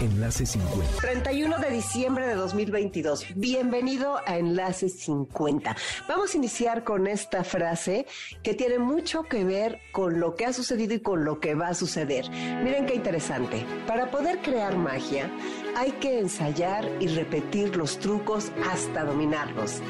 Enlace 0.00 0.46
50. 0.46 1.00
31 1.00 1.58
de 1.58 1.70
diciembre 1.70 2.26
de 2.28 2.34
2022. 2.36 3.26
Bienvenido 3.34 4.20
a 4.26 4.38
Enlace 4.38 4.88
50. 4.88 5.76
Vamos 6.06 6.32
a 6.32 6.36
iniciar 6.36 6.84
con 6.84 7.08
esta 7.08 7.42
frase 7.42 8.06
que 8.44 8.54
tiene 8.54 8.78
mucho 8.78 9.24
que 9.24 9.42
ver 9.42 9.80
con 9.90 10.20
lo 10.20 10.36
que 10.36 10.46
ha 10.46 10.52
sucedido 10.52 10.94
y 10.94 11.00
con 11.00 11.24
lo 11.24 11.40
que 11.40 11.56
va 11.56 11.68
a 11.68 11.74
suceder. 11.74 12.30
Miren 12.30 12.86
qué 12.86 12.94
interesante. 12.94 13.66
Para 13.88 14.10
poder 14.12 14.38
crear 14.38 14.76
magia, 14.76 15.32
hay 15.76 15.90
que 15.92 16.20
ensayar 16.20 16.88
y 17.00 17.08
repetir 17.08 17.76
los 17.76 17.98
trucos 17.98 18.52
hasta 18.70 19.04
dominarlos. 19.04 19.80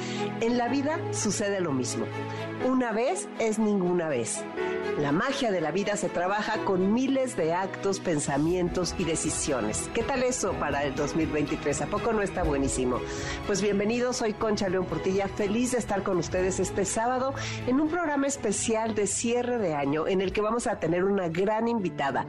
En 0.41 0.57
la 0.57 0.69
vida 0.69 0.99
sucede 1.13 1.61
lo 1.61 1.73
mismo. 1.73 2.07
Una 2.67 2.91
vez 2.91 3.29
es 3.39 3.61
ninguna 3.61 4.09
vez. 4.09 4.45
La 4.99 5.13
magia 5.13 5.53
de 5.53 5.61
la 5.61 5.71
vida 5.71 5.97
se 5.97 6.09
trabaja 6.09 6.65
con 6.65 6.93
miles 6.93 7.37
de 7.37 7.55
actos, 7.55 8.01
pensamientos 8.01 8.97
y 8.99 9.05
decisiones. 9.05 9.89
¿Qué 9.95 10.03
tal 10.03 10.25
eso 10.25 10.53
para 10.55 10.83
el 10.83 10.97
2023? 10.97 11.83
¿A 11.83 11.87
poco 11.87 12.13
no 12.13 12.21
está 12.21 12.43
buenísimo? 12.43 12.99
Pues 13.47 13.63
bienvenidos, 13.63 14.17
soy 14.17 14.33
Concha 14.33 14.69
León 14.69 14.87
Portilla, 14.87 15.29
feliz 15.29 15.71
de 15.71 15.79
estar 15.79 16.03
con 16.03 16.17
ustedes 16.19 16.59
este 16.59 16.85
sábado 16.85 17.33
en 17.69 17.81
un 17.81 17.89
programa 17.89 18.27
especial 18.27 18.97
de 18.97 19.07
cierre 19.07 19.59
de 19.59 19.75
año 19.75 20.09
en 20.09 20.21
el 20.21 20.33
que 20.33 20.41
vamos 20.41 20.67
a 20.67 20.81
tener 20.81 21.05
una 21.05 21.29
gran 21.29 21.69
invitada. 21.69 22.27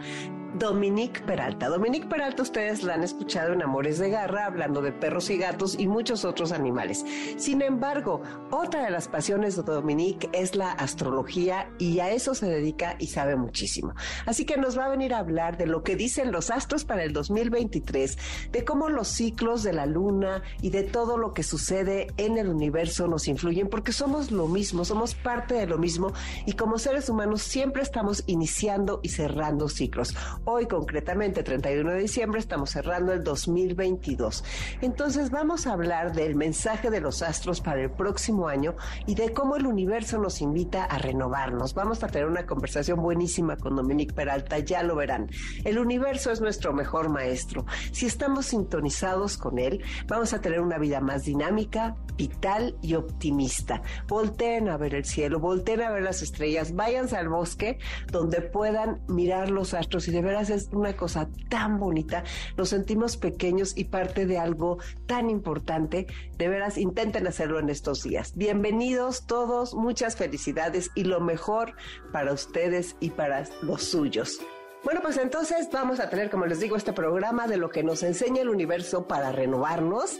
Dominique 0.55 1.22
Peralta. 1.22 1.69
Dominique 1.69 2.08
Peralta 2.08 2.42
ustedes 2.42 2.81
la 2.81 2.95
han 2.95 3.03
escuchado 3.03 3.53
en 3.53 3.61
Amores 3.61 4.00
de 4.00 4.09
Garra, 4.09 4.45
hablando 4.45 4.81
de 4.81 4.92
perros 4.92 5.30
y 5.30 5.38
gatos 5.38 5.75
y 5.78 5.88
muchos 5.88 6.25
otros 6.25 6.52
animales. 6.52 7.05
Sin 7.38 7.61
embargo, 7.61 8.22
otra 8.50 8.83
de 8.83 8.89
las 8.89 9.08
pasiones 9.08 9.55
de 9.55 9.61
Dominique 9.61 10.27
es 10.33 10.55
la 10.55 10.72
astrología 10.72 11.70
y 11.77 12.00
a 12.00 12.09
eso 12.09 12.33
se 12.33 12.47
dedica 12.47 12.95
y 12.97 13.08
sabe 13.08 13.36
muchísimo. 13.36 13.94
Así 14.25 14.45
que 14.45 14.58
nos 14.58 14.77
va 14.77 14.86
a 14.86 14.89
venir 14.89 15.14
a 15.14 15.20
hablar 15.20 15.55
de 15.58 15.67
lo 15.67 15.83
que 15.83 15.95
dicen 15.95 16.31
los 16.31 16.50
astros 16.50 16.83
para 16.83 17.03
el 17.03 17.14
2023, 17.14 18.17
de 18.52 18.66
cómo 18.66 18.89
los 18.89 19.08
ciclos 19.08 19.61
de 19.61 19.73
la 19.73 19.86
luna 19.86 20.42
y 20.61 20.72
de 20.72 20.83
todo 20.83 21.17
lo 21.17 21.33
que 21.33 21.44
sucede 21.44 22.08
en 22.17 22.38
el 22.39 22.50
universo 22.50 23.08
nos 23.08 23.27
influyen, 23.27 23.70
porque 23.70 23.92
somos 23.92 24.31
lo 24.31 24.47
mismo, 24.47 24.83
somos 24.83 25.14
parte 25.14 25.53
de 25.53 25.67
lo 25.67 25.77
mismo 25.77 26.11
y 26.47 26.53
como 26.53 26.80
seres 26.80 27.08
humanos 27.08 27.44
siempre 27.44 27.83
estamos 27.83 28.23
iniciando 28.25 29.00
y 29.03 29.09
cerrando 29.09 29.70
ciclos. 29.70 30.16
Hoy 30.45 30.68
concretamente, 30.68 31.44
31 31.44 31.92
de 31.92 32.00
diciembre, 32.00 32.40
estamos 32.40 32.72
cerrando 32.72 33.12
el 33.12 33.23
2022. 33.23 34.44
Entonces 34.82 35.32
vamos 35.32 35.68
a 35.68 35.73
hablar 35.73 36.14
del 36.14 36.36
mensaje 36.36 36.90
de 36.90 37.02
los 37.02 37.22
astros 37.22 37.59
para 37.62 37.82
el 37.82 37.92
próximo 37.92 38.48
año 38.48 38.76
y 39.06 39.16
de 39.16 39.34
cómo 39.34 39.58
el 39.58 39.67
universo 39.67 40.17
nos 40.17 40.42
invita 40.42 40.86
a 40.86 40.98
renovarnos. 40.98 41.73
Vamos 41.73 42.04
a 42.04 42.08
tener 42.08 42.28
una 42.28 42.45
conversación 42.45 43.02
buenísima 43.02 43.58
con 43.58 43.76
Dominique 43.76 44.14
Peralta, 44.14 44.60
ya 44.60 44.82
lo 44.82 44.95
verán. 44.95 45.30
El 45.66 45.78
universo 45.78 46.32
es 46.32 46.42
nuestro 46.42 46.73
mejor 46.73 47.10
maestro. 47.10 47.66
Si 47.92 48.06
estamos 48.06 48.48
sintonizados 48.48 49.38
con 49.38 49.60
él, 49.60 49.84
vamos 50.08 50.34
a 50.34 50.42
tener 50.42 50.62
una 50.62 50.78
vida 50.78 51.02
más 51.02 51.26
dinámica, 51.26 51.95
vital 52.16 52.78
y 52.82 52.95
optimista. 52.95 53.82
Volteen 54.08 54.70
a 54.70 54.78
ver 54.78 54.95
el 54.95 55.06
cielo, 55.06 55.40
volteen 55.40 55.82
a 55.82 55.92
ver 55.92 56.04
las 56.04 56.22
estrellas, 56.22 56.73
váyanse 56.73 57.17
al 57.17 57.30
bosque 57.30 57.78
donde 58.12 58.42
puedan 58.42 59.02
mirar 59.08 59.52
los 59.52 59.73
astros 59.73 60.08
y 60.08 60.11
de 60.11 60.29
veras 60.30 60.50
es 60.52 60.70
una 60.72 60.95
cosa 60.95 61.28
tan 61.50 61.80
bonita, 61.80 62.23
nos 62.56 62.70
sentimos 62.70 63.17
pequeños 63.17 63.76
y 63.76 63.86
parte 63.86 64.28
de 64.28 64.38
algo 64.38 64.78
tan 65.08 65.30
importante, 65.30 66.06
de 66.38 66.48
veras 66.48 66.78
intenten 66.78 67.26
hacerlo 67.26 67.60
en 67.60 67.70
estos 67.70 68.04
días. 68.04 68.34
Bienvenidos 68.36 69.26
todos, 69.26 69.73
muchas 69.73 70.16
felicidades 70.16 70.92
y 70.94 71.06
lo 71.06 71.20
mejor 71.20 71.73
para 72.14 72.32
ustedes 72.32 72.95
y 73.00 73.10
para 73.10 73.44
los 73.64 73.84
suyos. 73.86 74.40
Bueno, 74.82 75.02
pues 75.02 75.17
entonces 75.17 75.70
vamos 75.72 76.00
a 76.00 76.10
tener, 76.10 76.30
como 76.30 76.45
les 76.45 76.62
digo, 76.62 76.78
este 76.78 76.94
programa 76.94 77.48
de 77.48 77.58
lo 77.58 77.70
que 77.70 77.84
nos 77.84 78.02
enseña 78.02 78.42
el 78.42 78.50
universo 78.50 79.08
para 79.08 79.34
renovarnos 79.34 80.20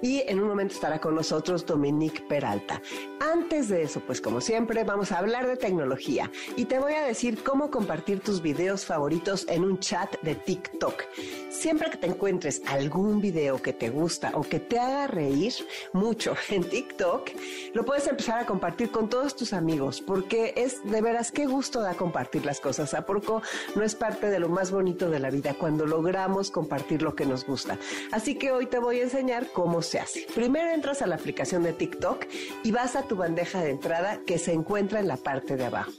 y 0.00 0.22
en 0.26 0.40
un 0.40 0.48
momento 0.48 0.74
estará 0.74 0.98
con 0.98 1.14
nosotros 1.14 1.66
Dominique 1.66 2.22
Peralta. 2.26 2.80
Antes 3.20 3.68
de 3.68 3.82
eso, 3.82 4.00
pues 4.00 4.22
como 4.22 4.40
siempre, 4.40 4.84
vamos 4.84 5.12
a 5.12 5.18
hablar 5.18 5.46
de 5.46 5.58
tecnología 5.58 6.30
y 6.56 6.64
te 6.64 6.78
voy 6.78 6.94
a 6.94 7.02
decir 7.02 7.42
cómo 7.42 7.70
compartir 7.70 8.20
tus 8.20 8.40
videos 8.40 8.86
favoritos 8.86 9.46
en 9.48 9.64
un 9.64 9.78
chat 9.78 10.18
de 10.22 10.34
TikTok. 10.34 11.02
Siempre 11.50 11.90
que 11.90 11.98
te 11.98 12.06
encuentres 12.06 12.62
algún 12.66 13.20
video 13.20 13.60
que 13.60 13.74
te 13.74 13.90
gusta 13.90 14.30
o 14.34 14.42
que 14.42 14.60
te 14.60 14.78
haga 14.78 15.06
reír 15.08 15.52
mucho 15.92 16.34
en 16.48 16.64
TikTok, 16.64 17.30
lo 17.74 17.84
puedes 17.84 18.06
empezar 18.06 18.38
a 18.38 18.46
compartir 18.46 18.90
con 18.90 19.10
todos 19.10 19.36
tus 19.36 19.52
amigos 19.52 20.00
porque 20.00 20.54
es 20.56 20.82
de 20.84 21.02
veras 21.02 21.30
qué 21.30 21.46
gusto 21.46 21.82
da 21.82 21.94
compartir 21.94 22.46
las 22.46 22.60
cosas. 22.60 22.94
¿A 22.94 23.04
poco 23.04 23.42
no 23.74 23.82
es 23.82 23.97
parte 23.98 24.30
de 24.30 24.38
lo 24.38 24.48
más 24.48 24.70
bonito 24.70 25.10
de 25.10 25.18
la 25.18 25.30
vida 25.30 25.54
cuando 25.54 25.86
logramos 25.86 26.50
compartir 26.50 27.02
lo 27.02 27.14
que 27.14 27.26
nos 27.26 27.44
gusta? 27.44 27.78
Así 28.12 28.36
que 28.36 28.52
hoy 28.52 28.66
te 28.66 28.78
voy 28.78 29.00
a 29.00 29.04
enseñar 29.04 29.48
cómo 29.52 29.82
se 29.82 29.98
hace. 29.98 30.26
Primero 30.34 30.70
entras 30.70 31.02
a 31.02 31.06
la 31.06 31.16
aplicación 31.16 31.62
de 31.62 31.72
TikTok 31.72 32.26
y 32.62 32.72
vas 32.72 32.96
a 32.96 33.02
tu 33.02 33.16
bandeja 33.16 33.60
de 33.60 33.70
entrada 33.70 34.20
que 34.26 34.38
se 34.38 34.52
encuentra 34.52 35.00
en 35.00 35.08
la 35.08 35.16
parte 35.16 35.56
de 35.56 35.66
abajo. 35.66 35.90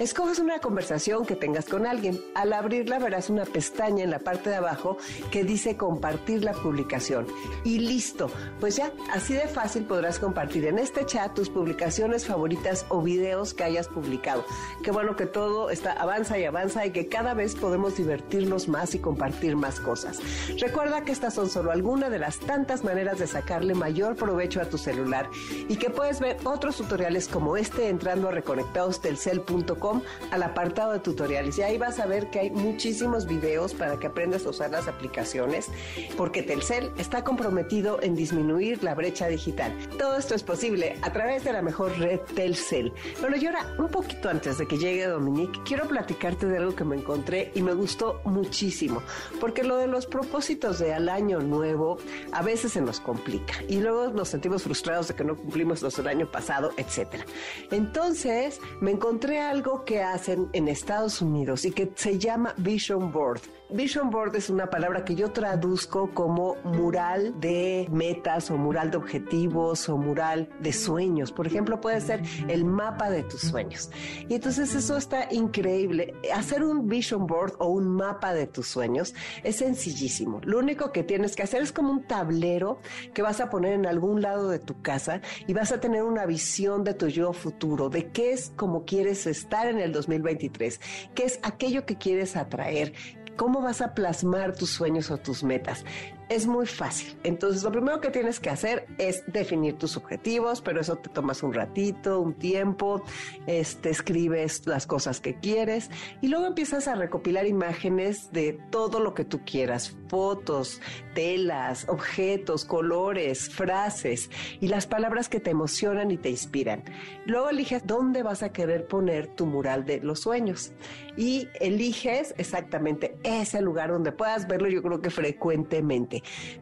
Escoges 0.00 0.38
una 0.38 0.58
conversación 0.58 1.26
que 1.26 1.36
tengas 1.36 1.66
con 1.66 1.86
alguien. 1.86 2.20
Al 2.34 2.52
abrirla 2.52 2.98
verás 2.98 3.30
una 3.30 3.44
pestaña 3.44 4.02
en 4.02 4.10
la 4.10 4.18
parte 4.18 4.50
de 4.50 4.56
abajo 4.56 4.96
que 5.30 5.44
dice 5.44 5.76
compartir 5.76 6.42
la 6.42 6.52
publicación. 6.52 7.26
Y 7.64 7.78
listo, 7.78 8.30
pues 8.58 8.76
ya, 8.76 8.92
así 9.12 9.34
de 9.34 9.48
fácil 9.48 9.84
podrás 9.84 10.18
compartir 10.18 10.66
en 10.66 10.78
este 10.78 11.04
chat 11.04 11.34
tus 11.34 11.50
publicaciones 11.50 12.26
favoritas 12.26 12.86
o 12.88 13.02
videos 13.02 13.54
que 13.54 13.64
hayas 13.64 13.88
publicado. 13.88 14.44
Qué 14.82 14.90
bueno 14.90 15.14
que 15.14 15.26
todo 15.26 15.70
está 15.70 15.92
avanza 15.92 16.38
y 16.38 16.44
avanza 16.44 16.86
y 16.86 16.90
que 16.90 17.08
cada 17.08 17.31
vez 17.34 17.54
podemos 17.54 17.96
divertirnos 17.96 18.68
más 18.68 18.94
y 18.94 18.98
compartir 18.98 19.56
más 19.56 19.80
cosas. 19.80 20.18
Recuerda 20.60 21.04
que 21.04 21.12
estas 21.12 21.34
son 21.34 21.48
solo 21.48 21.70
algunas 21.70 22.10
de 22.10 22.18
las 22.18 22.38
tantas 22.38 22.84
maneras 22.84 23.18
de 23.18 23.26
sacarle 23.26 23.74
mayor 23.74 24.16
provecho 24.16 24.60
a 24.60 24.66
tu 24.66 24.78
celular 24.78 25.28
y 25.68 25.76
que 25.76 25.90
puedes 25.90 26.20
ver 26.20 26.36
otros 26.44 26.76
tutoriales 26.76 27.28
como 27.28 27.56
este 27.56 27.88
entrando 27.88 28.28
a 28.28 28.32
reconectadostelcel.com 28.32 30.02
al 30.30 30.42
apartado 30.42 30.92
de 30.92 30.98
tutoriales 30.98 31.58
y 31.58 31.62
ahí 31.62 31.78
vas 31.78 31.98
a 31.98 32.06
ver 32.06 32.30
que 32.30 32.40
hay 32.40 32.50
muchísimos 32.50 33.26
videos 33.26 33.74
para 33.74 33.98
que 33.98 34.06
aprendas 34.06 34.46
a 34.46 34.50
usar 34.50 34.70
las 34.70 34.88
aplicaciones 34.88 35.68
porque 36.16 36.42
Telcel 36.42 36.90
está 36.98 37.24
comprometido 37.24 38.00
en 38.02 38.14
disminuir 38.14 38.82
la 38.84 38.94
brecha 38.94 39.28
digital. 39.28 39.72
Todo 39.98 40.16
esto 40.16 40.34
es 40.34 40.42
posible 40.42 40.96
a 41.02 41.12
través 41.12 41.44
de 41.44 41.52
la 41.52 41.62
mejor 41.62 41.98
red 41.98 42.20
Telcel. 42.34 42.92
Bueno, 43.20 43.36
y 43.36 43.46
ahora 43.46 43.74
un 43.78 43.88
poquito 43.88 44.28
antes 44.28 44.58
de 44.58 44.66
que 44.66 44.78
llegue 44.78 45.06
Dominique, 45.06 45.60
quiero 45.64 45.86
platicarte 45.88 46.46
de 46.46 46.58
algo 46.58 46.74
que 46.74 46.84
me 46.84 46.96
encontré 46.96 47.21
y 47.54 47.62
me 47.62 47.74
gustó 47.74 48.20
muchísimo 48.24 49.02
porque 49.40 49.62
lo 49.62 49.76
de 49.76 49.86
los 49.86 50.06
propósitos 50.06 50.78
de 50.78 50.92
al 50.92 51.08
año 51.08 51.40
nuevo 51.40 51.98
a 52.32 52.42
veces 52.42 52.72
se 52.72 52.80
nos 52.80 53.00
complica 53.00 53.54
y 53.68 53.80
luego 53.80 54.08
nos 54.08 54.28
sentimos 54.28 54.62
frustrados 54.62 55.08
de 55.08 55.14
que 55.14 55.24
no 55.24 55.36
cumplimos 55.36 55.82
los 55.82 55.96
del 55.96 56.08
año 56.08 56.30
pasado, 56.30 56.72
etcétera. 56.76 57.24
Entonces, 57.70 58.60
me 58.80 58.90
encontré 58.90 59.40
algo 59.40 59.84
que 59.84 60.02
hacen 60.02 60.48
en 60.52 60.68
Estados 60.68 61.22
Unidos 61.22 61.64
y 61.64 61.72
que 61.72 61.92
se 61.94 62.18
llama 62.18 62.54
Vision 62.56 63.12
Board. 63.12 63.40
Vision 63.74 64.10
Board 64.10 64.36
es 64.36 64.50
una 64.50 64.68
palabra 64.68 65.02
que 65.02 65.14
yo 65.14 65.30
traduzco 65.30 66.10
como 66.12 66.56
mural 66.62 67.40
de 67.40 67.88
metas 67.90 68.50
o 68.50 68.58
mural 68.58 68.90
de 68.90 68.98
objetivos 68.98 69.88
o 69.88 69.96
mural 69.96 70.50
de 70.60 70.74
sueños. 70.74 71.32
Por 71.32 71.46
ejemplo, 71.46 71.80
puede 71.80 72.00
ser 72.02 72.22
el 72.48 72.66
mapa 72.66 73.08
de 73.08 73.22
tus 73.22 73.40
sueños. 73.40 73.90
Y 74.28 74.34
entonces 74.34 74.74
eso 74.74 74.98
está 74.98 75.32
increíble. 75.32 76.14
Hacer 76.34 76.62
un 76.62 76.86
Vision 76.86 77.26
Board 77.26 77.54
o 77.58 77.68
un 77.68 77.88
mapa 77.88 78.34
de 78.34 78.46
tus 78.46 78.68
sueños 78.68 79.14
es 79.42 79.56
sencillísimo. 79.56 80.40
Lo 80.44 80.58
único 80.58 80.92
que 80.92 81.02
tienes 81.02 81.34
que 81.34 81.42
hacer 81.42 81.62
es 81.62 81.72
como 81.72 81.92
un 81.92 82.02
tablero 82.02 82.78
que 83.14 83.22
vas 83.22 83.40
a 83.40 83.48
poner 83.48 83.72
en 83.72 83.86
algún 83.86 84.20
lado 84.20 84.50
de 84.50 84.58
tu 84.58 84.82
casa 84.82 85.22
y 85.46 85.54
vas 85.54 85.72
a 85.72 85.80
tener 85.80 86.02
una 86.02 86.26
visión 86.26 86.84
de 86.84 86.92
tu 86.92 87.08
yo 87.08 87.32
futuro, 87.32 87.88
de 87.88 88.10
qué 88.10 88.32
es 88.32 88.52
como 88.54 88.84
quieres 88.84 89.26
estar 89.26 89.66
en 89.66 89.78
el 89.78 89.92
2023, 89.92 90.78
qué 91.14 91.24
es 91.24 91.40
aquello 91.42 91.86
que 91.86 91.96
quieres 91.96 92.36
atraer, 92.36 92.92
cómo 93.36 93.60
vas 93.60 93.80
a 93.80 93.94
plasmar 93.94 94.54
tus 94.54 94.70
sueños 94.70 95.10
o 95.10 95.16
tus 95.16 95.42
metas. 95.42 95.84
Es 96.28 96.46
muy 96.46 96.66
fácil. 96.66 97.16
Entonces, 97.24 97.62
lo 97.62 97.70
primero 97.70 98.00
que 98.00 98.10
tienes 98.10 98.40
que 98.40 98.48
hacer 98.48 98.86
es 98.98 99.22
definir 99.26 99.76
tus 99.76 99.96
objetivos, 99.96 100.62
pero 100.62 100.80
eso 100.80 100.96
te 100.96 101.10
tomas 101.10 101.42
un 101.42 101.52
ratito, 101.52 102.20
un 102.20 102.34
tiempo, 102.34 103.02
este, 103.46 103.90
escribes 103.90 104.66
las 104.66 104.86
cosas 104.86 105.20
que 105.20 105.34
quieres 105.34 105.90
y 106.20 106.28
luego 106.28 106.46
empiezas 106.46 106.88
a 106.88 106.94
recopilar 106.94 107.46
imágenes 107.46 108.32
de 108.32 108.58
todo 108.70 109.00
lo 109.00 109.14
que 109.14 109.24
tú 109.24 109.40
quieras, 109.44 109.96
fotos, 110.08 110.80
telas, 111.14 111.88
objetos, 111.88 112.64
colores, 112.64 113.50
frases 113.50 114.30
y 114.60 114.68
las 114.68 114.86
palabras 114.86 115.28
que 115.28 115.40
te 115.40 115.50
emocionan 115.50 116.10
y 116.10 116.16
te 116.16 116.30
inspiran. 116.30 116.82
Luego 117.26 117.50
eliges 117.50 117.86
dónde 117.86 118.22
vas 118.22 118.42
a 118.42 118.52
querer 118.52 118.86
poner 118.86 119.26
tu 119.26 119.46
mural 119.46 119.84
de 119.84 120.00
los 120.00 120.20
sueños 120.20 120.72
y 121.16 121.48
eliges 121.60 122.34
exactamente 122.38 123.16
ese 123.22 123.60
lugar 123.60 123.90
donde 123.90 124.12
puedas 124.12 124.48
verlo, 124.48 124.68
yo 124.68 124.82
creo 124.82 125.00
que 125.00 125.10
frecuentemente. 125.10 126.11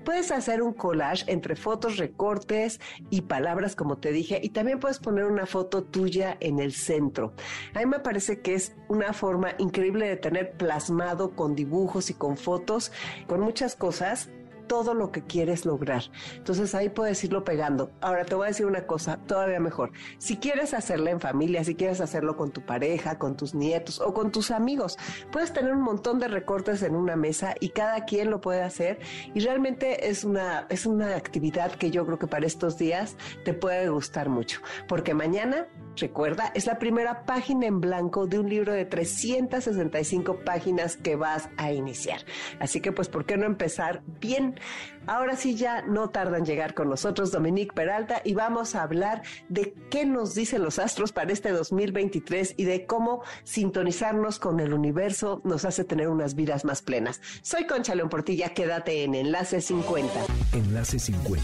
Puedes 0.05 0.31
hacer 0.31 0.63
un 0.63 0.73
collage 0.73 1.25
entre 1.27 1.57
fotos, 1.57 1.97
recortes 1.97 2.81
y 3.11 3.23
palabras, 3.23 3.75
como 3.75 3.99
te 3.99 4.13
dije, 4.13 4.41
y 4.43 4.51
también 4.51 4.79
puedes 4.79 4.99
poner 4.99 5.25
una 5.25 5.47
foto 5.47 5.83
tuya 5.83 6.37
en 6.41 6.61
el 6.61 6.73
centro. 6.73 7.35
A 7.75 7.81
mí 7.81 7.87
me 7.87 7.99
parece 7.99 8.41
que 8.41 8.55
es 8.55 8.75
una 8.89 9.13
forma 9.13 9.51
increíble 9.59 10.09
de 10.09 10.17
tener 10.17 10.53
plasmado 10.53 11.35
con 11.35 11.55
dibujos 11.55 12.11
y 12.11 12.15
con 12.15 12.37
fotos, 12.37 12.93
con 13.27 13.41
muchas 13.41 13.75
cosas, 13.75 14.31
todo 14.71 14.95
lo 14.95 15.11
que 15.11 15.25
quieres 15.25 15.67
lograr. 15.67 16.05
Entonces 16.37 16.77
ahí 16.77 16.91
puedes 16.91 17.25
irlo 17.25 17.43
pegando. 17.43 17.91
Ahora 18.01 18.25
te 18.25 18.37
voy 18.37 18.45
a 18.45 18.49
decir 18.51 18.67
una 18.67 18.87
cosa 18.87 19.17
todavía 19.27 19.59
mejor. 19.59 19.91
Si 20.19 20.37
quieres 20.37 20.75
hacerlo 20.75 21.11
en 21.11 21.19
familia, 21.19 21.65
si 21.65 21.75
quieres 21.75 22.01
hacerlo 22.01 22.37
con 22.37 22.53
tu 22.53 22.61
pareja, 22.65 23.19
con 23.19 23.37
tus 23.37 23.53
nietos 23.53 24.01
o 24.01 24.15
con 24.15 24.31
tus 24.31 24.53
amigos, 24.53 24.97
puedes 25.33 25.53
tener 25.53 25.73
un 25.73 25.83
montón 25.83 26.21
de 26.21 26.29
recortes 26.29 26.85
en 26.85 26.95
una 26.95 27.17
mesa 27.17 27.57
y 27.59 27.71
cada 27.71 28.05
quien 28.05 28.31
lo 28.31 28.41
puede 28.41 28.63
hacer 28.63 29.01
y 29.35 29.41
realmente 29.41 30.09
es 30.09 30.23
una 30.23 30.67
es 30.69 30.87
una 30.87 31.17
actividad 31.17 31.73
que 31.73 31.91
yo 31.91 32.07
creo 32.07 32.21
que 32.21 32.29
para 32.29 32.47
estos 32.47 32.79
días 32.79 33.17
te 33.45 33.55
puede 33.55 33.89
gustar 33.89 34.29
mucho, 34.29 34.61
porque 34.87 35.15
mañana 35.15 35.67
Recuerda, 35.97 36.53
es 36.55 36.67
la 36.67 36.79
primera 36.79 37.25
página 37.25 37.67
en 37.67 37.81
blanco 37.81 38.27
de 38.27 38.39
un 38.39 38.49
libro 38.49 38.73
de 38.73 38.85
365 38.85 40.41
páginas 40.45 40.97
que 40.97 41.17
vas 41.17 41.49
a 41.57 41.73
iniciar. 41.73 42.21
Así 42.59 42.81
que 42.81 42.93
pues, 42.93 43.09
¿por 43.09 43.27
qué 43.27 43.37
no 43.37 43.47
empezar 43.47 44.03
bien? 44.21 44.59
Ahora 45.07 45.37
sí 45.37 45.57
ya 45.57 45.83
no 45.83 46.11
tarda 46.11 46.39
en 46.39 46.45
llegar 46.45 46.75
con 46.75 46.89
nosotros 46.89 47.33
Dominique 47.33 47.75
Peralta 47.75 48.21
y 48.25 48.35
vamos 48.35 48.75
a 48.75 48.83
hablar 48.83 49.23
de 49.49 49.75
qué 49.91 50.05
nos 50.05 50.35
dicen 50.35 50.63
los 50.63 50.79
astros 50.79 51.13
para 51.13 51.33
este 51.33 51.51
2023 51.51 52.55
y 52.57 52.65
de 52.65 52.87
cómo 52.87 53.23
sintonizarnos 53.43 54.39
con 54.39 54.61
el 54.61 54.73
universo 54.73 55.41
nos 55.45 55.65
hace 55.65 55.85
tener 55.85 56.09
unas 56.09 56.35
vidas 56.35 56.65
más 56.65 56.83
plenas. 56.83 57.21
Soy 57.43 57.67
Concha 57.67 57.95
León 57.95 58.09
Portilla, 58.09 58.51
quédate 58.51 59.05
en 59.05 59.15
Enlace 59.15 59.61
50. 59.61 60.13
Enlace 60.53 60.99
50. 60.99 61.43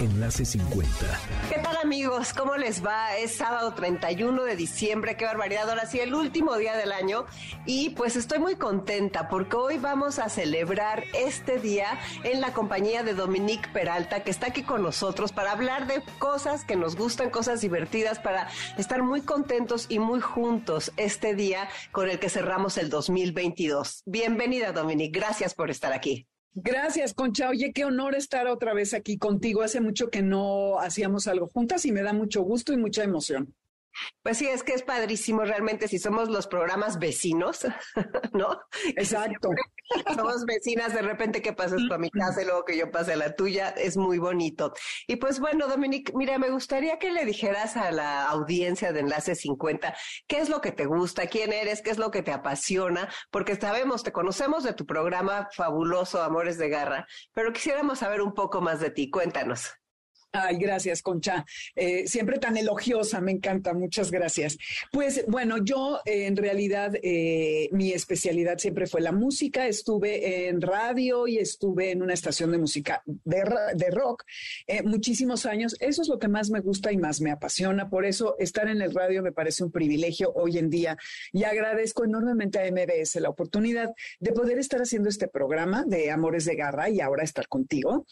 Enlace 0.00 0.44
50. 0.44 0.90
¿Qué 1.48 1.60
tal 1.60 1.76
amigos? 1.76 2.32
¿Cómo 2.34 2.56
les 2.56 2.84
va? 2.84 3.16
Es 3.16 3.36
sábado 3.36 3.53
31 3.54 4.42
de 4.42 4.56
diciembre, 4.56 5.16
qué 5.16 5.24
barbaridad, 5.24 5.70
ahora 5.70 5.86
sí, 5.86 6.00
el 6.00 6.14
último 6.14 6.56
día 6.56 6.76
del 6.76 6.90
año 6.90 7.24
y 7.66 7.90
pues 7.90 8.16
estoy 8.16 8.40
muy 8.40 8.56
contenta 8.56 9.28
porque 9.28 9.56
hoy 9.56 9.78
vamos 9.78 10.18
a 10.18 10.28
celebrar 10.28 11.04
este 11.14 11.58
día 11.58 11.98
en 12.24 12.40
la 12.40 12.52
compañía 12.52 13.04
de 13.04 13.14
Dominique 13.14 13.68
Peralta, 13.72 14.24
que 14.24 14.30
está 14.30 14.48
aquí 14.48 14.62
con 14.64 14.82
nosotros 14.82 15.32
para 15.32 15.52
hablar 15.52 15.86
de 15.86 16.02
cosas 16.18 16.64
que 16.64 16.74
nos 16.74 16.96
gustan, 16.96 17.30
cosas 17.30 17.60
divertidas, 17.60 18.18
para 18.18 18.48
estar 18.76 19.02
muy 19.02 19.22
contentos 19.22 19.86
y 19.88 20.00
muy 20.00 20.20
juntos 20.20 20.92
este 20.96 21.34
día 21.34 21.68
con 21.92 22.10
el 22.10 22.18
que 22.18 22.30
cerramos 22.30 22.76
el 22.76 22.90
2022. 22.90 24.02
Bienvenida, 24.04 24.72
Dominique. 24.72 25.18
Gracias 25.18 25.54
por 25.54 25.70
estar 25.70 25.92
aquí. 25.92 26.26
Gracias, 26.54 27.14
Concha. 27.14 27.48
Oye, 27.48 27.72
qué 27.72 27.84
honor 27.84 28.14
estar 28.14 28.46
otra 28.46 28.74
vez 28.74 28.94
aquí 28.94 29.18
contigo. 29.18 29.62
Hace 29.62 29.80
mucho 29.80 30.10
que 30.10 30.22
no 30.22 30.78
hacíamos 30.78 31.26
algo 31.26 31.48
juntas 31.48 31.84
y 31.84 31.92
me 31.92 32.02
da 32.02 32.12
mucho 32.12 32.42
gusto 32.42 32.72
y 32.72 32.76
mucha 32.76 33.02
emoción. 33.02 33.54
Pues 34.22 34.38
sí, 34.38 34.46
es 34.48 34.62
que 34.62 34.72
es 34.72 34.82
padrísimo 34.82 35.44
realmente 35.44 35.88
si 35.88 35.98
somos 35.98 36.28
los 36.28 36.46
programas 36.46 36.98
vecinos, 36.98 37.66
¿no? 38.32 38.60
Exacto. 38.96 39.50
somos 40.16 40.44
vecinas, 40.44 40.94
de 40.94 41.02
repente 41.02 41.42
que 41.42 41.52
pases 41.52 41.82
tú 41.88 41.94
a 41.94 41.98
mi 41.98 42.10
casa 42.10 42.42
y 42.42 42.44
luego 42.44 42.64
que 42.64 42.76
yo 42.76 42.90
pase 42.90 43.12
a 43.12 43.16
la 43.16 43.34
tuya, 43.34 43.70
es 43.70 43.96
muy 43.96 44.18
bonito. 44.18 44.72
Y 45.06 45.16
pues 45.16 45.40
bueno, 45.40 45.68
Dominique, 45.68 46.12
mira, 46.14 46.38
me 46.38 46.50
gustaría 46.50 46.98
que 46.98 47.12
le 47.12 47.24
dijeras 47.24 47.76
a 47.76 47.90
la 47.92 48.24
audiencia 48.28 48.92
de 48.92 49.00
Enlace 49.00 49.34
50 49.34 49.94
qué 50.26 50.38
es 50.38 50.48
lo 50.48 50.60
que 50.60 50.72
te 50.72 50.86
gusta, 50.86 51.26
quién 51.26 51.52
eres, 51.52 51.82
qué 51.82 51.90
es 51.90 51.98
lo 51.98 52.10
que 52.10 52.22
te 52.22 52.32
apasiona, 52.32 53.08
porque 53.30 53.56
sabemos, 53.56 54.02
te 54.02 54.12
conocemos 54.12 54.64
de 54.64 54.74
tu 54.74 54.86
programa 54.86 55.48
fabuloso 55.52 56.22
Amores 56.22 56.58
de 56.58 56.68
Garra, 56.68 57.06
pero 57.32 57.52
quisiéramos 57.52 57.98
saber 57.98 58.22
un 58.22 58.34
poco 58.34 58.60
más 58.60 58.80
de 58.80 58.90
ti. 58.90 59.10
Cuéntanos. 59.10 59.83
Ay, 60.36 60.56
gracias, 60.56 61.00
Concha. 61.00 61.46
Eh, 61.76 62.08
siempre 62.08 62.40
tan 62.40 62.56
elogiosa, 62.56 63.20
me 63.20 63.30
encanta, 63.30 63.72
muchas 63.72 64.10
gracias. 64.10 64.58
Pues 64.90 65.24
bueno, 65.28 65.58
yo 65.64 66.00
eh, 66.04 66.26
en 66.26 66.36
realidad 66.36 66.92
eh, 67.04 67.68
mi 67.70 67.92
especialidad 67.92 68.58
siempre 68.58 68.88
fue 68.88 69.00
la 69.00 69.12
música. 69.12 69.68
Estuve 69.68 70.48
en 70.48 70.60
radio 70.60 71.28
y 71.28 71.38
estuve 71.38 71.92
en 71.92 72.02
una 72.02 72.14
estación 72.14 72.50
de 72.50 72.58
música 72.58 73.04
de, 73.06 73.44
de 73.76 73.90
rock 73.92 74.24
muchísimos 74.84 75.46
años. 75.46 75.76
Eso 75.78 76.02
es 76.02 76.08
lo 76.08 76.18
que 76.18 76.26
más 76.26 76.50
me 76.50 76.58
gusta 76.58 76.90
y 76.90 76.96
más 76.96 77.20
me 77.20 77.30
apasiona. 77.30 77.88
Por 77.88 78.04
eso 78.04 78.34
estar 78.40 78.66
en 78.66 78.82
el 78.82 78.92
radio 78.92 79.22
me 79.22 79.30
parece 79.30 79.62
un 79.62 79.70
privilegio 79.70 80.32
hoy 80.34 80.58
en 80.58 80.68
día 80.68 80.98
y 81.32 81.44
agradezco 81.44 82.04
enormemente 82.04 82.58
a 82.58 82.68
MBS 82.72 83.20
la 83.20 83.28
oportunidad 83.28 83.94
de 84.18 84.32
poder 84.32 84.58
estar 84.58 84.82
haciendo 84.82 85.08
este 85.08 85.28
programa 85.28 85.84
de 85.86 86.10
Amores 86.10 86.44
de 86.44 86.56
Garra 86.56 86.90
y 86.90 87.00
ahora 87.00 87.22
estar 87.22 87.46
contigo. 87.46 88.04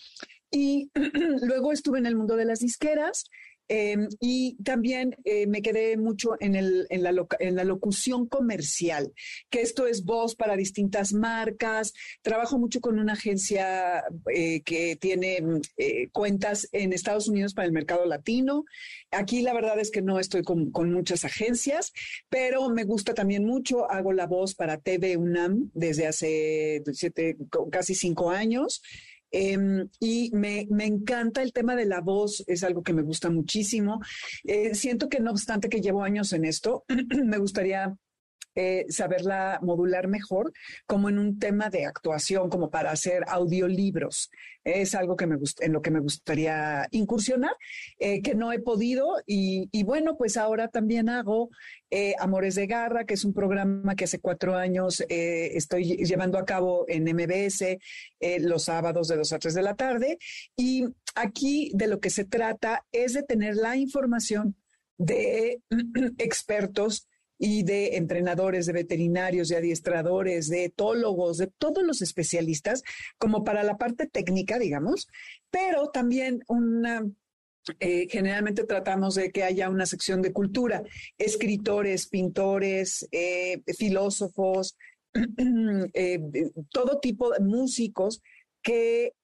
Y 0.52 0.90
luego 1.43 1.72
estuve 1.72 1.99
en 1.99 2.06
el 2.06 2.14
mundo 2.14 2.37
de 2.37 2.44
las 2.44 2.60
disqueras 2.60 3.25
em, 3.69 4.06
y 4.20 4.62
también 4.62 5.16
eh, 5.25 5.46
me 5.46 5.62
quedé 5.62 5.96
mucho 5.96 6.37
en, 6.40 6.54
el, 6.56 6.87
en, 6.90 7.02
la 7.02 7.14
en, 7.38 7.56
la 7.56 7.64
locución 7.64 8.26
comercial, 8.28 9.14
que 9.49 9.62
esto 9.62 9.87
es 9.87 10.04
voz 10.04 10.34
para 10.37 10.56
distintas 10.56 11.14
marcas. 11.14 11.94
Trabajo 12.20 12.58
mucho 12.58 12.81
con 12.81 12.99
una 12.99 13.14
agencia 13.14 14.04
eh, 14.34 14.60
que 14.60 14.96
tiene 14.96 15.43
eh, 15.78 16.10
cuentas 16.12 16.69
en 16.72 16.93
Estados 16.93 17.28
Unidos 17.28 17.55
para 17.55 17.66
el 17.66 17.72
mercado 17.72 18.05
latino. 18.05 18.64
Aquí 19.10 19.40
la 19.40 19.55
verdad 19.55 19.78
es 19.78 19.90
que 19.90 20.02
no 20.02 20.19
estoy 20.19 20.43
con, 20.43 20.70
con, 20.70 20.93
muchas 20.93 21.25
agencias, 21.25 21.93
pero 22.28 22.69
me 22.69 22.84
gusta 22.84 23.14
también 23.14 23.46
mucho. 23.46 23.90
Hago 23.90 24.12
la 24.12 24.26
voz 24.26 24.55
para 24.55 24.76
TV 24.76 25.16
UNAM 25.16 25.70
desde 25.72 26.06
hace 26.06 26.82
siete, 26.93 27.38
casi 27.70 27.94
cinco 27.94 28.31
años. 28.31 28.82
Em, 29.32 29.88
y 29.99 30.31
me, 30.32 30.69
encanta 30.84 31.43
el 31.43 31.52
tema 31.52 31.75
de 31.75 31.87
la 31.87 32.00
voz, 32.00 32.44
es 32.46 32.62
algo 32.62 32.82
que 32.82 32.93
me 32.93 33.02
gusta 33.02 33.31
muchísimo. 33.31 34.00
Eh, 34.44 34.75
siento 34.75 35.08
que 35.08 35.20
no 35.20 35.31
obstante 35.31 35.69
que 35.69 35.81
llevo 35.81 36.05
años 36.05 36.32
en 36.34 36.44
esto, 36.44 36.84
me 37.25 37.38
gustaría 37.38 37.96
eh, 38.54 38.84
saberla 38.90 39.58
modular 39.62 40.08
mejor, 40.08 40.52
como 40.87 41.08
en 41.08 41.19
un 41.19 41.38
tema 41.38 41.70
de 41.70 41.87
actuación, 41.87 42.50
como 42.50 42.70
para 42.70 42.90
hacer 42.90 43.25
audiolibros. 43.26 44.31
Es 44.62 44.94
algo 44.94 45.16
que 45.16 45.26
me 45.26 45.37
en 45.60 45.72
lo 45.72 45.81
que 45.81 45.90
me 45.90 46.00
gustaría 46.00 46.87
incursionar, 46.90 47.54
eh, 47.99 48.20
que 48.20 48.34
no 48.34 48.53
he 48.53 48.58
podido. 48.58 49.22
Y, 49.26 49.69
bueno, 49.84 50.17
pues 50.17 50.36
ahora 50.36 50.69
también 50.69 51.08
hago 51.08 51.48
eh, 51.91 52.15
Amores 52.19 52.55
de 52.55 52.67
Garra, 52.67 53.05
que 53.05 53.15
es 53.15 53.24
un 53.24 53.32
programa 53.32 53.94
que 53.94 54.05
hace 54.05 54.20
cuatro 54.20 54.55
años 54.55 55.03
estoy 55.08 55.96
llevando 56.05 56.38
a 56.38 56.44
cabo 56.44 56.84
en 56.88 57.05
MBS 57.05 57.79
los 58.41 58.65
sábados 58.65 59.08
de 59.08 59.17
2 59.17 59.32
a 59.32 59.38
3 59.38 59.55
de 59.55 59.62
la 59.62 59.74
tarde. 59.74 60.19
Y 60.56 60.84
aquí 61.15 61.72
de 61.74 61.86
lo 61.86 62.00
que 62.00 62.10
se 62.10 62.24
trata 62.24 62.84
es 62.93 63.15
de 63.15 63.22
tener 63.22 63.56
la 63.56 63.76
información 63.76 64.56
de 64.98 65.60
expertos 66.19 67.08
y 67.44 67.65
de 67.65 67.96
entrenadores, 67.96 68.67
de 68.67 68.72
veterinarios, 68.72 69.49
de 69.49 69.56
adiestradores, 69.56 70.49
de 70.49 70.67
etólogos, 70.67 71.39
de 71.39 71.49
todos 71.49 71.82
los 71.82 72.01
especialistas, 72.01 72.84
como 73.19 73.43
para 73.43 73.65
la 73.65 73.77
parte 73.79 74.06
técnica, 74.06 74.61
digamos, 74.61 75.08
pero 75.51 75.91
también 75.91 76.44
una 76.46 77.05
eh, 77.81 78.06
generalmente 78.08 78.63
tratamos 78.63 79.17
de 79.17 79.32
que 79.32 79.43
haya 79.43 79.69
una 79.70 79.87
sección 79.87 80.22
de 80.22 80.32
cultura, 80.32 80.84
escritores, 81.19 82.06
pintores, 82.06 83.08
eh, 83.11 83.61
filósofos, 83.77 84.77
eh, 85.94 86.20
todo 86.70 87.01
tipo 87.01 87.32
de 87.32 87.41
músicos 87.41 88.22
que 88.63 89.15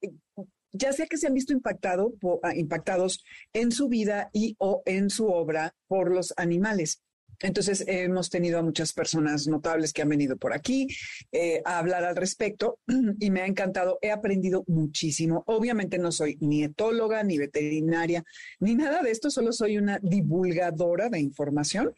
ya 0.73 0.93
sea 0.93 1.07
que 1.07 1.19
se 1.19 1.29
han 1.29 1.35
visto 1.35 1.53
impactado, 1.53 2.15
ah, 2.43 2.57
impactados 2.57 3.23
en 3.53 3.71
su 3.71 3.89
vida 3.89 4.29
y 4.33 4.57
o 4.59 4.83
en 4.87 5.09
su 5.09 5.29
obra 5.29 5.77
por 5.87 6.13
los 6.13 6.35
animales. 6.37 7.01
Entonces, 7.41 7.85
hemos 7.87 8.31
tenido 8.31 8.59
a 8.59 8.63
muchas 8.63 8.93
personas 8.93 9.47
notables 9.47 9.93
que 9.93 10.03
han 10.03 10.09
venido 10.09 10.37
por 10.37 10.53
aquí 10.53 10.89
eh, 11.31 11.63
a 11.65 11.79
hablar 11.79 12.05
al 12.05 12.17
respecto 12.17 12.81
y 13.21 13.31
me 13.31 13.43
ha 13.43 13.47
encantado. 13.47 13.99
He 14.03 14.11
aprendido 14.11 14.65
muchísimo. 14.67 15.45
Obviamente 15.47 15.99
no 15.99 16.11
soy 16.11 16.37
ni 16.41 16.65
etóloga, 16.65 17.23
ni 17.23 17.39
veterinaria, 17.39 18.25
ni 18.61 18.75
nada 18.75 19.03
de 19.03 19.11
esto, 19.11 19.31
solo 19.31 19.53
soy 19.53 19.79
una 19.79 19.99
divulgadora 20.03 21.09
de 21.09 21.21
información. 21.21 21.95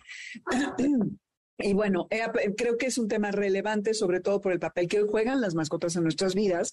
Y 1.63 1.75
bueno, 1.75 2.09
creo 2.57 2.79
que 2.79 2.87
es 2.87 2.97
un 2.97 3.07
tema 3.07 3.31
relevante, 3.31 3.93
sobre 3.93 4.21
todo 4.21 4.41
por 4.41 4.53
el 4.53 4.59
papel 4.59 4.89
que 4.89 5.03
juegan 5.03 5.43
las 5.43 5.55
mascotas 5.55 5.95
en 5.97 6.05
nuestras 6.05 6.35
vidas 6.35 6.73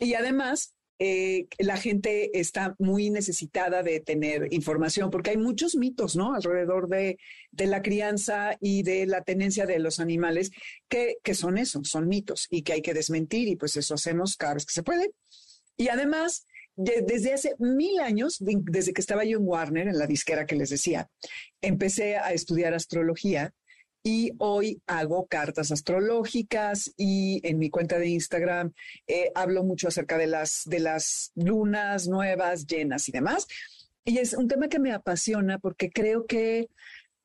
Y 0.00 0.14
además, 0.14 0.74
eh, 0.98 1.46
la 1.58 1.76
gente 1.76 2.38
está 2.38 2.74
muy 2.78 3.10
necesitada 3.10 3.82
de 3.82 4.00
tener 4.00 4.52
información, 4.52 5.10
porque 5.10 5.30
hay 5.30 5.36
muchos 5.36 5.76
mitos, 5.76 6.16
¿no? 6.16 6.34
Alrededor 6.34 6.88
de, 6.88 7.18
la 7.52 7.82
crianza 7.82 8.56
y 8.60 8.82
de 8.82 9.06
la 9.06 9.22
tenencia 9.22 9.66
de 9.66 9.78
los 9.78 10.00
animales, 10.00 10.50
que, 10.88 11.16
que, 11.22 11.34
son 11.34 11.58
eso, 11.58 11.82
son 11.84 12.08
mitos 12.08 12.46
y 12.50 12.62
que 12.62 12.74
hay 12.74 12.82
que 12.82 12.94
desmentir, 12.94 13.48
y 13.48 13.56
pues 13.56 13.76
eso 13.76 13.94
hacemos 13.94 14.36
cada 14.36 14.54
vez 14.54 14.64
que 14.64 14.72
se 14.72 14.82
puede. 14.82 15.10
Y 15.76 15.88
además, 15.88 16.46
desde 16.76 17.34
hace 17.34 17.54
mil 17.58 17.98
años, 18.00 18.36
desde 18.40 18.92
que 18.92 19.00
estaba 19.00 19.24
yo 19.24 19.38
en 19.38 19.46
Warner, 19.46 19.88
en 19.88 19.98
la 19.98 20.06
disquera 20.06 20.46
que 20.46 20.56
les 20.56 20.70
decía, 20.70 21.10
empecé 21.60 22.16
a 22.16 22.32
estudiar 22.32 22.74
astrología 22.74 23.52
y 24.06 24.30
hoy 24.38 24.80
hago 24.86 25.26
cartas 25.26 25.72
astrológicas 25.72 26.92
y 26.96 27.40
en 27.42 27.58
mi 27.58 27.70
cuenta 27.70 27.98
de 27.98 28.06
Instagram 28.06 28.72
eh, 29.08 29.32
hablo 29.34 29.64
mucho 29.64 29.88
acerca 29.88 30.16
de 30.16 30.28
las, 30.28 30.62
de 30.64 30.78
las 30.78 31.32
lunas 31.34 32.06
nuevas, 32.06 32.68
llenas 32.68 33.08
y 33.08 33.12
demás. 33.12 33.48
Y 34.04 34.18
es 34.18 34.34
un 34.34 34.46
tema 34.46 34.68
que 34.68 34.78
me 34.78 34.92
apasiona 34.92 35.58
porque 35.58 35.90
creo 35.90 36.24
que 36.24 36.68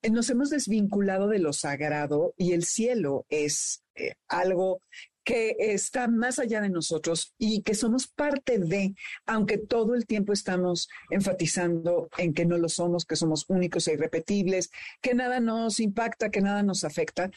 nos 0.10 0.32
hemos 0.32 0.50
desvinculado 0.50 1.28
de 1.28 1.38
lo 1.38 1.54
sagrado 1.54 2.34
y 2.36 2.54
el 2.54 2.64
cielo 2.64 3.28
es 3.30 3.84
eh, 3.94 4.16
algo 4.28 4.82
que 5.24 5.56
está 5.60 6.08
más 6.08 6.40
allá 6.40 6.62
de 6.62 6.70
nosotros 6.70 7.34
y 7.38 7.62
que 7.62 7.76
somos 7.76 8.08
parte 8.08 8.58
de, 8.58 8.96
aunque 9.26 9.58
todo 9.58 9.96
el 9.96 10.06
tiempo 10.06 10.34
estamos 10.34 10.88
enfatizando 11.10 12.10
en 12.18 12.34
que 12.34 12.46
no 12.46 12.58
lo 12.58 12.70
somos, 12.70 13.06
que 13.06 13.16
somos 13.16 13.46
únicos 13.48 13.88
e 13.88 13.94
irrepetibles, 13.94 14.72
que 15.02 15.14
nada 15.14 15.40
nos 15.40 15.80
impacta, 15.80 16.32
que 16.32 16.42
nada 16.42 16.64
nos 16.64 16.84
afecta. 16.84 17.30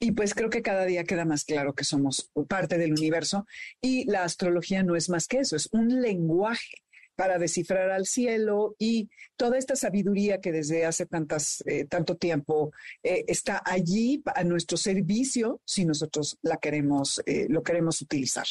Y 0.00 0.12
pues 0.12 0.34
creo 0.34 0.50
que 0.50 0.62
cada 0.62 0.84
día 0.84 1.04
queda 1.04 1.24
más 1.24 1.44
claro 1.44 1.74
que 1.74 1.84
somos 1.84 2.30
parte 2.48 2.76
del 2.76 2.92
universo 2.92 3.46
y 3.80 4.04
la 4.10 4.24
astrología 4.24 4.82
no 4.82 4.96
es 4.96 5.08
más 5.08 5.28
que 5.28 5.38
eso, 5.38 5.54
es 5.54 5.68
un 5.72 6.02
lenguaje 6.02 6.82
para 7.16 7.38
descifrar 7.38 7.90
al 7.90 8.06
cielo 8.06 8.74
y 8.78 9.08
toda 9.36 9.58
esta 9.58 9.76
sabiduría 9.76 10.40
que 10.40 10.52
desde 10.52 10.84
hace 10.84 11.06
tantas, 11.06 11.62
eh, 11.66 11.84
tanto 11.84 12.16
tiempo 12.16 12.72
eh, 13.02 13.24
está 13.28 13.62
allí 13.64 14.22
a 14.34 14.44
nuestro 14.44 14.76
servicio 14.76 15.60
si 15.64 15.84
nosotros 15.84 16.38
la 16.42 16.56
queremos, 16.56 17.22
eh, 17.26 17.46
lo 17.48 17.62
queremos 17.62 18.00
utilizar. 18.00 18.46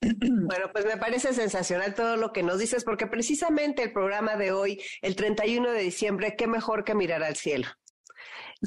Bueno, 0.48 0.70
pues 0.72 0.84
me 0.84 0.98
parece 0.98 1.32
sensacional 1.32 1.94
todo 1.94 2.16
lo 2.16 2.32
que 2.32 2.42
nos 2.42 2.58
dices, 2.58 2.84
porque 2.84 3.06
precisamente 3.06 3.82
el 3.82 3.92
programa 3.92 4.36
de 4.36 4.52
hoy, 4.52 4.80
el 5.00 5.16
31 5.16 5.72
de 5.72 5.80
diciembre, 5.80 6.34
qué 6.36 6.46
mejor 6.46 6.84
que 6.84 6.94
mirar 6.94 7.22
al 7.22 7.36
cielo. 7.36 7.66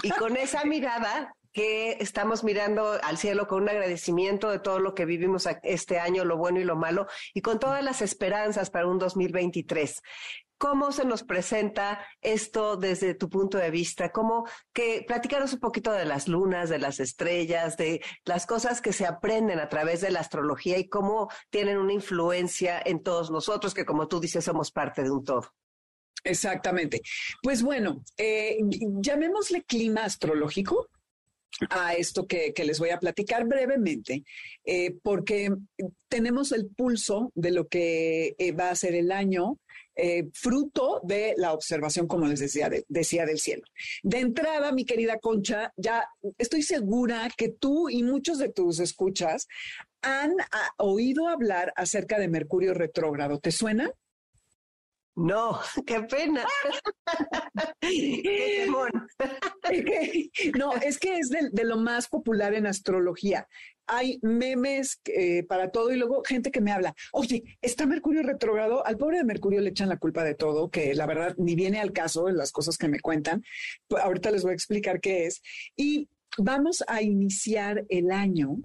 Y 0.04 0.10
con 0.10 0.38
esa 0.38 0.64
mirada 0.66 1.36
que 1.52 1.98
estamos 2.00 2.44
mirando 2.44 2.94
al 3.04 3.18
cielo 3.18 3.48
con 3.48 3.64
un 3.64 3.70
agradecimiento 3.70 4.50
de 4.50 4.60
todo 4.60 4.80
lo 4.80 4.94
que 4.94 5.06
vivimos 5.06 5.48
este 5.64 6.00
año, 6.00 6.26
lo 6.26 6.38
bueno 6.38 6.60
y 6.60 6.64
lo 6.64 6.76
malo, 6.76 7.08
y 7.34 7.42
con 7.42 7.60
todas 7.60 7.84
las 7.84 8.02
esperanzas 8.02 8.70
para 8.70 8.88
un 8.88 9.00
2023. 9.00 10.02
¿Cómo 10.60 10.92
se 10.92 11.06
nos 11.06 11.24
presenta 11.24 12.06
esto 12.20 12.76
desde 12.76 13.14
tu 13.14 13.30
punto 13.30 13.58
de 13.58 13.72
vista? 13.72 14.12
¿Cómo 14.12 14.46
que 14.74 15.06
platicaros 15.08 15.54
un 15.54 15.62
poquito 15.62 15.94
de 15.94 16.04
las 16.04 16.28
lunas, 16.28 16.70
de 16.70 16.80
las 16.80 17.00
estrellas, 17.00 17.78
de 17.78 18.04
las 18.26 18.46
cosas 18.46 18.82
que 18.82 18.92
se 18.92 19.06
aprenden 19.06 19.60
a 19.60 19.70
través 19.70 20.02
de 20.02 20.12
la 20.12 20.20
astrología 20.20 20.78
y 20.78 20.90
cómo 20.90 21.30
tienen 21.50 21.78
una 21.78 21.94
influencia 21.94 22.82
en 22.84 23.02
todos 23.02 23.32
nosotros, 23.32 23.74
que 23.74 23.86
como 23.86 24.10
tú 24.10 24.20
dices, 24.20 24.44
somos 24.44 24.70
parte 24.70 25.02
de 25.02 25.12
un 25.12 25.24
todo? 25.24 25.54
Exactamente. 26.26 27.02
Pues 27.42 27.64
bueno, 27.64 28.04
eh, 28.18 28.58
llamémosle 29.00 29.64
clima 29.64 30.04
astrológico 30.04 30.90
a 31.70 31.94
esto 31.94 32.26
que, 32.28 32.54
les 32.58 32.80
voy 32.80 32.90
a 32.90 33.00
platicar 33.00 33.46
brevemente, 33.46 34.24
eh, 34.64 34.96
porque 35.04 35.50
tenemos 36.08 36.52
el 36.52 36.68
pulso 36.68 37.32
de 37.36 37.52
lo 37.52 37.68
que 37.68 38.36
eh, 38.38 38.52
va 38.52 38.70
a 38.70 38.76
ser 38.76 38.96
el 38.96 39.12
año, 39.12 39.58
eh, 39.96 40.30
fruto 40.34 41.02
de 41.04 41.34
la 41.36 41.52
observación, 41.52 42.08
como 42.08 42.26
les 42.26 42.40
decía, 42.40 42.70
decía 42.88 43.26
del 43.26 43.40
cielo. 43.40 43.64
De 44.02 44.20
entrada, 44.20 44.72
mi 44.72 44.86
querida 44.86 45.20
Concha, 45.20 45.74
ya 45.76 46.08
estoy 46.38 46.64
segura 46.64 47.30
que 47.36 47.50
tú 47.50 47.90
y 47.90 48.04
muchos 48.04 48.38
de 48.38 48.50
tus 48.50 48.80
escuchas 48.80 49.48
han 50.02 50.32
ah, 50.52 50.74
oído 50.78 51.28
hablar 51.28 51.74
acerca 51.76 52.18
de 52.18 52.30
Mercurio 52.30 52.74
retrógrado. 52.74 53.40
¿Te 53.40 53.52
suena? 53.52 53.92
No, 55.20 55.60
qué 55.86 56.02
pena. 56.02 56.46
no, 60.58 60.74
es 60.76 60.98
que 60.98 61.18
es 61.18 61.30
de, 61.30 61.64
lo 61.64 61.78
más 61.78 62.08
popular 62.08 62.54
en 62.54 62.68
astrología. 62.68 63.48
Hay 63.86 64.20
memes 64.22 65.02
eh, 65.06 65.44
para 65.44 65.72
todo 65.72 65.92
y 65.92 65.98
luego 65.98 66.24
gente 66.24 66.52
que 66.52 66.62
me 66.62 66.72
habla, 66.72 66.94
oye, 67.12 67.44
está 67.62 67.86
Mercurio 67.86 68.24
retrogrado, 68.24 68.86
al 68.86 68.98
pobre 68.98 69.18
de 69.18 69.24
Mercurio 69.24 69.62
le 69.62 69.72
echan 69.72 69.90
la 69.90 69.98
culpa 69.98 70.24
de 70.24 70.36
todo, 70.36 70.70
que 70.70 70.94
la 70.94 71.08
verdad 71.08 71.34
ni 71.38 71.56
viene 71.56 71.80
al 71.80 71.92
caso 71.92 72.30
las 72.30 72.52
cosas 72.52 72.78
que 72.78 72.88
me 72.88 73.00
cuentan. 73.00 73.44
Ahorita 74.02 74.32
les 74.32 74.44
voy 74.44 74.52
a 74.52 74.56
explicar 74.56 75.02
qué 75.02 75.26
es. 75.26 75.42
Y 75.76 76.08
vamos 76.38 76.84
a 76.88 77.02
iniciar 77.02 77.86
el 77.90 78.12
año 78.12 78.58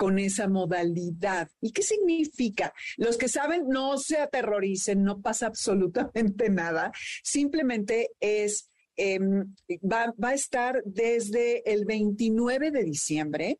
con 0.00 0.18
esa 0.18 0.48
modalidad. 0.48 1.50
¿Y 1.60 1.72
qué 1.72 1.82
significa? 1.82 2.72
Los 2.96 3.18
que 3.18 3.28
saben, 3.28 3.68
no 3.68 3.98
se 3.98 4.16
aterroricen, 4.16 5.04
no 5.04 5.20
pasa 5.20 5.48
absolutamente 5.48 6.48
nada. 6.48 6.90
Simplemente 7.22 8.08
es, 8.18 8.70
em, 8.96 9.54
va, 9.82 10.14
va 10.16 10.30
a 10.30 10.34
estar 10.34 10.80
desde 10.86 11.70
el 11.70 11.84
29 11.84 12.70
de 12.70 12.82
diciembre 12.82 13.58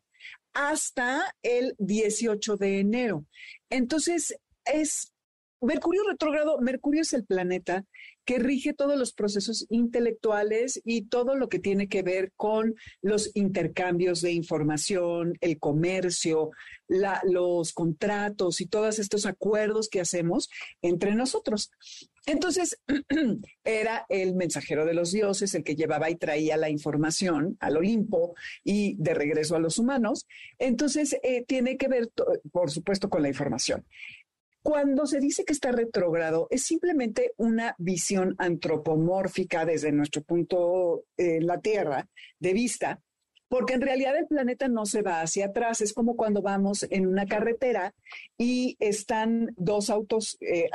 hasta 0.53 1.31
el 1.43 1.75
18 1.77 2.57
de 2.57 2.79
enero. 2.79 3.27
Entonces, 3.69 4.35
es 4.65 5.13
Mercurio 5.61 6.01
retrógrado, 6.07 6.59
Mercurio 6.59 7.03
es 7.03 7.13
el 7.13 7.23
planeta 7.23 7.85
que 8.25 8.39
rige 8.39 8.73
todos 8.73 8.97
los 8.97 9.13
procesos 9.13 9.67
intelectuales 9.69 10.81
y 10.83 11.03
todo 11.03 11.35
lo 11.35 11.49
que 11.49 11.59
tiene 11.59 11.87
que 11.87 12.01
ver 12.01 12.31
con 12.35 12.75
los 13.01 13.31
intercambios 13.35 14.21
de 14.21 14.31
información, 14.31 15.37
el 15.39 15.59
comercio, 15.59 16.49
los 16.87 17.73
contratos 17.73 18.59
y 18.59 18.65
todos 18.65 18.97
estos 18.99 19.25
acuerdos 19.25 19.87
que 19.87 20.01
hacemos 20.01 20.49
entre 20.81 21.13
nosotros. 21.13 21.71
Entonces, 22.27 22.79
era 23.63 24.05
el 24.09 24.35
mensajero 24.35 24.85
de 24.85 24.93
los 24.93 25.11
dioses, 25.11 25.55
el 25.55 25.63
que 25.63 25.75
llevaba 25.75 26.09
y 26.09 26.15
traía 26.15 26.57
la 26.57 26.69
información 26.69 27.57
al 27.59 27.77
Olimpo 27.77 28.35
y 28.63 28.95
de 28.97 29.15
regreso 29.15 29.55
a 29.55 29.59
los 29.59 29.79
humanos. 29.79 30.27
Entonces, 30.59 31.17
eh, 31.23 31.43
tiene 31.47 31.77
que 31.77 31.87
ver, 31.87 32.11
por 32.51 32.69
supuesto, 32.69 33.09
con 33.09 33.23
la 33.23 33.29
información. 33.29 33.85
Cuando 34.63 35.07
se 35.07 35.19
dice 35.19 35.43
que 35.43 35.53
está 35.53 35.71
retrógrado, 35.71 36.47
es 36.51 36.63
simplemente 36.63 37.33
una 37.37 37.75
visión 37.79 38.35
antropomórfica 38.37 39.65
desde 39.65 39.91
nuestro 39.91 40.21
punto 40.21 41.03
en 41.17 41.47
la 41.47 41.59
Tierra 41.59 42.07
de 42.39 42.53
vista, 42.53 43.01
porque 43.47 43.73
en 43.73 43.81
realidad 43.81 44.15
el 44.17 44.27
planeta 44.27 44.67
no 44.67 44.85
se 44.85 45.01
va 45.01 45.21
hacia 45.21 45.47
atrás. 45.47 45.81
Es 45.81 45.93
como 45.93 46.15
cuando 46.15 46.41
vamos 46.41 46.85
en 46.89 47.07
una 47.07 47.25
carretera 47.25 47.95
y 48.37 48.77
están 48.79 49.53
dos 49.57 49.89
autos 49.89 50.37
eh, 50.41 50.69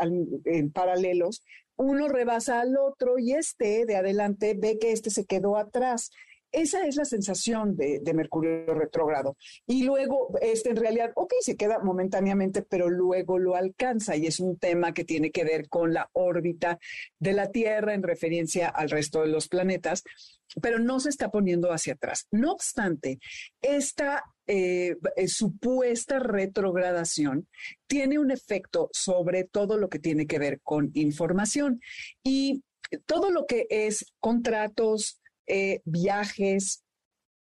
en 0.45 0.73
paralelos, 0.73 1.43
uno 1.77 2.09
rebasa 2.09 2.61
al 2.61 2.77
otro 2.77 3.19
y 3.19 3.33
este 3.33 3.85
de 3.85 3.97
adelante 3.97 4.57
ve 4.59 4.79
que 4.79 4.93
este 4.93 5.11
se 5.11 5.27
quedó 5.27 5.57
atrás. 5.57 6.11
Esa 6.57 6.87
es 6.87 6.97
la 6.97 7.05
sensación 7.05 7.77
de, 7.77 8.01
Mercurio 8.15 8.73
retrógrado. 8.73 9.37
Y 9.67 9.85
luego, 9.85 10.31
este 10.41 10.71
en 10.71 10.77
realidad, 10.77 11.13
ok, 11.15 11.35
se 11.41 11.55
queda 11.55 11.81
momentáneamente, 11.81 12.63
pero 12.63 12.89
luego 12.89 13.39
lo 13.39 13.57
alcanza 13.57 14.17
y 14.17 14.27
es 14.27 14.41
un 14.41 14.57
tema 14.57 14.95
que 14.95 15.05
tiene 15.05 15.31
que 15.31 15.45
ver 15.45 15.69
con 15.69 15.93
la 15.93 16.09
órbita 16.15 16.79
de 17.19 17.35
la 17.35 17.51
Tierra 17.51 17.93
en 17.93 18.03
referencia 18.03 18.71
al 18.71 18.89
resto 18.89 19.21
de 19.21 19.29
los 19.29 19.49
planetas, 19.49 20.03
pero 20.63 20.79
no 20.79 20.99
se 20.99 21.11
está 21.11 21.31
poniendo 21.31 21.73
hacia 21.73 21.93
atrás. 21.93 22.27
No 22.31 22.53
obstante, 22.53 23.19
esta 23.61 24.25
eh, 24.47 24.97
eh, 25.15 25.29
supuesta 25.29 26.21
retrogradación 26.21 27.49
tiene 27.87 28.19
un 28.19 28.31
efecto 28.31 28.89
sobre 28.95 29.45
todo 29.45 29.77
lo 29.77 29.91
que 29.91 29.99
tiene 29.99 30.27
que 30.27 30.39
ver 30.39 30.63
con 30.63 30.91
información 30.95 31.83
y 32.23 32.63
todo 33.05 33.31
lo 33.31 33.45
que 33.45 33.67
es 33.69 34.07
contratos, 34.21 35.21
eh, 35.47 35.81
viajes, 35.85 36.83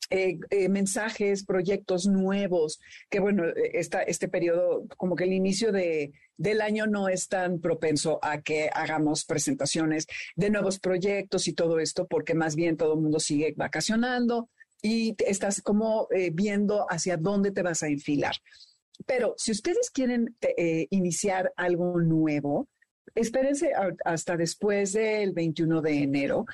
eh, 0.09 0.39
eh, 0.51 0.69
mensajes, 0.69 1.43
proyectos 1.43 2.05
nuevos, 2.05 2.79
que 3.09 3.19
bueno, 3.19 3.43
este 3.73 4.27
periodo, 4.27 4.85
como 4.97 5.15
que 5.15 5.25
el 5.25 5.33
inicio 5.33 5.71
de, 5.71 6.13
del 6.37 6.61
año 6.61 6.85
no 6.87 7.09
es 7.09 7.27
tan 7.27 7.59
propenso 7.59 8.19
a 8.21 8.41
que 8.41 8.69
hagamos 8.71 9.25
presentaciones 9.25 10.07
de 10.35 10.49
nuevos 10.49 10.79
proyectos 10.79 11.47
y 11.47 11.53
todo 11.53 11.79
esto, 11.79 12.07
porque 12.07 12.35
más 12.35 12.55
bien 12.55 12.77
todo 12.77 12.93
el 12.93 13.01
mundo 13.01 13.19
sigue 13.19 13.53
vacacionando 13.57 14.49
y 14.81 15.15
estás 15.25 15.61
como 15.61 16.07
viendo 16.33 16.85
hacia 16.87 17.17
dónde 17.17 17.51
te 17.51 17.63
vas 17.63 17.81
a 17.83 17.87
enfilar. 17.87 18.35
Pero 19.05 19.33
si 19.37 19.51
ustedes 19.51 19.89
quieren 19.89 20.37
iniciar 20.91 21.51
algo 21.57 21.99
nuevo, 21.99 22.69
espérense 23.15 23.71
hasta 24.05 24.37
después 24.37 24.93
del 24.93 25.33
21 25.33 25.81
de 25.81 26.03
enero 26.03 26.45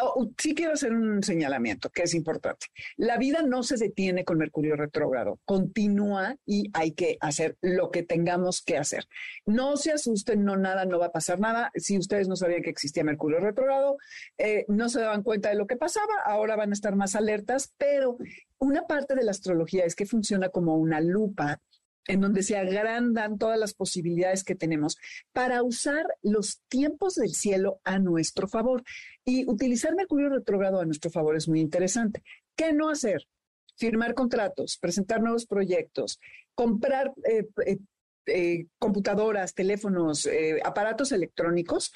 Oh, 0.00 0.30
sí 0.38 0.54
quiero 0.54 0.74
hacer 0.74 0.92
un 0.92 1.22
señalamiento 1.22 1.90
que 1.90 2.02
es 2.02 2.14
importante. 2.14 2.66
La 2.96 3.18
vida 3.18 3.42
no 3.42 3.62
se 3.62 3.76
detiene 3.76 4.24
con 4.24 4.38
Mercurio 4.38 4.76
retrógrado, 4.76 5.40
continúa 5.44 6.36
y 6.46 6.70
hay 6.72 6.92
que 6.92 7.16
hacer 7.20 7.56
lo 7.60 7.90
que 7.90 8.02
tengamos 8.02 8.62
que 8.62 8.76
hacer. 8.76 9.04
No 9.44 9.76
se 9.76 9.92
asusten, 9.92 10.44
no 10.44 10.56
nada, 10.56 10.84
no 10.84 10.98
va 10.98 11.06
a 11.06 11.12
pasar 11.12 11.40
nada. 11.40 11.70
Si 11.74 11.98
ustedes 11.98 12.28
no 12.28 12.36
sabían 12.36 12.62
que 12.62 12.70
existía 12.70 13.04
Mercurio 13.04 13.40
retrógrado, 13.40 13.96
eh, 14.36 14.64
no 14.68 14.88
se 14.88 15.00
daban 15.00 15.22
cuenta 15.22 15.48
de 15.48 15.56
lo 15.56 15.66
que 15.66 15.76
pasaba, 15.76 16.14
ahora 16.24 16.56
van 16.56 16.70
a 16.70 16.74
estar 16.74 16.94
más 16.94 17.14
alertas, 17.14 17.74
pero 17.76 18.18
una 18.58 18.82
parte 18.86 19.14
de 19.14 19.24
la 19.24 19.30
astrología 19.30 19.84
es 19.84 19.94
que 19.94 20.06
funciona 20.06 20.48
como 20.48 20.76
una 20.76 21.00
lupa 21.00 21.60
en 22.08 22.22
donde 22.22 22.42
se 22.42 22.56
agrandan 22.56 23.38
todas 23.38 23.58
las 23.58 23.74
posibilidades 23.74 24.42
que 24.42 24.54
tenemos 24.54 24.96
para 25.32 25.62
usar 25.62 26.06
los 26.22 26.62
tiempos 26.68 27.14
del 27.14 27.34
cielo 27.34 27.80
a 27.84 27.98
nuestro 27.98 28.48
favor. 28.48 28.82
Y 29.24 29.48
utilizar 29.48 29.94
Mercurio 29.94 30.30
retrógrado 30.30 30.80
a 30.80 30.86
nuestro 30.86 31.10
favor 31.10 31.36
es 31.36 31.48
muy 31.48 31.60
interesante. 31.60 32.22
¿Qué 32.56 32.72
no 32.72 32.88
hacer? 32.88 33.28
Firmar 33.76 34.14
contratos, 34.14 34.78
presentar 34.78 35.20
nuevos 35.20 35.46
proyectos, 35.46 36.18
comprar 36.54 37.12
eh, 37.30 37.46
eh, 37.66 37.78
eh, 38.26 38.66
computadoras, 38.78 39.54
teléfonos, 39.54 40.28
aparatos 40.64 41.12
electrónicos 41.12 41.92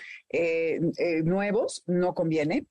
nuevos, 1.24 1.82
no 1.86 2.14
conviene 2.14 2.66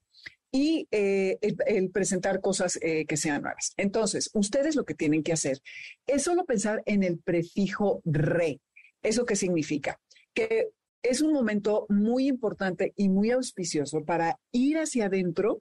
y 0.51 0.88
eh, 0.91 1.38
el, 1.41 1.91
presentar 1.91 2.41
cosas 2.41 2.77
eh, 2.81 3.05
que 3.05 3.17
sean 3.17 3.43
nuevas. 3.43 3.74
Entonces, 3.77 4.29
ustedes 4.34 4.75
lo 4.75 4.84
que 4.84 4.96
tienen 4.96 5.24
que 5.24 5.34
hacer 5.34 5.62
es 6.08 6.24
solo 6.24 6.46
pensar 6.46 6.84
en 6.86 7.03
el 7.03 7.20
prefijo 7.20 8.01
re. 8.05 8.60
¿Eso 9.01 9.25
qué 9.25 9.36
significa? 9.36 10.00
Que 10.34 10.70
es 11.01 11.22
un 11.22 11.34
momento 11.34 11.86
muy 11.89 12.27
importante 12.27 12.93
y 12.96 13.10
muy 13.10 13.31
auspicioso 13.31 14.03
para 14.03 14.39
ir 14.51 14.77
hacia 14.77 15.05
adentro 15.05 15.60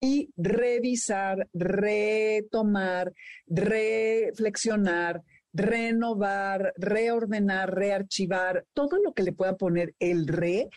y 0.00 0.30
revisar, 0.36 1.48
retomar, 1.52 3.12
reflexionar, 3.46 5.22
renovar, 5.52 6.72
reordenar, 6.76 7.74
rearchivar, 7.74 8.64
todo 8.72 8.98
lo 9.02 9.12
que 9.12 9.22
le 9.22 9.32
pueda 9.32 9.56
poner 9.56 9.94
el 9.98 10.26
re 10.28 10.68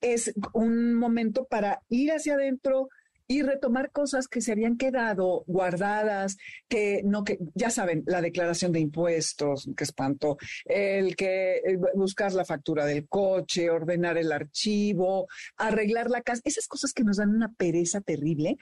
es 0.00 0.32
un 0.52 0.94
momento 0.94 1.46
para 1.46 1.82
ir 1.88 2.12
hacia 2.12 2.34
adentro, 2.34 2.88
y 3.28 3.42
retomar 3.42 3.92
cosas 3.92 4.26
que 4.26 4.40
se 4.40 4.52
habían 4.52 4.78
quedado 4.78 5.44
guardadas, 5.46 6.38
que 6.66 7.02
no, 7.04 7.24
que 7.24 7.38
ya 7.54 7.68
saben, 7.68 8.02
la 8.06 8.22
declaración 8.22 8.72
de 8.72 8.80
impuestos, 8.80 9.68
que 9.76 9.84
espanto, 9.84 10.38
el 10.64 11.14
que 11.14 11.56
eh, 11.56 11.78
buscar 11.94 12.32
la 12.32 12.46
factura 12.46 12.86
del 12.86 13.06
coche, 13.06 13.68
ordenar 13.68 14.16
el 14.16 14.32
archivo, 14.32 15.28
arreglar 15.58 16.08
la 16.08 16.22
casa, 16.22 16.40
esas 16.44 16.66
cosas 16.66 16.94
que 16.94 17.04
nos 17.04 17.18
dan 17.18 17.28
una 17.28 17.52
pereza 17.52 18.00
terrible 18.00 18.56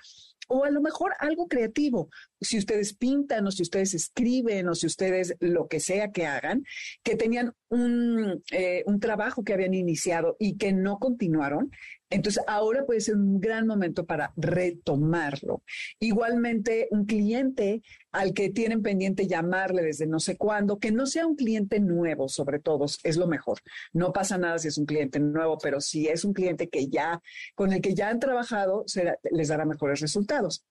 o 0.49 0.65
a 0.65 0.71
lo 0.71 0.81
mejor 0.81 1.15
algo 1.19 1.49
creativo. 1.49 2.09
Si 2.41 2.59
ustedes 2.59 2.95
pintan 2.95 3.47
o 3.47 3.51
si 3.51 3.63
ustedes 3.63 3.95
escriben 3.95 4.69
o 4.69 4.75
si 4.75 4.87
ustedes 4.87 5.35
lo 5.41 5.69
que 5.69 5.81
sea 5.81 6.13
que 6.13 6.27
hagan, 6.27 6.65
que 7.03 7.17
tenían 7.17 7.55
un, 7.69 8.43
eh, 8.53 8.83
un 8.87 9.01
trabajo 9.01 9.45
que 9.45 9.55
habían 9.55 9.75
iniciado 9.75 10.37
y 10.39 10.57
que 10.57 10.73
no 10.73 10.99
continuaron, 10.99 11.71
entonces, 12.09 12.43
ahora 12.47 12.85
puede 12.87 13.01
ser 13.01 13.17
un 13.17 13.41
gran 13.41 13.67
momento 13.67 14.07
para 14.07 14.33
retomarlo. 14.37 15.63
Igualmente, 15.99 16.87
un 16.91 17.05
cliente 17.05 17.83
al 18.13 18.33
que 18.33 18.51
tienen 18.51 18.83
pendiente 18.83 19.27
llamarle 19.27 19.83
desde 19.83 20.07
no 20.07 20.21
sé 20.21 20.37
cuándo, 20.37 20.79
que 20.79 20.93
no 20.93 21.07
sea 21.07 21.27
un 21.27 21.35
cliente 21.35 21.81
nuevo, 21.81 22.29
sobre 22.29 22.61
todo, 22.61 22.87
es 23.03 23.17
lo 23.17 23.27
mejor. 23.27 23.59
No 23.93 24.13
pasa 24.13 24.39
nada 24.39 24.59
si 24.59 24.69
es 24.69 24.79
un 24.79 24.87
cliente 24.87 25.19
nuevo, 25.19 25.59
pero 25.59 25.81
si 25.81 26.07
es 26.07 26.25
un 26.25 26.33
cliente 26.33 26.69
que 26.69 26.89
ya, 26.89 27.21
con 27.57 27.73
el 27.73 27.81
que 27.81 27.95
ya 27.95 28.09
han 28.09 28.21
trabajado, 28.21 28.85
les 29.33 29.49
dará 29.49 29.65
mejores 29.65 30.01
resultados. 30.01 30.65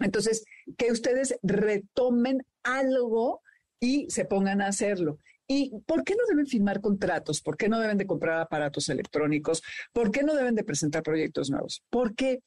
Entonces, 0.00 0.44
que 0.78 0.92
ustedes 0.92 1.38
retomen 1.42 2.46
algo 2.62 3.42
y 3.80 4.08
se 4.10 4.24
pongan 4.24 4.62
a 4.62 4.68
hacerlo. 4.68 5.18
¿Y 5.52 5.72
por 5.84 6.04
qué 6.04 6.14
no 6.14 6.22
deben 6.28 6.46
firmar 6.46 6.80
contratos? 6.80 7.42
¿Por 7.42 7.56
qué 7.56 7.68
no 7.68 7.80
deben 7.80 7.98
de 7.98 8.06
comprar 8.06 8.40
aparatos 8.40 8.88
electrónicos? 8.88 9.64
¿Por 9.92 10.12
qué 10.12 10.22
no 10.22 10.36
deben 10.36 10.54
de 10.54 10.62
presentar 10.62 11.02
proyectos 11.02 11.50
nuevos? 11.50 11.82
Porque 11.90 12.38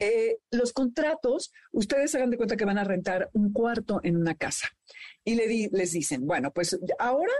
eh, 0.00 0.38
los 0.50 0.72
contratos, 0.72 1.52
ustedes 1.70 2.12
hagan 2.16 2.30
de 2.30 2.36
cuenta 2.36 2.56
que 2.56 2.64
van 2.64 2.78
a 2.78 2.84
rentar 2.84 3.30
un 3.32 3.52
cuarto 3.52 4.00
en 4.02 4.16
una 4.16 4.34
casa 4.34 4.70
y 5.22 5.36
le 5.36 5.68
les 5.70 5.92
dicen, 5.92 6.26
bueno, 6.26 6.50
pues 6.52 6.76
ahora 6.98 7.32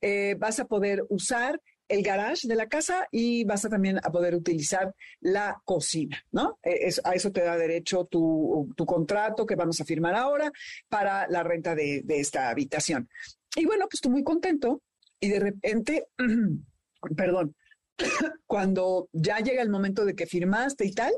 eh, 0.00 0.34
vas 0.36 0.58
a 0.58 0.64
poder 0.64 1.04
usar 1.08 1.60
el 1.86 2.02
garage 2.02 2.48
de 2.48 2.56
la 2.56 2.68
casa 2.68 3.06
y 3.12 3.44
vas 3.44 3.64
a 3.64 3.68
también 3.68 3.98
a 3.98 4.10
poder 4.10 4.34
utilizar 4.34 4.92
la 5.20 5.62
cocina, 5.64 6.20
¿no? 6.32 6.58
E, 6.64 6.92
a 7.04 7.12
eso 7.14 7.30
te 7.30 7.42
da 7.42 7.56
derecho 7.56 8.06
tu, 8.06 8.74
contrato 8.76 9.46
que 9.46 9.54
vamos 9.54 9.80
a 9.80 9.84
firmar 9.84 10.16
ahora 10.16 10.50
para 10.88 11.28
la 11.28 11.44
renta 11.44 11.76
de 11.76 12.02
esta 12.08 12.50
habitación. 12.50 13.08
Y 13.56 13.64
bueno, 13.66 13.86
pues 13.90 14.00
tú 14.00 14.10
muy 14.10 14.24
contento 14.24 14.82
y 15.20 15.28
de 15.28 15.40
repente, 15.40 16.06
perdón, 17.16 17.54
cuando 18.46 19.08
ya 19.12 19.38
llega 19.38 19.62
el 19.62 19.70
momento 19.70 20.04
de 20.04 20.14
que 20.14 20.26
firmaste 20.26 20.86
y 20.86 20.92
tal, 20.92 21.12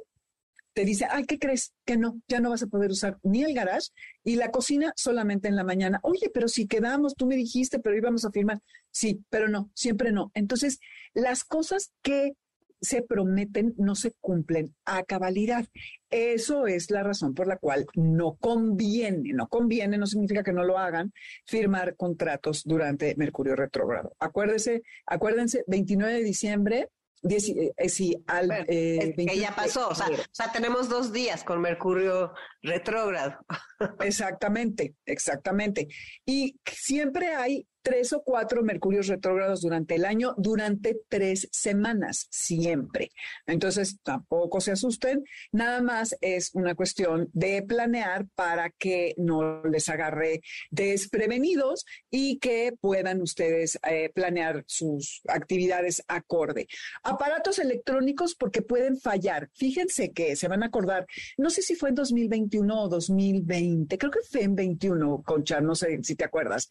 te 0.72 0.84
dice, 0.84 1.06
ay, 1.10 1.24
¿qué 1.24 1.38
crees? 1.38 1.72
Que 1.84 1.96
no, 1.96 2.20
ya 2.28 2.40
no 2.40 2.50
vas 2.50 2.62
a 2.62 2.68
poder 2.68 2.90
usar 2.90 3.18
ni 3.22 3.42
el 3.42 3.54
garage 3.54 3.88
y 4.22 4.36
la 4.36 4.50
cocina 4.50 4.92
solamente 4.96 5.48
en 5.48 5.56
la 5.56 5.64
mañana. 5.64 5.98
Oye, 6.02 6.30
pero 6.32 6.48
si 6.48 6.66
quedamos, 6.66 7.14
tú 7.16 7.26
me 7.26 7.36
dijiste, 7.36 7.80
pero 7.80 7.96
íbamos 7.96 8.24
a 8.24 8.30
firmar. 8.30 8.60
Sí, 8.90 9.24
pero 9.30 9.48
no, 9.48 9.70
siempre 9.74 10.12
no. 10.12 10.30
Entonces, 10.34 10.78
las 11.12 11.44
cosas 11.44 11.92
que 12.02 12.34
se 12.80 13.02
prometen 13.02 13.74
no 13.76 13.94
se 13.94 14.12
cumplen 14.20 14.74
a 14.84 15.02
cabalidad. 15.04 15.66
Eso 16.10 16.66
es 16.66 16.90
la 16.90 17.02
razón 17.02 17.34
por 17.34 17.46
la 17.46 17.56
cual 17.56 17.86
no 17.94 18.36
conviene, 18.40 19.32
no 19.32 19.48
conviene, 19.48 19.98
no 19.98 20.06
significa 20.06 20.42
que 20.42 20.52
no 20.52 20.64
lo 20.64 20.78
hagan, 20.78 21.12
firmar 21.46 21.94
contratos 21.96 22.62
durante 22.64 23.14
Mercurio 23.16 23.54
retrógrado. 23.54 24.14
Acuérdense, 24.18 24.82
acuérdense, 25.06 25.62
29 25.66 26.14
de 26.14 26.24
diciembre 26.24 26.88
eh, 27.22 27.88
sí, 27.88 28.16
al, 28.26 28.50
eh, 28.66 29.14
que 29.14 29.38
ya 29.38 29.54
pasó, 29.54 29.88
o 29.88 29.94
sea, 29.94 30.06
o 30.08 30.32
sea, 30.32 30.50
tenemos 30.52 30.88
dos 30.88 31.12
días 31.12 31.44
con 31.44 31.60
Mercurio 31.60 32.32
retrógrado. 32.62 33.38
Exactamente, 34.00 34.94
exactamente. 35.04 35.88
Y 36.24 36.58
siempre 36.64 37.34
hay 37.34 37.66
tres 37.82 38.12
o 38.12 38.22
cuatro 38.22 38.62
mercurios 38.62 39.06
retrógrados 39.06 39.62
durante 39.62 39.94
el 39.94 40.04
año, 40.04 40.34
durante 40.36 41.00
tres 41.08 41.48
semanas, 41.50 42.26
siempre. 42.30 43.10
Entonces, 43.46 43.98
tampoco 44.02 44.60
se 44.60 44.72
asusten, 44.72 45.24
nada 45.52 45.80
más 45.80 46.16
es 46.20 46.50
una 46.54 46.74
cuestión 46.74 47.28
de 47.32 47.62
planear 47.62 48.26
para 48.34 48.70
que 48.70 49.14
no 49.16 49.62
les 49.64 49.88
agarre 49.88 50.40
desprevenidos 50.70 51.84
y 52.10 52.38
que 52.38 52.72
puedan 52.80 53.22
ustedes 53.22 53.78
eh, 53.88 54.10
planear 54.14 54.64
sus 54.66 55.22
actividades 55.28 56.02
acorde. 56.08 56.66
Aparatos 57.02 57.58
electrónicos 57.58 58.34
porque 58.34 58.62
pueden 58.62 58.98
fallar. 58.98 59.50
Fíjense 59.54 60.12
que 60.12 60.36
se 60.36 60.48
van 60.48 60.62
a 60.62 60.66
acordar, 60.66 61.06
no 61.36 61.50
sé 61.50 61.62
si 61.62 61.74
fue 61.74 61.90
en 61.90 61.94
2021 61.94 62.82
o 62.82 62.88
2020, 62.88 63.98
creo 63.98 64.10
que 64.10 64.20
fue 64.28 64.42
en 64.42 64.54
21, 64.54 65.22
Concha, 65.22 65.60
no 65.60 65.74
sé 65.74 66.00
si 66.02 66.14
te 66.14 66.24
acuerdas, 66.24 66.68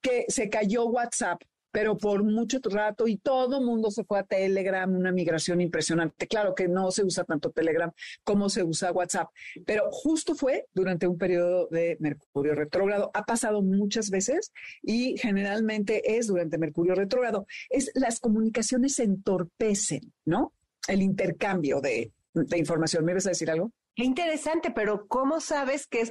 que 0.00 0.24
se 0.28 0.47
cayó 0.48 0.86
WhatsApp, 0.86 1.40
pero 1.70 1.96
por 1.96 2.24
mucho 2.24 2.58
rato 2.70 3.06
y 3.06 3.18
todo 3.18 3.60
mundo 3.60 3.90
se 3.90 4.04
fue 4.04 4.18
a 4.18 4.24
Telegram, 4.24 4.92
una 4.92 5.12
migración 5.12 5.60
impresionante. 5.60 6.26
Claro 6.26 6.54
que 6.54 6.68
no 6.68 6.90
se 6.90 7.04
usa 7.04 7.24
tanto 7.24 7.50
Telegram 7.50 7.92
como 8.24 8.48
se 8.48 8.64
usa 8.64 8.92
WhatsApp, 8.92 9.28
pero 9.66 9.90
justo 9.90 10.34
fue 10.34 10.66
durante 10.74 11.06
un 11.06 11.18
periodo 11.18 11.68
de 11.70 11.96
Mercurio 12.00 12.54
retrógrado. 12.54 13.10
Ha 13.14 13.24
pasado 13.24 13.62
muchas 13.62 14.10
veces 14.10 14.52
y 14.82 15.16
generalmente 15.18 16.16
es 16.16 16.26
durante 16.26 16.58
Mercurio 16.58 16.94
retrógrado. 16.94 17.46
Es 17.70 17.90
las 17.94 18.20
comunicaciones 18.20 18.94
se 18.94 19.04
entorpecen, 19.04 20.12
¿no? 20.24 20.52
El 20.86 21.02
intercambio 21.02 21.80
de, 21.80 22.12
información. 22.56 23.04
¿Me 23.04 23.12
ibas 23.12 23.26
a 23.26 23.30
decir 23.30 23.50
algo? 23.50 23.72
Qué 23.94 24.04
interesante, 24.04 24.70
pero 24.70 25.06
¿cómo 25.08 25.40
sabes 25.40 25.86
que 25.86 26.00
es, 26.00 26.10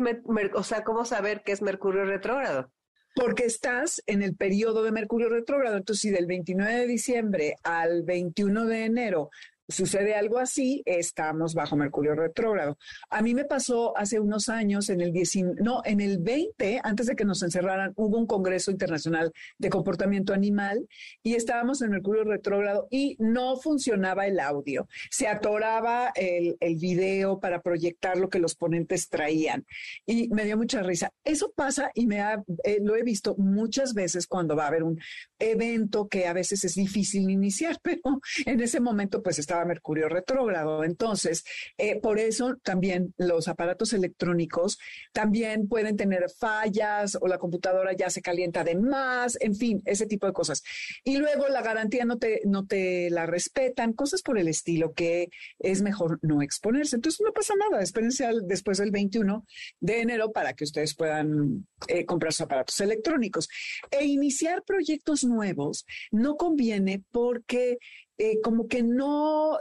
o 0.54 0.64
sea, 0.64 0.84
cómo 0.84 1.06
saber 1.06 1.42
que 1.44 1.54
es 1.54 1.62
Mercurio 1.62 2.04
retrógrado? 2.04 2.70
Porque 3.18 3.46
estás 3.46 4.04
en 4.06 4.22
el 4.22 4.36
periodo 4.36 4.84
de 4.84 4.92
Mercurio 4.92 5.28
retrógrado. 5.28 5.78
Entonces, 5.78 6.02
si 6.02 6.10
del 6.12 6.28
29 6.28 6.72
de 6.72 6.88
diciembre 6.88 7.56
al 7.64 8.04
21 8.04 8.66
de 8.66 8.86
enero 8.86 9.32
sucede 9.68 10.16
algo 10.16 10.40
así, 10.40 10.82
estamos 10.86 11.54
bajo 11.54 11.76
Mercurio 11.76 12.16
retrógrado. 12.16 12.78
A 13.10 13.22
mí 13.22 13.34
me 13.34 13.46
pasó 13.46 13.98
hace 13.98 14.20
unos 14.20 14.50
años, 14.50 14.90
en 14.90 15.02
el 15.02 15.12
19, 15.12 15.62
no, 15.62 15.82
en 15.86 16.02
el 16.02 16.20
20, 16.20 16.82
antes 16.84 17.08
de 17.08 17.16
que 17.16 17.26
nos 17.26 17.44
encerraran, 17.44 17.94
hubo 17.96 18.18
un 18.18 18.28
Congreso 18.28 18.72
Internacional 18.72 19.32
de 19.58 19.70
Comportamiento 19.70 20.34
Animal 20.34 20.88
y 21.24 21.36
estábamos 21.36 21.82
en 21.82 21.92
Mercurio 21.92 22.24
retrógrado 22.24 22.88
y 22.90 23.16
no 23.20 23.58
funcionaba 23.58 24.28
el 24.28 24.40
audio. 24.40 24.88
Se 25.10 25.28
atoraba 25.28 26.12
el, 26.16 26.58
el 26.60 26.76
video 26.78 27.40
para 27.40 27.62
proyectar 27.62 28.18
lo 28.18 28.30
que 28.30 28.40
los 28.40 28.56
ponentes 28.56 29.10
traían 29.10 29.66
y 30.06 30.30
me 30.30 30.46
dio 30.46 30.58
mucha 30.58 30.82
risa. 30.82 31.12
Eso 31.24 31.52
pasa 31.56 31.92
y 31.94 32.08
me 32.08 32.22
ha, 32.22 32.44
eh, 32.64 32.80
lo 32.82 32.96
he 32.96 33.04
visto 33.04 33.36
muchas 33.38 33.94
veces 33.94 34.28
cuando 34.28 34.56
va 34.56 34.66
a 34.66 34.68
haber 34.68 34.84
un 34.84 35.00
evento 35.40 36.08
que 36.08 36.28
a 36.28 36.34
veces 36.34 36.64
es 36.64 36.76
difícil 36.76 37.30
iniciar, 37.30 37.80
pero 37.84 38.22
en 38.46 38.60
ese 38.62 38.80
momento 38.80 39.22
pues 39.22 39.40
está 39.40 39.57
Mercurio 39.66 40.10
retrógrado. 40.10 40.84
Entonces, 40.84 41.44
eh, 41.78 42.00
por 42.00 42.20
eso 42.20 42.58
también 42.64 43.14
los 43.18 43.48
aparatos 43.48 43.94
electrónicos 43.94 44.78
también 45.12 45.68
pueden 45.68 45.98
tener 45.98 46.30
fallas 46.30 47.18
o 47.20 47.28
la 47.28 47.38
computadora 47.38 47.94
ya 47.94 48.10
se 48.10 48.22
calienta 48.22 48.64
de 48.64 48.76
más, 48.76 49.38
en 49.42 49.56
fin, 49.56 49.82
ese 49.86 50.06
tipo 50.06 50.28
de 50.28 50.34
cosas. 50.34 50.64
Y 51.04 51.18
luego 51.18 51.48
la 51.48 51.62
garantía 51.62 52.06
no 52.06 52.18
te, 52.18 52.42
no 52.46 52.66
te 52.66 53.10
la 53.10 53.26
respetan, 53.26 53.94
cosas 53.94 54.22
por 54.22 54.38
el 54.38 54.48
estilo 54.48 54.94
que 54.94 55.30
es 55.60 55.82
mejor 55.82 56.20
no 56.22 56.42
exponerse. 56.42 56.96
Entonces, 56.96 57.22
no 57.24 57.34
pasa 57.34 57.54
nada, 57.56 57.82
espérense 57.82 58.28
después 58.44 58.78
del 58.78 58.92
21 58.92 59.46
de 59.80 60.02
enero 60.02 60.32
para 60.32 60.54
que 60.54 60.64
ustedes 60.64 60.96
puedan 60.96 61.68
eh, 61.88 62.06
comprar 62.06 62.34
sus 62.34 62.42
aparatos 62.42 62.80
electrónicos. 62.80 63.50
E 63.92 64.06
iniciar 64.06 64.64
proyectos 64.64 65.24
nuevos 65.24 65.86
no 66.12 66.36
conviene 66.36 67.04
porque 67.12 67.78
eh, 68.18 68.40
como 68.42 68.68
que 68.68 68.84
no, 68.84 69.58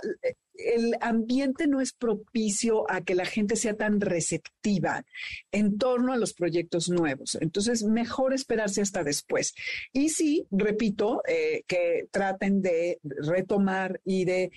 el 0.55 0.95
ambiente 1.01 1.67
no 1.67 1.81
es 1.81 1.93
propicio 1.93 2.91
a 2.91 3.03
que 3.03 3.15
la 3.15 3.27
gente 3.27 3.57
sea 3.57 3.77
tan 3.77 4.01
receptiva 4.01 5.05
en 5.53 5.79
torno 5.79 6.13
a 6.13 6.17
los 6.17 6.33
proyectos 6.33 6.89
nuevos. 6.89 7.37
Entonces, 7.41 7.85
mejor 7.85 8.33
esperarse 8.33 8.81
hasta 8.81 9.05
después. 9.05 9.55
Y 9.93 10.09
sí, 10.09 10.47
repito, 10.51 11.23
eh, 11.29 11.63
que 11.67 12.09
traten 12.11 12.63
de 12.63 12.99
retomar 13.03 14.01
y 14.05 14.25
de 14.25 14.51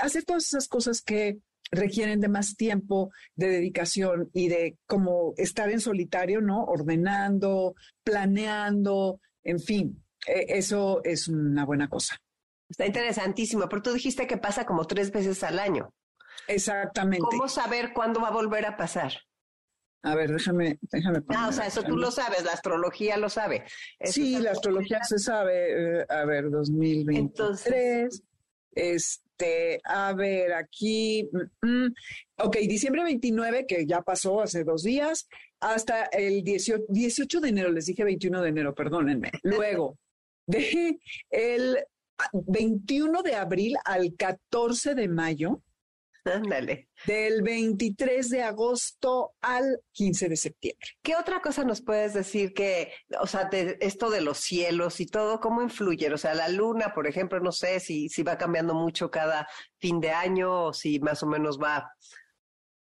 hacer 0.00 0.24
todas 0.24 0.44
esas 0.44 0.68
cosas 0.68 1.02
que 1.02 1.38
requieren 1.72 2.20
de 2.20 2.28
más 2.28 2.54
tiempo 2.54 3.10
de 3.34 3.48
dedicación 3.48 4.30
y 4.32 4.48
de 4.48 4.76
como 4.86 5.32
estar 5.36 5.70
en 5.70 5.80
solitario, 5.80 6.40
¿no? 6.40 6.64
Ordenando, 6.64 7.74
planeando, 8.04 9.20
en 9.42 9.58
fin, 9.58 10.04
eso 10.26 11.00
es 11.02 11.28
una 11.28 11.64
buena 11.64 11.88
cosa. 11.88 12.21
Está 12.72 12.86
interesantísimo, 12.86 13.68
pero 13.68 13.82
tú 13.82 13.92
dijiste 13.92 14.26
que 14.26 14.38
pasa 14.38 14.64
como 14.64 14.86
tres 14.86 15.12
veces 15.12 15.42
al 15.42 15.58
año. 15.58 15.92
Exactamente. 16.48 17.26
¿Cómo 17.30 17.46
saber 17.46 17.92
cuándo 17.92 18.22
va 18.22 18.28
a 18.28 18.32
volver 18.32 18.64
a 18.64 18.78
pasar? 18.78 19.12
A 20.02 20.14
ver, 20.14 20.32
déjame, 20.32 20.78
déjame 20.90 21.20
Ah, 21.28 21.48
o 21.48 21.52
sea, 21.52 21.66
eso 21.66 21.82
tú 21.82 21.98
lo 21.98 22.10
sabes, 22.10 22.44
la 22.44 22.52
astrología 22.52 23.18
lo 23.18 23.28
sabe. 23.28 23.64
sí, 24.00 24.38
la 24.38 24.52
astrología 24.52 25.04
se 25.04 25.18
sabe. 25.18 26.00
Eh, 26.00 26.06
a 26.08 26.24
ver, 26.24 26.50
2023. 26.50 27.18
Entonces, 27.18 28.22
este, 28.74 29.82
a 29.84 30.14
ver, 30.14 30.54
aquí, 30.54 31.28
mm, 31.60 31.66
mm, 31.66 31.94
ok, 32.38 32.56
diciembre 32.66 33.04
29, 33.04 33.66
que 33.66 33.84
ya 33.84 34.00
pasó 34.00 34.40
hace 34.40 34.64
dos 34.64 34.82
días, 34.82 35.28
hasta 35.60 36.06
el 36.06 36.42
18, 36.42 36.84
18 36.88 37.40
de 37.40 37.48
enero, 37.50 37.70
les 37.70 37.84
dije 37.84 38.02
21 38.02 38.40
de 38.40 38.48
enero, 38.48 38.74
perdónenme. 38.74 39.30
Luego, 39.42 39.98
de 40.46 40.98
el 41.30 41.78
21 42.32 43.22
de 43.22 43.34
abril 43.34 43.76
al 43.84 44.14
14 44.16 44.94
de 44.94 45.08
mayo, 45.08 45.62
Ándale. 46.24 46.88
Del 47.04 47.42
23 47.42 48.28
de 48.28 48.42
agosto 48.42 49.34
al 49.40 49.80
15 49.92 50.28
de 50.28 50.36
septiembre. 50.36 50.88
¿Qué 51.02 51.16
otra 51.16 51.40
cosa 51.40 51.64
nos 51.64 51.82
puedes 51.82 52.14
decir 52.14 52.54
que, 52.54 52.92
o 53.20 53.26
sea, 53.26 53.46
de 53.46 53.76
esto 53.80 54.08
de 54.08 54.20
los 54.20 54.38
cielos 54.38 55.00
y 55.00 55.06
todo, 55.06 55.40
cómo 55.40 55.62
influye? 55.62 56.12
O 56.12 56.18
sea, 56.18 56.34
la 56.34 56.48
luna, 56.48 56.92
por 56.94 57.08
ejemplo, 57.08 57.40
no 57.40 57.50
sé 57.50 57.80
si, 57.80 58.08
si 58.08 58.22
va 58.22 58.38
cambiando 58.38 58.74
mucho 58.74 59.10
cada 59.10 59.48
fin 59.78 60.00
de 60.00 60.10
año 60.10 60.66
o 60.66 60.72
si 60.72 61.00
más 61.00 61.22
o 61.24 61.26
menos 61.26 61.58
va 61.58 61.90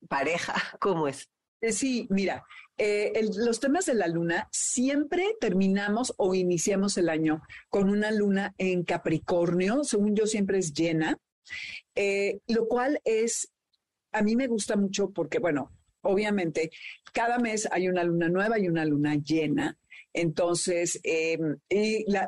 pareja, 0.08 0.54
¿cómo 0.80 1.06
es? 1.06 1.28
Eh, 1.62 1.72
sí, 1.72 2.08
mira, 2.10 2.44
eh, 2.76 3.12
los 3.36 3.60
temas 3.60 3.86
de 3.86 3.94
la 3.94 4.08
luna 4.08 4.48
siempre 4.50 5.36
terminamos 5.40 6.12
o 6.16 6.34
iniciamos 6.34 6.98
el 6.98 7.08
año 7.08 7.40
con 7.68 7.88
una 7.88 8.10
luna 8.10 8.52
en 8.58 8.82
Capricornio, 8.82 9.84
según 9.84 10.16
yo 10.16 10.26
siempre 10.26 10.58
es 10.58 10.74
llena. 10.74 11.16
Eh, 11.94 12.40
lo 12.48 12.66
cual 12.66 13.00
es, 13.04 13.52
a 14.10 14.22
mí 14.22 14.34
me 14.34 14.48
gusta 14.48 14.74
mucho 14.74 15.10
porque, 15.10 15.38
bueno, 15.38 15.70
obviamente 16.00 16.70
cada 17.12 17.38
mes 17.38 17.68
hay 17.70 17.88
una 17.88 18.02
luna 18.02 18.28
nueva 18.28 18.58
y 18.58 18.66
una 18.66 18.84
luna 18.84 19.14
llena. 19.14 19.78
Entonces, 20.12 20.98
em, 21.04 21.58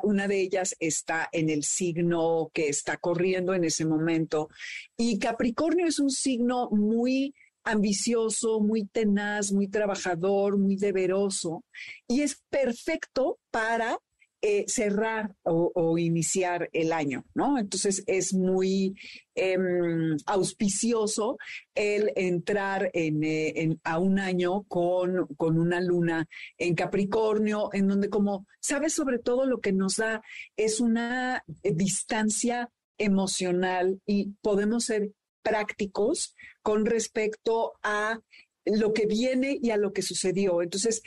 una 0.03 0.27
de 0.29 0.39
ellas 0.39 0.75
está 0.79 1.27
en 1.33 1.49
el 1.49 1.63
signo 1.63 2.49
que 2.53 2.69
está 2.69 2.95
corriendo 2.97 3.53
en 3.53 3.65
ese 3.65 3.85
momento. 3.85 4.47
Y 4.95 5.19
Capricornio 5.19 5.85
es 5.87 5.99
un 5.99 6.09
signo 6.09 6.69
muy 6.71 7.35
ambicioso, 7.65 8.59
muy 8.61 8.85
tenaz, 8.85 9.51
muy 9.51 9.67
trabajador, 9.67 10.57
muy 10.57 10.77
deberoso. 10.77 11.63
Y 12.07 12.21
es 12.21 12.41
perfecto 12.49 13.39
para 13.51 13.99
eh, 14.47 14.65
cerrar 14.67 15.33
o, 15.41 15.97
iniciar 15.97 16.69
el 16.71 16.93
año, 16.93 17.25
¿no? 17.33 17.57
Entonces 17.57 18.03
es 18.05 18.31
muy 18.31 18.93
em, 19.33 20.15
auspicioso 20.27 21.37
el 21.73 22.11
entrar 22.15 22.91
eh, 22.93 23.75
a 23.83 23.97
un 23.97 24.19
año 24.19 24.61
con, 24.67 25.25
con 25.35 25.57
una 25.57 25.81
luna 25.81 26.27
en 26.59 26.75
Capricornio, 26.75 27.69
en 27.73 27.87
donde 27.87 28.09
como, 28.09 28.45
sabes, 28.59 28.93
sobre 28.93 29.17
todo 29.17 29.47
lo 29.47 29.61
que 29.61 29.73
nos 29.73 29.95
da 29.95 30.21
es 30.55 30.79
una 30.79 31.43
eh, 31.63 31.71
distancia 31.73 32.69
emocional 32.99 33.99
y 34.05 34.33
podemos 34.43 34.85
ser 34.85 35.11
prácticos 35.45 36.35
con 36.63 36.85
respecto 36.85 37.73
a 37.83 38.19
lo 38.65 38.93
que 38.93 39.05
viene 39.05 39.57
y 39.61 39.69
a 39.69 39.77
lo 39.77 39.93
que 39.93 40.01
sucedió. 40.01 40.63
Entonces, 40.63 41.03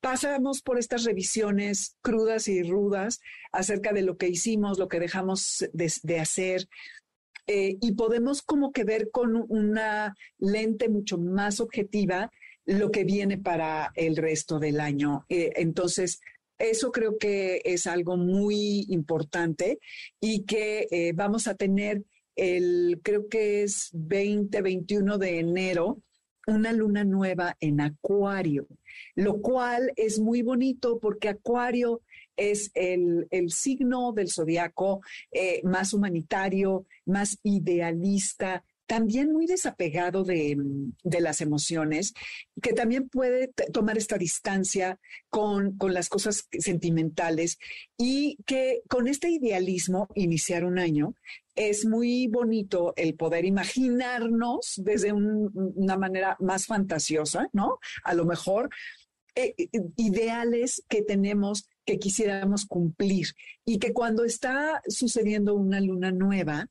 pasamos 0.00 0.62
por 0.62 0.78
estas 0.78 1.02
revisiones 1.02 1.96
crudas 2.00 2.46
y 2.46 2.62
rudas 2.62 3.20
acerca 3.50 3.92
de 3.92 4.02
lo 4.02 4.16
que 4.16 4.28
hicimos, 4.28 4.78
lo 4.78 4.86
que 4.86 5.00
dejamos 5.00 5.64
de, 5.72 6.20
hacer, 6.20 6.68
eh, 7.48 7.76
y 7.80 7.92
podemos 7.92 8.42
como 8.42 8.72
que 8.72 8.84
ver 8.84 9.10
con 9.10 9.44
una 9.48 10.16
lente 10.38 10.88
mucho 10.88 11.18
más 11.18 11.60
objetiva 11.60 12.30
lo 12.64 12.90
que 12.90 13.04
viene 13.04 13.38
para 13.38 13.92
el 13.96 14.16
resto 14.16 14.60
del 14.60 14.80
año. 14.80 15.24
Eh, 15.28 15.52
entonces, 15.56 16.20
eso 16.58 16.90
creo 16.92 17.18
que 17.18 17.60
es 17.64 17.86
algo 17.86 18.16
muy 18.16 18.86
importante 18.88 19.78
y 20.20 20.44
que 20.44 20.86
eh, 20.90 21.12
vamos 21.14 21.48
a 21.48 21.54
tener 21.54 22.04
el, 22.36 23.00
creo 23.02 23.28
que 23.28 23.62
es 23.62 23.90
20, 23.92 24.62
21 24.62 25.18
de 25.18 25.40
enero, 25.40 26.02
una 26.46 26.72
luna 26.72 27.04
nueva 27.04 27.56
en 27.60 27.80
Acuario, 27.80 28.68
lo 29.16 29.40
cual 29.40 29.92
es 29.96 30.20
muy 30.20 30.42
bonito 30.42 31.00
porque 31.00 31.28
Acuario 31.28 32.02
es 32.36 32.70
el, 32.74 33.26
signo 33.48 34.12
del 34.12 34.30
zodiaco 34.30 35.00
eh, 35.32 35.60
más 35.64 35.92
humanitario, 35.92 36.86
más 37.04 37.38
idealista, 37.42 38.62
también 38.86 39.32
muy 39.32 39.46
desapegado 39.46 40.22
de, 40.22 40.56
las 41.02 41.40
emociones, 41.40 42.14
que 42.62 42.72
también 42.72 43.08
puede 43.08 43.52
tomar 43.72 43.98
esta 43.98 44.16
distancia 44.16 45.00
con, 45.28 45.76
con, 45.76 45.92
las 45.92 46.08
cosas 46.08 46.46
sentimentales 46.52 47.58
y 47.98 48.38
que 48.46 48.82
con 48.88 49.08
este 49.08 49.28
idealismo 49.28 50.08
iniciar 50.14 50.64
un 50.64 50.78
año 50.78 51.14
es 51.56 51.86
muy 51.86 52.28
bonito 52.28 52.92
el 52.96 53.14
poder 53.14 53.44
imaginarnos 53.44 54.74
desde 54.76 55.12
una 55.12 55.96
manera 55.96 56.36
más 56.38 56.66
fantasiosa, 56.66 57.48
¿no? 57.52 57.78
A 58.04 58.14
lo 58.14 58.26
mejor 58.26 58.68
eh, 59.34 59.54
eh, 59.58 59.68
ideales 59.96 60.82
que 60.88 61.02
tenemos 61.02 61.68
que 61.84 61.98
quisiéramos 61.98 62.66
cumplir 62.66 63.28
y 63.64 63.78
que 63.78 63.92
cuando 63.92 64.24
está 64.24 64.82
sucediendo 64.88 65.54
una 65.54 65.80
luna 65.80 66.10
nueva, 66.10 66.68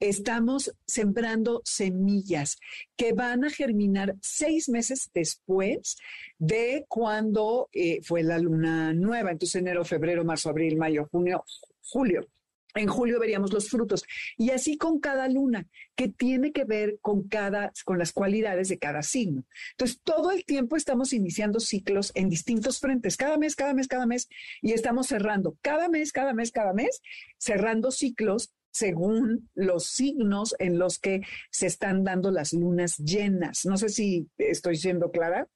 estamos 0.00 0.74
sembrando 0.86 1.62
semillas 1.64 2.58
que 2.96 3.12
van 3.12 3.44
a 3.44 3.50
germinar 3.50 4.16
seis 4.20 4.68
meses 4.68 5.10
después 5.14 5.96
de 6.38 6.84
cuando 6.88 7.68
eh, 7.72 8.00
fue 8.02 8.22
la 8.22 8.38
luna 8.38 8.92
nueva, 8.92 9.30
entonces 9.30 9.60
enero, 9.60 9.84
febrero, 9.84 10.24
marzo, 10.24 10.50
abril, 10.50 10.76
mayo, 10.76 11.08
junio, 11.10 11.44
julio. 11.82 12.26
En 12.76 12.88
julio 12.88 13.18
veríamos 13.18 13.52
los 13.52 13.68
frutos. 13.68 14.04
Y 14.36 14.50
así 14.50 14.76
con 14.76 15.00
cada 15.00 15.28
luna, 15.28 15.66
que 15.94 16.08
tiene 16.08 16.52
que 16.52 16.64
ver 16.64 16.98
con 17.00 17.28
cada, 17.28 17.72
con 17.84 17.98
las 17.98 18.12
cualidades 18.12 18.68
de 18.68 18.78
cada 18.78 19.02
signo. 19.02 19.44
Entonces, 19.72 20.00
todo 20.02 20.30
el 20.30 20.44
tiempo 20.44 20.76
estamos 20.76 21.12
iniciando 21.12 21.58
ciclos 21.58 22.12
en 22.14 22.28
distintos 22.28 22.78
frentes, 22.78 23.16
cada 23.16 23.38
mes, 23.38 23.56
cada 23.56 23.74
mes, 23.74 23.88
cada 23.88 24.06
mes, 24.06 24.28
y 24.62 24.72
estamos 24.72 25.06
cerrando 25.06 25.56
cada 25.62 25.88
mes, 25.88 26.12
cada 26.12 26.34
mes, 26.34 26.52
cada 26.52 26.72
mes, 26.72 27.00
cerrando 27.38 27.90
ciclos 27.90 28.52
según 28.70 29.48
los 29.54 29.86
signos 29.86 30.54
en 30.58 30.78
los 30.78 30.98
que 30.98 31.22
se 31.50 31.66
están 31.66 32.04
dando 32.04 32.30
las 32.30 32.52
lunas 32.52 32.98
llenas. 32.98 33.64
No 33.64 33.78
sé 33.78 33.88
si 33.88 34.28
estoy 34.36 34.76
siendo 34.76 35.10
clara. 35.10 35.48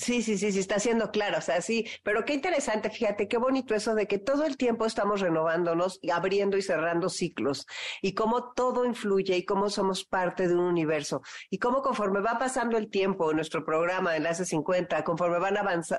Sí, 0.00 0.22
sí, 0.22 0.38
sí, 0.38 0.52
sí, 0.52 0.60
está 0.60 0.78
siendo 0.78 1.10
claro, 1.10 1.38
o 1.38 1.40
sea, 1.40 1.60
sí, 1.60 1.84
pero 2.04 2.24
qué 2.24 2.32
interesante, 2.32 2.88
fíjate, 2.88 3.26
qué 3.26 3.36
bonito 3.36 3.74
eso 3.74 3.96
de 3.96 4.06
que 4.06 4.18
todo 4.18 4.44
el 4.44 4.56
tiempo 4.56 4.86
estamos 4.86 5.20
renovándonos, 5.20 5.98
y 6.00 6.10
abriendo 6.10 6.56
y 6.56 6.62
cerrando 6.62 7.08
ciclos, 7.08 7.66
y 8.00 8.14
cómo 8.14 8.52
todo 8.52 8.84
influye 8.84 9.36
y 9.36 9.44
cómo 9.44 9.68
somos 9.70 10.04
parte 10.04 10.46
de 10.46 10.54
un 10.54 10.60
universo, 10.60 11.20
y 11.50 11.58
cómo 11.58 11.82
conforme 11.82 12.20
va 12.20 12.38
pasando 12.38 12.78
el 12.78 12.90
tiempo, 12.90 13.32
nuestro 13.34 13.64
programa 13.64 14.12
de 14.12 14.18
Enlace 14.18 14.44
50, 14.44 15.02
conforme 15.02 15.38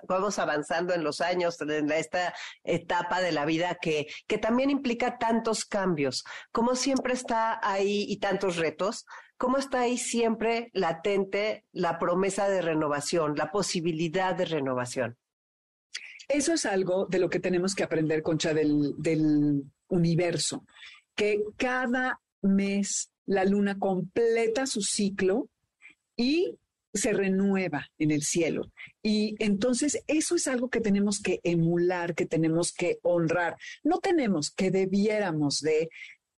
vamos 0.08 0.40
avanzando 0.40 0.94
en 0.94 1.04
los 1.04 1.20
años, 1.20 1.60
en 1.60 1.92
esta 1.92 2.34
etapa 2.64 3.20
de 3.20 3.34
la 3.34 3.44
vida 3.44 3.80
que, 3.82 4.08
que 4.28 4.38
también 4.38 4.70
implica 4.70 5.18
tantos 5.18 5.66
cambios, 5.66 6.24
como 6.54 6.76
siempre 6.76 7.12
está 7.14 7.60
ahí 7.62 8.06
y 8.08 8.18
tantos 8.20 8.56
retos, 8.56 9.06
¿Cómo 9.40 9.58
está 9.58 9.80
ahí 9.80 9.98
siempre 9.98 10.70
latente 10.74 11.64
la 11.72 11.98
promesa 11.98 12.50
de 12.50 12.62
renovación, 12.62 13.38
la 13.38 13.52
posibilidad 13.52 14.36
de 14.36 14.44
renovación? 14.44 15.18
Eso 16.28 16.52
es 16.52 16.66
algo 16.66 17.06
de 17.06 17.20
lo 17.20 17.30
que 17.30 17.40
tenemos 17.40 17.74
que 17.74 17.84
aprender, 17.84 18.22
Concha, 18.22 18.54
del, 18.54 18.96
del 18.98 19.64
universo, 19.88 20.66
que 21.16 21.42
cada 21.56 22.20
mes 22.42 23.14
la 23.26 23.46
luna 23.46 23.80
completa 23.80 24.66
su 24.66 24.82
ciclo 24.82 25.48
y 26.18 26.58
se 26.94 27.14
renueva 27.14 27.88
en 27.98 28.12
el 28.12 28.24
cielo. 28.24 28.70
Y 29.02 29.36
entonces 29.40 30.04
eso 30.08 30.36
es 30.36 30.50
algo 30.50 30.70
que 30.70 30.82
tenemos 30.82 31.22
que 31.22 31.40
emular, 31.44 32.14
que 32.14 32.26
tenemos 32.26 32.74
que 32.74 33.00
honrar. 33.04 33.56
No 33.84 34.00
tenemos, 34.00 34.52
que 34.52 34.70
debiéramos 34.70 35.62
de 35.62 35.88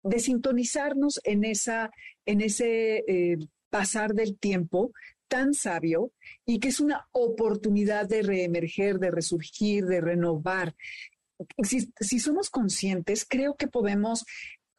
de 0.10 0.20
sintonizarnos 0.20 1.20
en, 1.24 1.44
esa, 1.44 1.92
en 2.26 2.42
ese 2.42 3.04
eh, 3.08 3.38
pasar 3.70 4.14
del 4.14 4.38
tiempo 4.38 4.92
tan 5.28 5.54
sabio 5.54 6.12
y 6.46 6.60
que 6.60 6.70
es 6.70 6.80
una 6.80 7.08
oportunidad 7.12 8.08
de 8.08 8.24
reemerger, 8.24 8.98
de 8.98 9.12
resurgir, 9.12 9.86
de 9.86 10.02
renovar. 10.02 10.76
Si, 11.64 12.20
somos 12.20 12.50
conscientes, 12.50 13.26
creo 13.26 13.56
que 13.56 13.68
podemos 13.68 14.26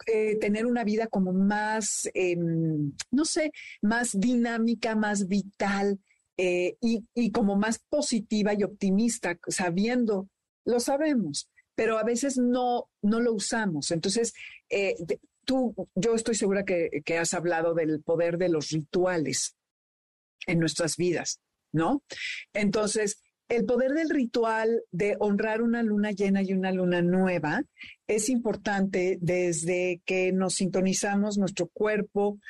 eh, 0.06 0.36
tener 0.36 0.66
una 0.66 0.82
vida 0.82 1.06
como 1.06 1.32
más, 1.32 2.10
em, 2.12 2.92
no 3.12 3.24
sé, 3.24 3.52
más 3.80 4.18
dinámica, 4.18 4.96
más 4.96 5.28
vital 5.28 6.00
eh, 6.36 6.76
y, 6.80 7.04
y 7.14 7.30
como 7.30 7.56
más 7.56 7.78
positiva 7.88 8.52
y 8.54 8.64
optimista, 8.64 9.38
sabiendo, 9.46 10.28
lo 10.64 10.80
sabemos, 10.80 11.48
pero 11.80 11.96
a 11.96 12.04
veces 12.04 12.36
no, 12.36 12.90
no 13.00 13.20
lo 13.20 13.32
usamos. 13.32 13.90
Entonces, 13.90 14.34
eh, 14.68 14.96
tú, 15.46 15.74
yo 15.94 16.14
estoy 16.14 16.34
segura 16.34 16.62
que, 16.62 17.00
que 17.06 17.16
has 17.16 17.32
hablado 17.32 17.72
del 17.72 18.02
poder 18.02 18.36
de 18.36 18.50
los 18.50 18.68
rituales 18.68 19.56
en 20.46 20.58
nuestras 20.58 20.98
vidas, 20.98 21.40
¿no? 21.72 22.02
Entonces, 22.52 23.22
el 23.48 23.64
poder 23.64 23.92
del 23.92 24.10
ritual 24.10 24.82
de 24.90 25.16
honrar 25.20 25.62
una 25.62 25.82
luna 25.82 26.10
llena 26.10 26.42
y 26.42 26.52
una 26.52 26.70
luna 26.70 27.00
nueva 27.00 27.62
es 28.06 28.28
importante 28.28 29.16
desde 29.22 30.02
que 30.04 30.32
nos 30.32 30.56
sintonizamos 30.56 31.38
nuestro 31.38 31.70
cuerpo 31.72 32.40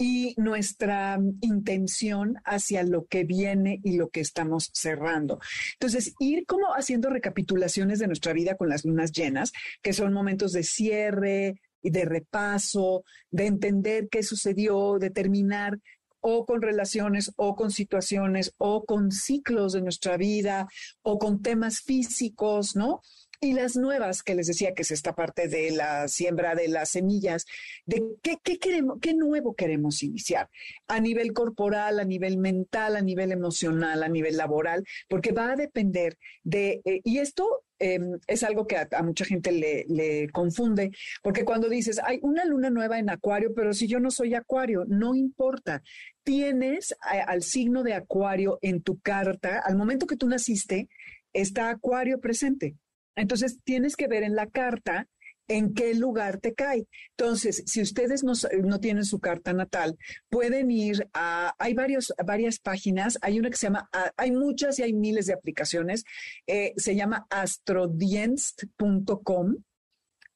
y 0.00 0.34
nuestra 0.38 1.20
intención 1.42 2.36
hacia 2.46 2.82
lo 2.84 3.04
que 3.04 3.24
viene 3.24 3.80
y 3.84 3.98
lo 3.98 4.08
que 4.08 4.20
estamos 4.20 4.70
cerrando. 4.72 5.40
Entonces, 5.74 6.14
ir 6.18 6.46
como 6.46 6.68
haciendo 6.74 7.10
recapitulaciones 7.10 7.98
de 7.98 8.06
nuestra 8.06 8.32
vida 8.32 8.56
con 8.56 8.70
las 8.70 8.86
lunas 8.86 9.12
llenas, 9.12 9.52
que 9.82 9.92
son 9.92 10.14
momentos 10.14 10.52
de 10.52 10.62
cierre 10.62 11.60
y 11.82 11.90
de 11.90 12.06
repaso, 12.06 13.04
de 13.30 13.44
entender 13.44 14.08
qué 14.10 14.22
sucedió, 14.22 14.98
de 14.98 15.10
terminar 15.10 15.78
o 16.20 16.46
con 16.46 16.62
relaciones 16.62 17.32
o 17.36 17.54
con 17.54 17.70
situaciones 17.70 18.54
o 18.56 18.86
con 18.86 19.12
ciclos 19.12 19.74
de 19.74 19.82
nuestra 19.82 20.16
vida 20.16 20.66
o 21.02 21.18
con 21.18 21.42
temas 21.42 21.80
físicos, 21.80 22.74
¿no? 22.74 23.02
Y 23.42 23.54
las 23.54 23.74
nuevas, 23.74 24.22
que 24.22 24.34
les 24.34 24.48
decía 24.48 24.74
que 24.74 24.82
es 24.82 24.90
esta 24.90 25.14
parte 25.14 25.48
de 25.48 25.70
la 25.70 26.08
siembra 26.08 26.54
de 26.54 26.68
las 26.68 26.90
semillas, 26.90 27.46
de 27.86 28.02
qué, 28.22 28.36
qué, 28.42 28.58
queremos, 28.58 28.98
qué 29.00 29.14
nuevo 29.14 29.54
queremos 29.54 30.02
iniciar 30.02 30.50
a 30.88 31.00
nivel 31.00 31.32
corporal, 31.32 32.00
a 32.00 32.04
nivel 32.04 32.36
mental, 32.36 32.96
a 32.96 33.00
nivel 33.00 33.32
emocional, 33.32 34.02
a 34.02 34.08
nivel 34.08 34.36
laboral, 34.36 34.84
porque 35.08 35.32
va 35.32 35.52
a 35.52 35.56
depender 35.56 36.18
de, 36.42 36.82
eh, 36.84 37.00
y 37.02 37.16
esto 37.16 37.64
em, 37.78 38.18
es 38.26 38.42
algo 38.42 38.66
que 38.66 38.76
a, 38.76 39.02
mucha 39.02 39.24
gente 39.24 39.52
le, 39.52 39.86
le, 39.88 40.28
confunde, 40.28 40.90
porque 41.22 41.46
cuando 41.46 41.70
dices, 41.70 41.98
hay 42.04 42.18
una 42.20 42.44
luna 42.44 42.68
nueva 42.68 42.98
en 42.98 43.08
Acuario, 43.08 43.54
pero 43.56 43.72
si 43.72 43.86
yo 43.86 44.00
no 44.00 44.10
soy 44.10 44.34
Acuario, 44.34 44.84
no 44.86 45.14
importa. 45.14 45.82
Tienes 46.22 46.94
al 47.00 47.42
signo 47.42 47.82
de 47.84 47.94
Acuario 47.94 48.58
en 48.60 48.82
tu 48.82 49.00
carta, 49.00 49.62
al 49.64 49.78
momento 49.78 50.06
que 50.06 50.16
tú 50.16 50.28
naciste, 50.28 50.90
está 51.32 51.70
Acuario 51.70 52.20
presente. 52.20 52.76
Entonces, 53.20 53.58
tienes 53.64 53.96
que 53.96 54.08
ver 54.08 54.22
en 54.22 54.34
la 54.34 54.46
carta 54.46 55.06
en 55.50 55.74
qué 55.74 55.92
lugar 55.94 56.38
te 56.38 56.54
cae. 56.54 56.86
Entonces, 57.16 57.64
si 57.66 57.82
ustedes 57.82 58.22
no, 58.22 58.34
tienen 58.78 59.04
su 59.04 59.18
carta 59.18 59.52
natal, 59.52 59.98
pueden 60.28 60.70
ir 60.70 61.08
a, 61.12 61.56
hay 61.58 61.74
varios, 61.74 62.14
varias 62.24 62.60
páginas, 62.60 63.18
hay 63.20 63.40
una 63.40 63.50
que 63.50 63.56
se 63.56 63.66
llama, 63.66 63.90
hay 64.16 64.30
muchas 64.30 64.78
y 64.78 64.84
hay 64.84 64.92
miles 64.92 65.26
de 65.26 65.32
aplicaciones, 65.34 66.04
eh, 66.46 66.72
se 66.76 66.94
llama 66.94 67.26
astrodienst.com. 67.30 69.56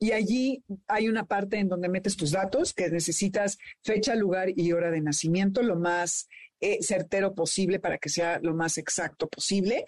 Y 0.00 0.10
allí 0.10 0.64
hay 0.88 1.06
una 1.08 1.24
parte 1.24 1.58
en 1.58 1.68
donde 1.68 1.88
metes 1.88 2.16
tus 2.16 2.32
datos, 2.32 2.74
que 2.74 2.90
necesitas 2.90 3.58
fecha, 3.82 4.16
lugar 4.16 4.48
y 4.54 4.72
hora 4.72 4.90
de 4.90 5.00
nacimiento, 5.00 5.62
lo 5.62 5.76
más 5.76 6.26
eh, 6.60 6.78
certero 6.82 7.34
posible 7.34 7.78
para 7.78 7.98
que 7.98 8.08
sea 8.08 8.40
lo 8.42 8.54
más 8.54 8.78
exacto 8.78 9.28
posible 9.28 9.84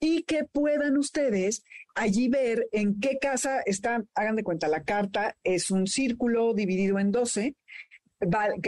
y 0.00 0.22
que 0.22 0.44
puedan 0.44 0.96
ustedes 0.96 1.62
allí 1.94 2.28
ver 2.28 2.68
en 2.72 3.00
qué 3.00 3.18
casa 3.20 3.60
está, 3.60 4.04
hagan 4.14 4.36
de 4.36 4.44
cuenta, 4.44 4.68
la 4.68 4.84
carta 4.84 5.36
es 5.42 5.70
un 5.70 5.86
círculo 5.86 6.54
dividido 6.54 6.98
en 6.98 7.10
12 7.10 7.54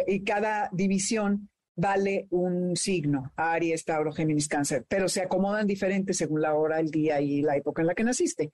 y 0.06 0.24
cada 0.24 0.70
división 0.72 1.50
vale 1.74 2.26
un 2.30 2.76
signo, 2.76 3.32
Aries, 3.36 3.84
Tauro, 3.84 4.12
Géminis, 4.12 4.48
Cáncer, 4.48 4.84
pero 4.88 5.08
se 5.08 5.22
acomodan 5.22 5.66
diferentes 5.66 6.16
según 6.16 6.42
la 6.42 6.54
hora, 6.54 6.80
el 6.80 6.90
día 6.90 7.20
y 7.20 7.42
la 7.42 7.56
época 7.56 7.82
en 7.82 7.88
la 7.88 7.94
que 7.94 8.04
naciste. 8.04 8.52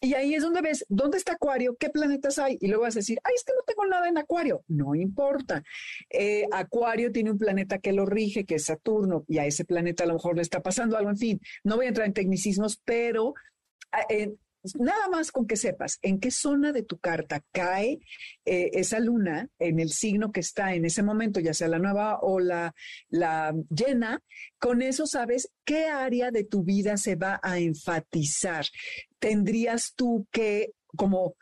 Y 0.00 0.12
ahí 0.12 0.34
es 0.34 0.42
donde 0.42 0.60
ves 0.60 0.84
dónde 0.90 1.16
está 1.16 1.32
Acuario, 1.32 1.76
qué 1.80 1.88
planetas 1.88 2.38
hay. 2.38 2.58
Y 2.60 2.66
luego 2.66 2.82
vas 2.82 2.94
a 2.94 2.98
decir, 2.98 3.18
ay, 3.24 3.32
es 3.34 3.42
que 3.42 3.54
no 3.54 3.62
tengo 3.66 3.86
nada 3.86 4.06
en 4.06 4.18
Acuario. 4.18 4.62
No 4.68 4.94
importa. 4.94 5.62
Eh, 6.10 6.44
Acuario 6.52 7.10
tiene 7.10 7.30
un 7.30 7.38
planeta 7.38 7.78
que 7.78 7.94
lo 7.94 8.04
rige, 8.04 8.44
que 8.44 8.56
es 8.56 8.66
Saturno, 8.66 9.24
y 9.28 9.38
a 9.38 9.46
ese 9.46 9.64
planeta 9.64 10.04
a 10.04 10.06
lo 10.06 10.12
mejor 10.12 10.36
le 10.36 10.42
está 10.42 10.60
pasando 10.60 10.98
algo. 10.98 11.08
En 11.08 11.16
fin, 11.16 11.40
no 11.62 11.76
voy 11.76 11.86
a 11.86 11.88
entrar 11.88 12.06
en 12.06 12.12
tecnicismos, 12.12 12.78
pero 12.84 13.32
eh, 14.08 14.34
nada 14.78 15.08
más 15.08 15.30
con 15.30 15.46
que 15.46 15.56
sepas 15.56 15.98
en 16.02 16.18
qué 16.18 16.30
zona 16.30 16.72
de 16.72 16.82
tu 16.82 16.98
carta 16.98 17.42
cae 17.52 18.00
eh, 18.44 18.70
esa 18.72 18.98
luna, 18.98 19.48
en 19.58 19.78
el 19.78 19.90
signo 19.90 20.32
que 20.32 20.40
está 20.40 20.74
en 20.74 20.84
ese 20.84 21.02
momento, 21.02 21.40
ya 21.40 21.52
sea 21.52 21.68
la 21.68 21.78
nueva 21.78 22.18
o 22.20 22.40
la, 22.40 22.74
llena, 23.70 24.22
con 24.58 24.82
eso 24.82 25.06
sabes 25.06 25.50
qué 25.64 25.86
área 25.86 26.30
de 26.30 26.44
tu 26.44 26.64
vida 26.64 26.96
se 26.96 27.16
va 27.16 27.40
a 27.42 27.58
enfatizar. 27.58 28.64
Tendrías 29.18 29.92
tú 29.94 30.26
que 30.30 30.72
como 30.96 31.34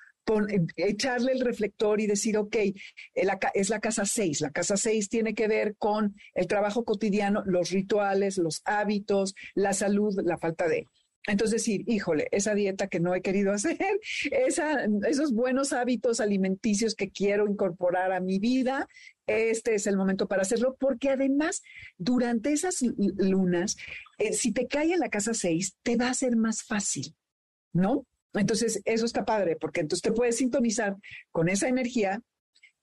echarle 0.77 1.33
el 1.33 1.41
reflector 1.41 2.01
y 2.01 2.07
decir, 2.07 2.37
ok, 2.37 2.57
eh, 2.57 2.75
es 3.55 3.71
la 3.71 3.81
casa 3.81 4.05
6. 4.05 4.41
La 4.41 4.51
casa 4.51 4.77
6 4.77 5.09
tiene 5.09 5.35
que 5.35 5.49
ver 5.49 5.77
con 5.77 6.15
el 6.35 6.47
trabajo 6.47 6.85
cotidiano, 6.85 7.43
los 7.45 7.71
rituales, 7.71 8.39
los 8.39 8.63
hábitos, 8.65 9.35
la 9.55 9.73
salud, 9.73 10.15
la 10.25 10.39
falta 10.39 10.69
de. 10.69 10.87
Entonces 11.27 11.63
decir, 11.63 11.85
híjole, 11.87 12.27
esa 12.33 12.55
dieta 12.55 12.89
que 12.89 12.99
no 12.99 13.15
he 13.15 13.23
querido 13.23 13.53
hacer, 13.53 13.79
esos 14.31 15.33
buenos 15.33 15.73
hábitos 15.73 16.21
alimenticios 16.21 16.95
que 16.95 17.11
quiero 17.11 17.49
incorporar 17.49 18.13
a 18.13 18.21
mi 18.21 18.39
vida, 18.39 18.89
este 19.27 19.75
es 19.75 19.87
el 19.87 19.97
momento 19.97 20.27
para 20.27 20.43
hacerlo, 20.43 20.77
porque 20.79 21.11
además 21.11 21.63
durante 21.97 22.53
esas 22.53 22.83
lunas, 22.83 23.77
eh, 24.19 24.33
si 24.33 24.53
te 24.53 24.67
cae 24.67 24.95
en 24.95 25.01
la 25.01 25.11
casa 25.11 25.33
6, 25.33 25.77
te 25.83 25.97
va 25.97 26.11
a 26.11 26.15
ser 26.15 26.37
más 26.37 26.65
fácil, 26.65 27.15
¿no? 27.73 28.05
Entonces, 28.35 28.81
eso 28.85 29.05
está 29.05 29.25
padre, 29.25 29.57
porque 29.57 29.81
entonces 29.81 30.03
te 30.03 30.13
puedes 30.13 30.39
sintonizar 30.39 30.97
con 31.31 31.49
esa 31.49 31.69
energía 31.69 32.21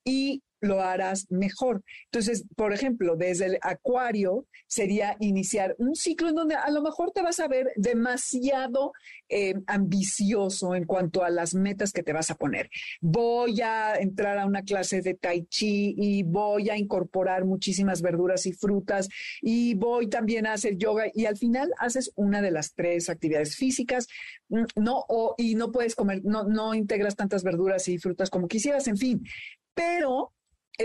y 0.06 0.44
lo 0.62 0.82
harás 0.82 1.28
mejor. 1.30 1.84
Entonces, 2.06 2.46
por 2.56 2.74
ejemplo, 2.74 3.16
desde 3.16 3.46
el 3.46 3.60
acuario 3.62 4.46
sería 4.68 5.16
iniciar 5.20 5.76
un 5.78 5.96
ciclo 5.96 6.30
en 6.30 6.36
donde 6.36 6.56
a 6.56 6.70
lo 6.72 6.82
mejor 6.82 7.12
te 7.12 7.22
vas 7.22 7.40
a 7.40 7.48
ver 7.48 7.72
demasiado 7.76 8.94
eh, 9.30 9.56
ambicioso 9.68 10.76
en 10.76 10.86
cuanto 10.86 11.24
a 11.24 11.30
las 11.30 11.54
metas 11.54 11.92
que 11.92 12.04
te 12.04 12.14
vas 12.14 12.32
a 12.32 12.36
poner. 12.36 12.70
Voy 13.02 13.62
a 13.62 13.96
entrar 13.96 14.38
a 14.38 14.46
una 14.46 14.64
clase 14.64 15.02
de 15.02 15.14
tai 15.14 15.46
chi 15.46 15.96
y 15.98 16.24
voy 16.24 16.70
a 16.70 16.78
incorporar 16.78 17.46
muchísimas 17.46 18.02
verduras 18.02 18.46
y 18.46 18.54
frutas 18.54 19.10
y 19.42 19.76
voy 19.76 20.08
también 20.08 20.46
a 20.46 20.54
hacer 20.54 20.78
yoga 20.78 21.06
y 21.14 21.26
al 21.26 21.38
final 21.38 21.72
haces 21.78 22.12
una 22.16 22.42
de 22.42 22.52
las 22.52 22.74
tres 22.74 23.10
actividades 23.10 23.56
físicas, 23.56 24.08
mm, 24.50 24.64
no, 24.76 25.06
o, 25.08 25.36
y 25.38 25.56
no 25.56 25.72
puedes 25.72 25.96
comer, 25.96 26.22
no, 26.24 26.44
no 26.44 26.74
integras 26.74 27.16
tantas 27.16 27.44
verduras 27.44 27.88
y 27.88 27.98
frutas 27.98 28.30
como 28.30 28.48
quisieras, 28.48 28.88
en 28.88 28.98
fin. 28.98 29.24
Pero 29.74 30.34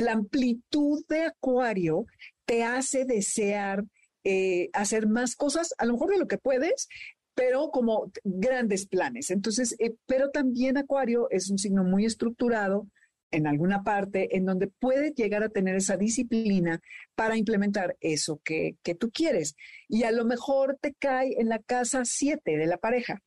la 0.01 0.13
amplitud 0.13 1.05
de 1.09 1.23
Acuario 1.23 2.07
te 2.45 2.65
hace 2.65 3.05
desear 3.05 3.85
eh, 4.25 4.71
hacer 4.73 5.07
más 5.07 5.37
cosas, 5.37 5.75
a 5.79 5.85
lo 5.85 5.93
mejor 5.93 6.11
de 6.11 6.19
lo 6.19 6.27
que 6.27 6.39
puedes, 6.39 6.89
pero 7.35 7.71
como 7.71 8.11
grandes 8.23 8.87
planes. 8.87 9.31
Entonces, 9.31 9.77
eh, 9.79 9.95
pero 10.07 10.31
también 10.31 10.79
Acuario 10.79 11.29
es 11.31 11.51
un 11.51 11.59
signo 11.59 11.85
muy 11.85 12.05
estructurado 12.07 12.87
en 13.31 13.47
alguna 13.47 13.83
parte 13.83 14.37
en 14.37 14.47
donde 14.47 14.69
puede 14.69 15.11
llegar 15.11 15.43
a 15.43 15.49
tener 15.49 15.75
esa 15.75 15.97
disciplina 15.97 16.81
para 17.15 17.37
implementar 17.37 17.97
eso 18.01 18.41
que, 18.45 18.77
que 18.83 18.95
tú 18.95 19.11
quieres. 19.11 19.57
Y 19.89 20.05
a 20.05 20.13
lo 20.13 20.25
mejor 20.25 20.79
te 20.81 20.95
cae 20.95 21.35
en 21.39 21.49
la 21.49 21.59
casa 21.59 22.05
7 22.05 22.57
de 22.57 22.67
la 22.67 22.79
pareja, 22.79 23.21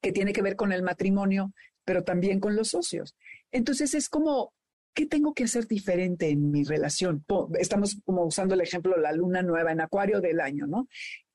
que 0.00 0.12
tiene 0.12 0.32
que 0.32 0.42
ver 0.42 0.56
con 0.56 0.72
el 0.72 0.82
matrimonio, 0.82 1.52
pero 1.84 2.04
también 2.04 2.40
con 2.40 2.56
los 2.56 2.68
socios. 2.68 3.16
Entonces 3.50 3.94
es 3.94 4.08
como, 4.08 4.54
¿qué 4.96 5.04
tengo 5.04 5.34
que 5.34 5.44
hacer 5.44 5.68
diferente 5.68 6.30
en 6.30 6.50
mi 6.50 6.64
relación? 6.64 7.22
Estamos 7.60 7.98
como 8.06 8.24
usando 8.24 8.54
el 8.54 8.62
ejemplo 8.62 8.96
la 8.96 9.12
luna 9.12 9.42
nueva 9.42 9.70
en 9.70 9.82
Acuario 9.82 10.22
del 10.22 10.40
año, 10.40 10.66
¿no? 10.66 10.88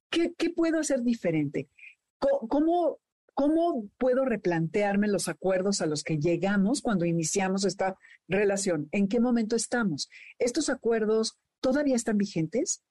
¿Qué, 0.09 0.33
qué 0.35 0.49
puedo 0.49 0.79
hacer 0.79 1.03
diferente? 1.03 1.69
¿Cómo, 2.17 2.97
¿Cómo 3.35 3.87
puedo 3.99 4.25
replantearme 4.25 5.07
los 5.07 5.27
acuerdos 5.27 5.79
a 5.81 5.85
los 5.85 6.03
que 6.03 6.17
llegamos 6.17 6.81
cuando 6.81 7.05
iniciamos 7.05 7.63
esta 7.63 7.95
relación? 8.27 8.89
¿En 8.91 9.07
qué 9.07 9.19
momento 9.19 9.55
estamos? 9.55 10.09
¿Estos 10.39 10.69
acuerdos 10.69 11.37
todavía 11.59 11.95
están 11.95 12.17
vigentes? 12.17 12.81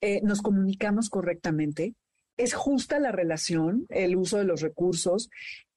Eh, 0.00 0.22
¿Nos 0.22 0.40
comunicamos 0.40 1.10
correctamente? 1.10 1.94
¿Es 2.38 2.54
justa 2.54 2.98
la 3.00 3.12
relación, 3.12 3.84
el 3.90 4.16
uso 4.16 4.38
de 4.38 4.44
los 4.44 4.62
recursos, 4.62 5.28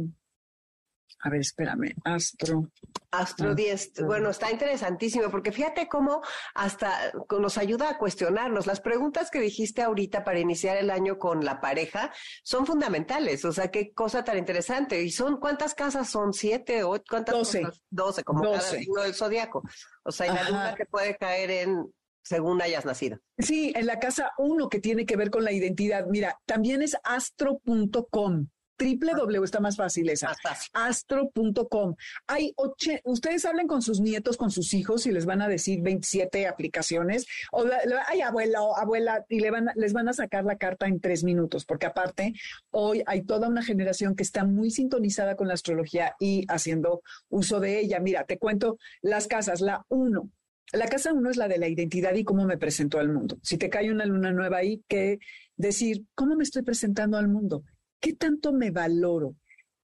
a 1.23 1.29
ver, 1.29 1.41
espérame, 1.41 1.93
Astro. 2.03 2.67
Astro 3.11 3.53
10. 3.53 4.05
Bueno, 4.05 4.29
está 4.29 4.51
interesantísimo 4.51 5.29
porque 5.29 5.51
fíjate 5.51 5.87
cómo 5.87 6.21
hasta 6.55 7.11
nos 7.39 7.57
ayuda 7.57 7.89
a 7.89 7.97
cuestionarnos. 7.97 8.65
Las 8.65 8.81
preguntas 8.81 9.29
que 9.29 9.39
dijiste 9.39 9.83
ahorita 9.83 10.23
para 10.23 10.39
iniciar 10.39 10.77
el 10.77 10.89
año 10.89 11.19
con 11.19 11.45
la 11.45 11.61
pareja 11.61 12.11
son 12.43 12.65
fundamentales. 12.65 13.45
O 13.45 13.51
sea, 13.51 13.69
qué 13.69 13.93
cosa 13.93 14.23
tan 14.23 14.37
interesante. 14.37 15.01
¿Y 15.03 15.11
son 15.11 15.39
cuántas 15.39 15.75
casas 15.75 16.09
son? 16.09 16.33
¿Siete? 16.33 16.83
o 16.83 16.99
¿Cuántas? 17.07 17.35
Doce. 17.35 17.63
Doce, 17.89 18.23
como 18.23 18.43
cada 18.43 18.61
signo 18.61 19.01
del 19.01 19.13
zodiaco. 19.13 19.61
O 20.03 20.11
sea, 20.11 20.31
hay 20.31 20.35
la 20.35 20.49
luna 20.49 20.75
que 20.75 20.85
puede 20.85 21.15
caer 21.17 21.51
en 21.51 21.93
según 22.23 22.61
hayas 22.61 22.85
nacido. 22.85 23.19
Sí, 23.37 23.73
en 23.75 23.85
la 23.85 23.99
casa 23.99 24.31
uno 24.37 24.69
que 24.69 24.79
tiene 24.79 25.05
que 25.05 25.17
ver 25.17 25.29
con 25.29 25.43
la 25.43 25.51
identidad. 25.51 26.05
Mira, 26.07 26.39
también 26.45 26.81
es 26.81 26.95
astro.com 27.03 28.47
www 28.77 29.43
está 29.43 29.59
más 29.59 29.75
fácil 29.75 30.09
esa. 30.09 30.35
Astro.com. 30.73 31.95
Hay 32.27 32.53
oche, 32.55 33.01
ustedes 33.03 33.45
hablen 33.45 33.67
con 33.67 33.81
sus 33.81 33.99
nietos, 33.99 34.37
con 34.37 34.51
sus 34.51 34.73
hijos 34.73 35.05
y 35.05 35.11
les 35.11 35.25
van 35.25 35.41
a 35.41 35.47
decir 35.47 35.81
27 35.81 36.47
aplicaciones 36.47 37.25
o 37.51 37.65
ay 38.07 38.21
abuelo, 38.21 38.77
abuela 38.77 39.25
y 39.29 39.39
le 39.39 39.51
van 39.51 39.69
les 39.75 39.93
van 39.93 40.09
a 40.09 40.13
sacar 40.13 40.45
la 40.45 40.57
carta 40.57 40.87
en 40.87 40.99
tres 40.99 41.23
minutos 41.23 41.65
porque 41.65 41.85
aparte 41.85 42.33
hoy 42.71 43.03
hay 43.05 43.23
toda 43.23 43.47
una 43.47 43.63
generación 43.63 44.15
que 44.15 44.23
está 44.23 44.43
muy 44.45 44.71
sintonizada 44.71 45.35
con 45.35 45.47
la 45.47 45.53
astrología 45.53 46.15
y 46.19 46.45
haciendo 46.47 47.01
uso 47.29 47.59
de 47.59 47.79
ella. 47.79 47.99
Mira, 47.99 48.25
te 48.25 48.37
cuento 48.37 48.77
las 49.01 49.27
casas. 49.27 49.61
La 49.61 49.85
uno, 49.89 50.29
la 50.73 50.87
casa 50.87 51.13
uno 51.13 51.29
es 51.29 51.37
la 51.37 51.47
de 51.47 51.57
la 51.57 51.67
identidad 51.67 52.13
y 52.15 52.23
cómo 52.23 52.45
me 52.45 52.57
presento 52.57 52.99
al 52.99 53.09
mundo. 53.09 53.37
Si 53.41 53.57
te 53.57 53.69
cae 53.69 53.91
una 53.91 54.05
luna 54.05 54.31
nueva 54.31 54.57
ahí, 54.57 54.83
que 54.87 55.19
decir, 55.57 56.05
¿cómo 56.15 56.35
me 56.35 56.43
estoy 56.43 56.63
presentando 56.63 57.17
al 57.17 57.27
mundo? 57.27 57.63
¿Qué 58.01 58.13
tanto 58.13 58.51
me 58.51 58.71
valoro? 58.71 59.35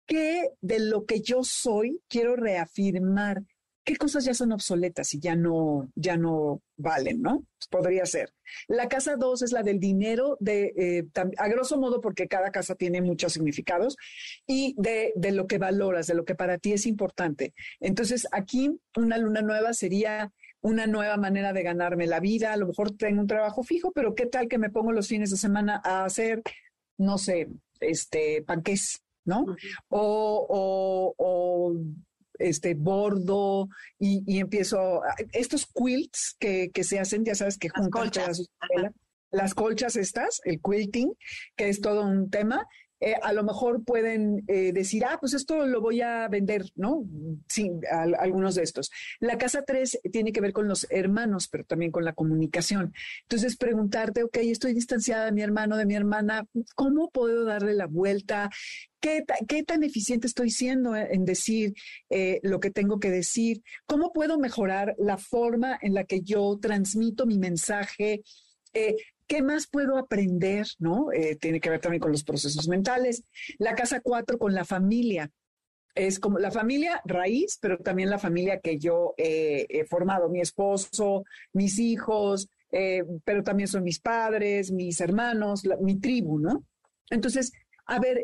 ¿Qué 0.06 0.50
de 0.60 0.78
lo 0.80 1.06
que 1.06 1.22
yo 1.22 1.42
soy 1.42 2.00
quiero 2.08 2.36
reafirmar? 2.36 3.42
¿Qué 3.84 3.96
cosas 3.96 4.24
ya 4.24 4.34
son 4.34 4.52
obsoletas 4.52 5.12
y 5.14 5.18
ya 5.18 5.34
no, 5.34 5.88
ya 5.96 6.16
no 6.16 6.62
valen, 6.76 7.20
no? 7.20 7.44
Podría 7.68 8.06
ser. 8.06 8.32
La 8.68 8.88
casa 8.88 9.16
dos 9.16 9.42
es 9.42 9.50
la 9.50 9.62
del 9.62 9.80
dinero, 9.80 10.36
de, 10.38 10.72
eh, 10.76 11.04
a 11.36 11.48
grosso 11.48 11.80
modo, 11.80 12.00
porque 12.00 12.28
cada 12.28 12.52
casa 12.52 12.76
tiene 12.76 13.00
muchos 13.00 13.32
significados, 13.32 13.96
y 14.46 14.76
de, 14.78 15.12
de 15.16 15.32
lo 15.32 15.48
que 15.48 15.58
valoras, 15.58 16.06
de 16.06 16.14
lo 16.14 16.24
que 16.24 16.36
para 16.36 16.58
ti 16.58 16.74
es 16.74 16.86
importante. 16.86 17.54
Entonces, 17.80 18.28
aquí 18.30 18.70
una 18.96 19.18
luna 19.18 19.42
nueva 19.42 19.72
sería 19.72 20.30
una 20.60 20.86
nueva 20.86 21.16
manera 21.16 21.52
de 21.52 21.64
ganarme 21.64 22.06
la 22.06 22.20
vida. 22.20 22.52
A 22.52 22.56
lo 22.56 22.68
mejor 22.68 22.96
tengo 22.96 23.20
un 23.20 23.26
trabajo 23.26 23.64
fijo, 23.64 23.90
pero 23.92 24.14
¿qué 24.14 24.26
tal 24.26 24.46
que 24.46 24.58
me 24.58 24.70
pongo 24.70 24.92
los 24.92 25.08
fines 25.08 25.30
de 25.30 25.36
semana 25.36 25.80
a 25.84 26.04
hacer, 26.04 26.42
no 26.98 27.18
sé, 27.18 27.48
este, 27.82 28.42
panqués, 28.42 29.02
¿no? 29.24 29.44
o, 29.88 31.14
o, 31.18 31.74
este 32.38 32.74
bordo 32.74 33.68
y, 33.98 34.40
empiezo 34.40 35.02
estos 35.32 35.66
quilts 35.66 36.34
que, 36.40 36.70
que, 36.72 36.82
se 36.82 36.98
hacen, 36.98 37.24
ya 37.24 37.34
sabes 37.34 37.56
que 37.56 37.68
juntan 37.68 38.10
las 39.30 39.54
colchas 39.54 39.96
estas, 39.96 40.40
el 40.44 40.60
quilting, 40.60 41.14
que 41.56 41.68
es 41.68 41.80
todo 41.80 42.02
un 42.04 42.30
tema, 42.30 42.66
eh, 43.04 43.16
a 43.20 43.32
lo 43.32 43.42
mejor 43.42 43.82
pueden 43.82 44.44
eh, 44.46 44.72
decir, 44.72 45.04
ah, 45.04 45.18
pues 45.18 45.34
esto 45.34 45.66
lo 45.66 45.80
voy 45.80 46.00
a 46.02 46.28
vender, 46.28 46.66
¿no? 46.76 47.04
Sí, 47.48 47.68
algunos 47.90 48.54
de 48.54 48.62
estos. 48.62 48.92
La 49.18 49.38
casa 49.38 49.62
3 49.66 50.02
tiene 50.12 50.30
que 50.30 50.40
ver 50.40 50.52
con 50.52 50.68
los 50.68 50.86
hermanos, 50.88 51.48
pero 51.48 51.64
también 51.64 51.90
con 51.90 52.04
la 52.04 52.12
comunicación. 52.12 52.94
Entonces, 53.22 53.56
preguntarte, 53.56 54.22
ok, 54.22 54.36
estoy 54.42 54.72
distanciada 54.72 55.24
de 55.24 55.32
mi 55.32 55.42
hermano, 55.42 55.76
de 55.76 55.84
mi 55.84 55.96
hermana, 55.96 56.46
¿cómo 56.76 57.10
puedo 57.10 57.44
darle 57.44 57.74
la 57.74 57.86
vuelta? 57.86 58.50
¿Qué, 59.00 59.24
qué 59.48 59.64
tan 59.64 59.82
eficiente 59.82 60.28
estoy 60.28 60.50
siendo 60.50 60.94
en 60.94 61.24
decir 61.24 61.74
eh, 62.08 62.38
lo 62.44 62.60
que 62.60 62.70
tengo 62.70 63.00
que 63.00 63.10
decir? 63.10 63.64
¿Cómo 63.84 64.12
puedo 64.12 64.38
mejorar 64.38 64.94
la 64.96 65.18
forma 65.18 65.76
en 65.82 65.94
la 65.94 66.04
que 66.04 66.20
yo 66.20 66.56
transmito 66.62 67.26
mi 67.26 67.36
mensaje? 67.36 68.22
¿Qué 69.32 69.40
más 69.40 69.66
puedo 69.66 69.96
aprender? 69.96 70.66
¿No? 70.78 71.10
Eh, 71.10 71.36
tiene 71.36 71.58
que 71.58 71.70
ver 71.70 71.80
también 71.80 72.02
con 72.02 72.12
los 72.12 72.22
procesos 72.22 72.68
mentales. 72.68 73.24
La 73.56 73.74
casa 73.74 74.00
cuatro 74.00 74.36
con 74.36 74.52
la 74.52 74.66
familia. 74.66 75.30
Es 75.94 76.20
como 76.20 76.38
la 76.38 76.50
familia 76.50 77.00
raíz, 77.06 77.56
pero 77.58 77.78
también 77.78 78.10
la 78.10 78.18
familia 78.18 78.60
que 78.60 78.78
yo 78.78 79.14
he 79.16 79.86
formado, 79.88 80.28
mi 80.28 80.42
esposo, 80.42 81.24
mis 81.54 81.78
hijos, 81.78 82.50
eh, 82.72 83.04
pero 83.24 83.42
también 83.42 83.68
son 83.68 83.84
mis 83.84 84.00
padres, 84.00 84.70
mis 84.70 85.00
hermanos, 85.00 85.62
mi 85.80 85.98
tribu, 85.98 86.38
¿no? 86.38 86.66
Entonces, 87.08 87.52
a 87.86 87.98
ver, 88.00 88.22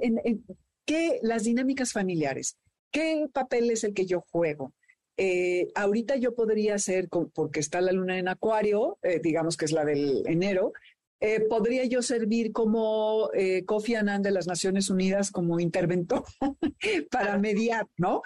¿qué 0.85 1.21
las 1.23 1.45
dinámicas 1.45 1.91
familiares? 1.91 2.59
¿Qué 2.91 3.25
papel 3.33 3.71
es 3.71 3.83
el 3.83 3.95
que 3.95 4.05
yo 4.05 4.21
juego? 4.31 4.75
Eh, 5.17 5.69
ahorita 5.75 6.17
yo 6.17 6.35
podría 6.35 6.79
ser, 6.79 7.09
porque 7.09 7.61
está 7.61 7.81
la 7.81 7.93
luna 7.93 8.19
en 8.19 8.29
Acuario, 8.29 8.99
digamos 9.23 9.57
que 9.57 9.65
es 9.65 9.73
la 9.73 9.87
del 9.87 10.23
enero, 10.27 10.73
eh, 11.21 11.41
¿Podría 11.49 11.85
yo 11.85 12.03
servir 12.03 12.53
como 12.53 13.31
eh, 13.35 13.65
Kofi 13.65 13.95
Annan 13.95 14.23
de 14.23 14.31
las 14.31 14.47
Naciones 14.47 14.91
Unidas 14.91 15.31
como 15.31 15.61
interventor 15.61 16.25
para 17.11 17.39
mediar, 17.39 17.87
¿no? 17.97 18.23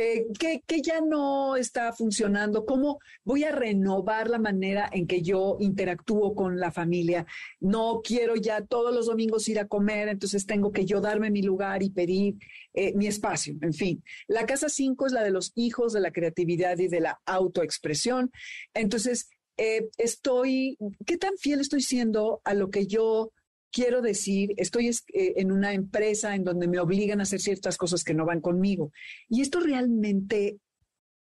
Eh, 0.00 0.28
¿qué, 0.38 0.62
ya 0.80 1.00
no 1.00 1.56
está 1.56 1.92
funcionando? 1.92 2.64
¿Cómo 2.64 3.00
voy 3.24 3.42
a 3.42 3.50
renovar 3.50 4.30
la 4.30 4.38
manera 4.38 4.88
en 4.92 5.08
que 5.08 5.22
yo 5.22 5.56
interactúo 5.58 6.36
con 6.36 6.60
la 6.60 6.70
familia? 6.70 7.26
No 7.58 8.00
quiero 8.04 8.36
ya 8.36 8.64
todos 8.64 8.94
los 8.94 9.06
domingos 9.06 9.48
ir 9.48 9.58
a 9.58 9.66
comer, 9.66 10.08
entonces 10.08 10.46
tengo 10.46 10.70
que 10.70 10.84
yo 10.84 11.00
darme 11.00 11.32
mi 11.32 11.42
lugar 11.42 11.82
y 11.82 11.90
pedir 11.90 12.36
eh, 12.74 12.92
mi 12.94 13.08
espacio, 13.08 13.56
en 13.60 13.72
fin. 13.72 14.04
La 14.28 14.46
casa 14.46 14.68
5 14.68 15.06
es 15.06 15.12
la 15.12 15.24
de 15.24 15.30
los 15.30 15.50
hijos, 15.56 15.94
de 15.94 16.00
la 16.00 16.12
creatividad 16.12 16.78
y 16.78 16.86
de 16.86 17.00
la 17.00 17.20
autoexpresión. 17.26 18.30
Entonces, 18.74 19.30
eh, 19.58 19.88
estoy, 19.98 20.78
qué 21.04 21.18
tan 21.18 21.36
fiel 21.36 21.60
estoy 21.60 21.82
siendo 21.82 22.40
a 22.44 22.54
lo 22.54 22.70
que 22.70 22.86
yo 22.86 23.32
quiero 23.70 24.00
decir, 24.00 24.54
estoy 24.56 24.88
eh, 24.88 25.34
en 25.36 25.52
una 25.52 25.74
empresa 25.74 26.34
en 26.34 26.44
donde 26.44 26.68
me 26.68 26.78
obligan 26.78 27.20
a 27.20 27.24
hacer 27.24 27.40
ciertas 27.40 27.76
cosas 27.76 28.04
que 28.04 28.14
no 28.14 28.24
van 28.24 28.40
conmigo. 28.40 28.92
¿Y 29.28 29.42
esto 29.42 29.60
realmente 29.60 30.58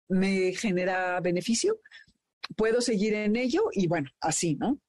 me 0.08 0.52
genera 0.52 1.20
beneficio? 1.20 1.80
¿Puedo 2.56 2.80
seguir 2.80 3.14
en 3.14 3.36
ello? 3.36 3.64
Y 3.72 3.86
bueno, 3.86 4.10
así, 4.20 4.56
¿no? 4.56 4.80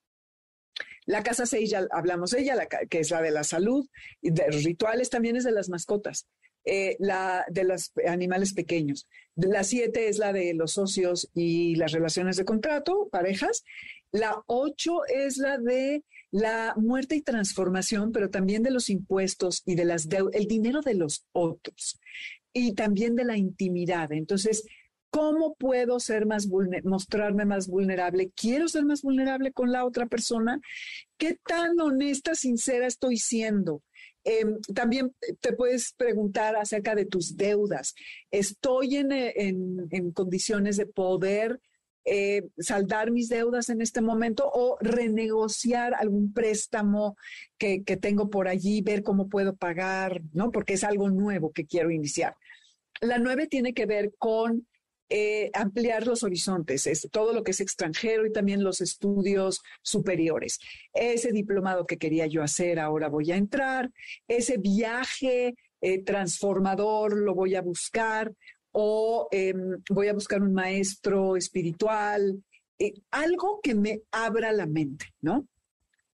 La 1.05 1.21
casa 1.21 1.45
6 1.45 1.69
ya 1.69 1.87
hablamos 1.91 2.31
de 2.31 2.41
ella, 2.41 2.67
que 2.89 2.99
es 2.99 3.11
la 3.11 3.21
de 3.21 3.31
la 3.31 3.43
salud, 3.43 3.87
y 4.21 4.31
de 4.31 4.47
los 4.51 4.63
rituales 4.63 5.11
también 5.11 5.35
es 5.35 5.43
de 5.43 5.51
las 5.51 5.69
mascotas. 5.69 6.27
Eh, 6.65 6.95
la 6.99 7.45
de 7.49 7.63
los 7.63 7.91
animales 8.07 8.53
pequeños. 8.53 9.07
La 9.35 9.63
siete 9.63 10.07
es 10.07 10.17
la 10.17 10.33
de 10.33 10.53
los 10.55 10.71
socios 10.71 11.29
y 11.35 11.75
las 11.75 11.91
relaciones 11.91 12.37
de 12.37 12.45
contrato, 12.45 13.07
parejas. 13.11 13.63
La 14.11 14.41
ocho 14.47 15.05
es 15.05 15.37
la 15.37 15.59
de 15.59 16.03
la 16.31 16.73
muerte 16.75 17.15
y 17.15 17.21
transformación, 17.21 18.11
pero 18.11 18.29
también 18.29 18.63
de 18.63 18.71
los 18.71 18.89
impuestos 18.89 19.61
y 19.65 19.75
de 19.75 19.85
las 19.85 20.07
el 20.33 20.47
dinero 20.47 20.81
de 20.81 20.95
los 20.95 21.25
otros 21.33 21.99
y 22.51 22.73
también 22.73 23.15
de 23.15 23.25
la 23.25 23.37
intimidad. 23.37 24.11
Entonces, 24.11 24.65
¿cómo 25.09 25.55
puedo 25.55 25.99
ser 25.99 26.25
más 26.25 26.47
mostrarme 26.83 27.45
más 27.45 27.67
vulnerable? 27.67 28.31
¿Quiero 28.35 28.67
ser 28.67 28.85
más 28.85 29.01
vulnerable 29.01 29.51
con 29.51 29.71
la 29.71 29.85
otra 29.85 30.07
persona? 30.07 30.59
¿Qué 31.17 31.37
tan 31.45 31.79
honesta, 31.79 32.33
sincera 32.33 32.87
estoy 32.87 33.17
siendo? 33.17 33.83
Em, 34.27 34.59
también 34.73 35.15
te 35.39 35.53
puedes 35.53 35.93
preguntar 35.93 36.55
acerca 36.55 36.95
de 36.95 37.05
tus 37.05 37.37
deudas. 37.37 37.93
¿Estoy 38.31 38.95
en, 38.95 40.11
condiciones 40.13 40.77
de 40.77 40.87
poder 40.87 41.61
eh, 42.05 42.41
saldar 42.57 43.11
mis 43.11 43.29
deudas 43.29 43.69
en 43.69 43.81
este 43.81 44.01
momento 44.01 44.49
o 44.51 44.77
renegociar 44.81 45.93
algún 45.93 46.33
préstamo 46.33 47.15
que, 47.59 47.83
que, 47.83 47.97
tengo 47.97 48.31
por 48.31 48.47
allí, 48.47 48.81
ver 48.81 49.03
cómo 49.03 49.29
puedo 49.29 49.55
pagar, 49.55 50.23
¿no? 50.33 50.51
Porque 50.51 50.73
es 50.73 50.83
algo 50.83 51.11
nuevo 51.11 51.51
que 51.51 51.67
quiero 51.67 51.91
iniciar. 51.91 52.35
La 53.01 53.19
nueve 53.19 53.45
tiene 53.45 53.73
que 53.75 53.85
ver 53.85 54.13
con 54.17 54.67
eh, 55.09 55.51
ampliar 55.53 56.07
los 56.07 56.23
horizontes, 56.23 56.87
es 56.87 57.07
todo 57.11 57.33
lo 57.33 57.43
que 57.43 57.51
es 57.51 57.59
extranjero 57.59 58.25
y 58.25 58.31
también 58.31 58.63
los 58.63 58.81
estudios 58.81 59.61
superiores. 59.81 60.59
Ese 60.93 61.31
diplomado 61.31 61.85
que 61.85 61.97
quería 61.97 62.25
yo 62.25 62.41
hacer, 62.41 62.79
ahora 62.79 63.07
voy 63.07 63.31
a 63.31 63.37
entrar, 63.37 63.91
ese 64.27 64.57
viaje 64.57 65.55
eh, 65.81 66.03
transformador 66.03 67.17
lo 67.17 67.35
voy 67.35 67.55
a 67.55 67.61
buscar 67.61 68.33
o 68.71 69.27
em, 69.31 69.81
voy 69.89 70.07
a 70.07 70.13
buscar 70.13 70.41
un 70.41 70.53
maestro 70.53 71.37
espiritual, 71.37 72.43
eh, 72.79 72.93
algo 73.11 73.59
que 73.61 73.75
me 73.75 74.01
abra 74.11 74.51
la 74.51 74.65
mente, 74.65 75.05
¿no? 75.21 75.47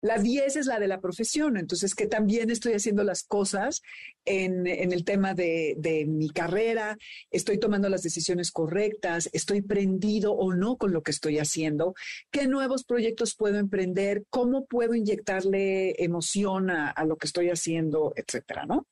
La 0.06 0.20
10 0.20 0.58
es 0.58 0.68
la 0.68 0.80
de 0.80 0.88
la 0.88 1.02
profesión, 1.02 1.58
entonces 1.58 1.96
que 1.96 2.06
también 2.06 2.52
estoy 2.52 2.74
haciendo 2.74 3.04
las 3.04 3.24
cosas 3.24 3.82
en, 4.24 4.68
el 4.68 5.04
tema 5.04 5.34
de, 5.34 6.06
mi 6.08 6.30
carrera, 6.30 6.96
estoy 7.32 7.58
tomando 7.58 7.90
las 7.90 8.04
decisiones 8.04 8.52
correctas, 8.52 9.32
estoy 9.34 9.64
prendido 9.64 10.34
o 10.34 10.54
no 10.54 10.78
con 10.78 10.94
lo 10.94 11.02
que 11.02 11.10
estoy 11.10 11.40
haciendo, 11.40 11.96
qué 12.30 12.46
nuevos 12.46 12.84
proyectos 12.84 13.34
puedo 13.36 13.58
emprender, 13.58 14.26
cómo 14.30 14.68
puedo 14.68 14.94
inyectarle 14.94 15.96
emoción 15.98 16.70
a, 16.70 16.92
a 16.92 17.04
lo 17.04 17.18
que 17.18 17.26
estoy 17.26 17.50
haciendo, 17.50 18.14
etcétera, 18.16 18.68
¿no? 18.68 18.86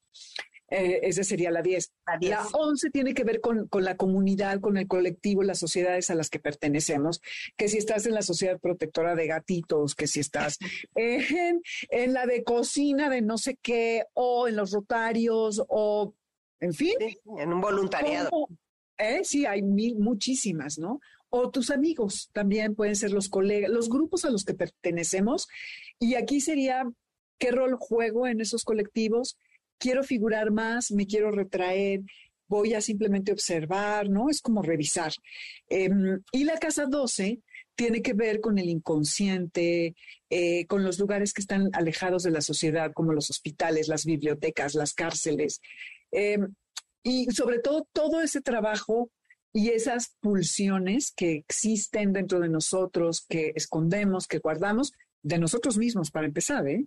Eh, 0.76 1.07
esa 1.07 1.24
sería 1.24 1.51
la 1.51 1.61
10. 1.61 1.91
La, 2.21 2.47
11 2.51 2.89
tiene 2.89 3.13
que 3.13 3.24
ver 3.24 3.41
con, 3.41 3.69
la 3.71 3.95
comunidad, 3.95 4.59
con 4.59 4.76
el 4.78 4.88
colectivo, 4.88 5.43
las 5.43 5.59
sociedades 5.59 6.09
a 6.09 6.15
las 6.15 6.32
que 6.32 6.39
pertenecemos, 6.39 7.21
que 7.55 7.69
si 7.69 7.78
estás 7.78 8.07
en 8.07 8.15
la 8.15 8.24
sociedad 8.24 8.59
protectora 8.59 9.13
de 9.13 9.28
gatitos, 9.28 9.93
que 9.93 10.07
si 10.07 10.19
estás 10.19 10.57
en, 10.95 12.13
la 12.13 12.26
de 12.26 12.43
cocina 12.43 13.11
de 13.11 13.21
no 13.21 13.38
sé 13.38 13.55
qué, 13.61 14.05
o 14.13 14.47
en 14.47 14.55
los 14.55 14.71
rotarios, 14.71 15.63
o 15.67 16.15
en 16.59 16.74
fin. 16.74 16.95
en 17.38 17.53
un 17.53 17.61
voluntariado. 17.61 18.32
¿eh? 18.97 19.21
Sí, 19.24 19.45
hay 19.45 19.61
mil, 19.61 19.99
muchísimas, 19.99 20.80
¿no? 20.80 21.01
O 21.30 21.51
tus 21.51 21.69
amigos 21.69 22.32
también 22.34 22.74
pueden 22.74 22.95
ser 22.95 23.11
los 23.11 23.30
colegas, 23.30 23.69
los 23.69 23.89
grupos 23.89 24.26
a 24.26 24.32
los 24.32 24.43
que 24.43 24.55
pertenecemos. 24.55 25.47
Y 25.99 26.15
aquí 26.15 26.41
sería, 26.41 26.91
¿qué 27.38 27.51
rol 27.51 27.76
juego 27.80 28.26
en 28.26 28.41
esos 28.41 28.63
colectivos? 28.63 29.38
Quiero 29.78 30.03
figurar 30.03 30.51
más, 30.51 30.91
me 30.91 31.05
quiero 31.05 31.32
retraer, 31.32 32.01
voy 32.47 32.74
a 32.74 32.82
simplemente 32.82 33.32
observar, 33.32 34.09
¿no? 34.09 34.30
Es 34.30 34.41
como 34.41 34.61
revisar. 34.61 35.11
Em, 35.67 36.21
y 36.32 36.43
la 36.43 36.57
casa 36.59 36.86
12 36.86 37.41
tiene 37.76 38.01
que 38.01 38.13
ver 38.13 38.39
con 38.41 38.59
el 38.59 38.69
inconsciente, 38.69 39.95
eh, 40.30 40.65
con 40.67 40.84
los 40.84 40.99
lugares 40.99 41.34
que 41.34 41.41
están 41.41 41.69
alejados 41.74 42.24
de 42.24 42.32
la 42.32 42.41
sociedad, 42.41 42.91
como 42.93 43.13
los 43.13 43.30
hospitales, 43.30 43.88
las 43.88 44.05
bibliotecas, 44.05 44.76
las 44.76 44.93
cárceles. 44.93 45.61
Em, 46.11 46.53
y 47.03 47.26
sobre 47.32 47.59
todo 47.59 47.88
todo 47.91 48.21
ese 48.21 48.41
trabajo 48.41 49.09
y 49.51 49.69
esas 49.69 50.15
pulsiones 50.19 51.11
que 51.11 51.34
existen 51.34 52.13
dentro 52.13 52.39
de 52.39 52.49
nosotros, 52.49 53.26
que 53.28 53.51
escondemos, 53.55 54.28
que 54.28 54.39
guardamos, 54.39 54.93
de 55.24 55.38
nosotros 55.38 55.78
mismos 55.78 56.11
para 56.11 56.28
empezar, 56.28 56.67
¿eh? 56.67 56.86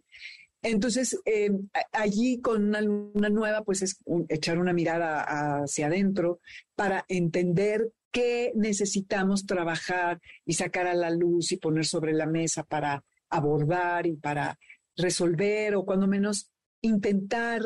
Entonces, 0.68 1.16
eh, 1.24 1.50
allí 1.92 2.40
con 2.40 2.64
una 2.64 2.80
luna 2.80 3.28
nueva, 3.28 3.62
pues 3.62 3.82
es 3.82 4.00
echar 4.28 4.58
una 4.58 4.72
mirada 4.72 5.60
hacia 5.62 5.86
adentro 5.86 6.40
para 6.74 7.04
entender 7.06 7.92
qué 8.10 8.50
necesitamos 8.56 9.46
trabajar 9.46 10.20
y 10.44 10.54
sacar 10.54 10.88
a 10.88 10.94
la 10.94 11.10
luz 11.10 11.52
y 11.52 11.58
poner 11.58 11.84
sobre 11.84 12.14
la 12.14 12.26
mesa 12.26 12.64
para 12.64 13.04
abordar 13.30 14.08
y 14.08 14.16
para 14.16 14.58
resolver 14.96 15.76
o 15.76 15.84
cuando 15.84 16.08
menos 16.08 16.50
intentar 16.80 17.62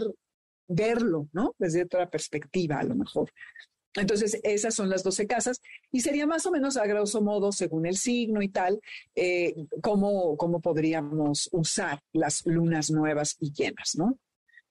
verlo, 0.69 1.27
¿no? 1.33 1.55
Desde 1.59 1.85
otra 1.85 2.11
perspectiva, 2.11 2.81
a 2.81 2.85
lo 2.85 2.97
mejor. 2.97 3.33
Entonces, 3.95 4.39
esas 4.43 4.75
son 4.75 4.89
las 4.89 5.03
12 5.03 5.27
casas 5.27 5.61
y 5.91 6.01
sería 6.01 6.27
más 6.27 6.47
o 6.47 6.51
menos 6.51 6.77
a 6.77 6.87
grosso 6.87 7.21
modo, 7.21 7.53
según 7.53 7.87
el 7.87 7.97
signo 7.97 8.43
y 8.43 8.49
tal, 8.49 8.81
eh, 9.15 9.55
cómo, 9.83 10.37
cómo 10.37 10.61
podríamos 10.61 11.49
usar 11.53 12.01
las 12.13 12.47
lunas 12.47 12.91
nuevas 12.91 13.37
y 13.41 13.53
llenas, 13.53 13.97
¿no? 13.97 14.19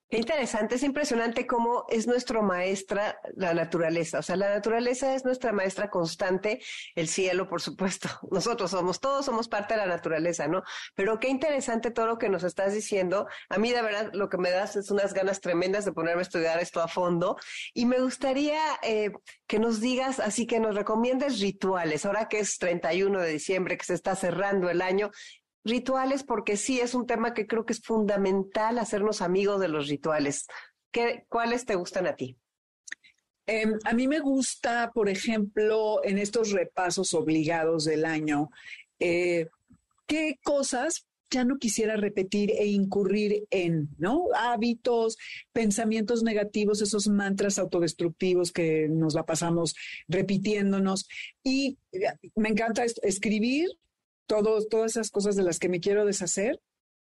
Qué 0.10 0.18
interesante, 0.18 0.74
es 0.74 0.82
impresionante 0.82 1.46
cómo 1.46 1.86
es 1.88 2.08
nuestra 2.08 2.42
maestra 2.42 3.20
la 3.36 3.54
naturaleza. 3.54 4.18
O 4.18 4.24
sea, 4.24 4.38
la 4.38 4.50
naturaleza 4.50 5.14
es 5.14 5.24
nuestra 5.24 5.52
maestra 5.52 5.92
constante, 5.92 6.62
el 6.96 7.08
cielo, 7.08 7.48
por 7.48 7.62
supuesto. 7.62 8.10
Nosotros 8.32 8.72
somos, 8.72 9.00
todos 9.00 9.24
somos 9.24 9.48
parte 9.48 9.76
de 9.76 9.82
la 9.82 9.86
naturaleza, 9.86 10.48
¿no? 10.48 10.64
Pero 10.96 11.20
qué 11.20 11.30
interesante 11.30 11.92
todo 11.92 12.08
lo 12.08 12.18
que 12.18 12.28
nos 12.28 12.44
estás 12.44 12.74
diciendo. 12.74 13.28
A 13.50 13.60
mí, 13.60 13.72
de 13.72 13.84
verdad, 13.84 14.10
lo 14.14 14.30
que 14.30 14.40
me 14.40 14.50
das 14.50 14.76
es 14.78 14.90
unas 14.90 15.14
ganas 15.14 15.42
tremendas 15.42 15.86
de 15.86 15.92
ponerme 15.92 16.22
a 16.22 16.24
estudiar 16.24 16.60
esto 16.60 16.82
a 16.82 16.88
fondo. 16.88 17.38
Y 17.76 17.86
me 17.86 18.00
gustaría 18.00 18.60
eh, 18.82 19.12
que 19.46 19.60
nos 19.60 19.80
digas, 19.80 20.20
así 20.20 20.48
que 20.48 20.60
nos 20.60 20.74
recomiendes 20.74 21.40
rituales. 21.40 22.08
Ahora 22.08 22.28
que 22.28 22.40
es 22.40 22.58
31 22.58 23.22
de 23.22 23.30
diciembre, 23.30 23.78
que 23.78 23.86
se 23.86 23.94
está 23.94 24.16
cerrando 24.16 24.72
el 24.72 24.82
año, 24.82 25.12
rituales 25.64 26.24
porque 26.24 26.58
sí 26.58 26.80
es 26.80 26.94
un 26.94 27.06
tema 27.06 27.34
que 27.34 27.48
creo 27.48 27.66
que 27.66 27.74
es 27.74 27.82
fundamental 27.82 28.80
hacernos 28.80 29.22
amigos 29.22 29.60
de 29.60 29.68
los 29.68 29.88
rituales. 29.88 30.48
¿Qué, 30.92 31.26
¿Cuáles 31.30 31.66
te 31.66 31.76
gustan 31.76 32.08
a 32.08 32.16
ti? 32.16 32.38
Em, 33.46 33.80
a 33.84 33.94
mí 33.94 34.08
me 34.08 34.20
gusta, 34.20 34.92
por 34.94 35.10
ejemplo, 35.10 36.04
en 36.04 36.20
estos 36.20 36.52
repasos 36.52 37.16
obligados 37.16 37.86
del 37.86 38.06
año, 38.06 38.52
eh, 39.00 39.48
qué 40.06 40.40
cosas 40.44 41.08
ya 41.32 41.44
no 41.46 41.58
quisiera 41.58 41.96
repetir 41.96 42.52
e 42.52 42.68
incurrir 42.68 43.48
en, 43.52 43.90
¿no? 43.98 44.28
Hábitos, 44.36 45.18
pensamientos 45.52 46.24
negativos, 46.24 46.82
esos 46.82 47.08
mantras 47.08 47.60
autodestructivos 47.60 48.52
que 48.52 48.88
nos 48.88 49.14
la 49.14 49.26
pasamos 49.26 49.76
repitiéndonos. 50.08 51.08
Y 51.44 51.78
eh, 51.92 52.02
me 52.36 52.50
encanta 52.50 52.84
escribir, 53.04 53.68
todas 54.30 54.92
esas 54.92 55.10
cosas 55.10 55.36
de 55.36 55.44
las 55.44 55.60
que 55.60 55.70
me 55.70 55.80
quiero 55.80 56.06
deshacer 56.06 56.62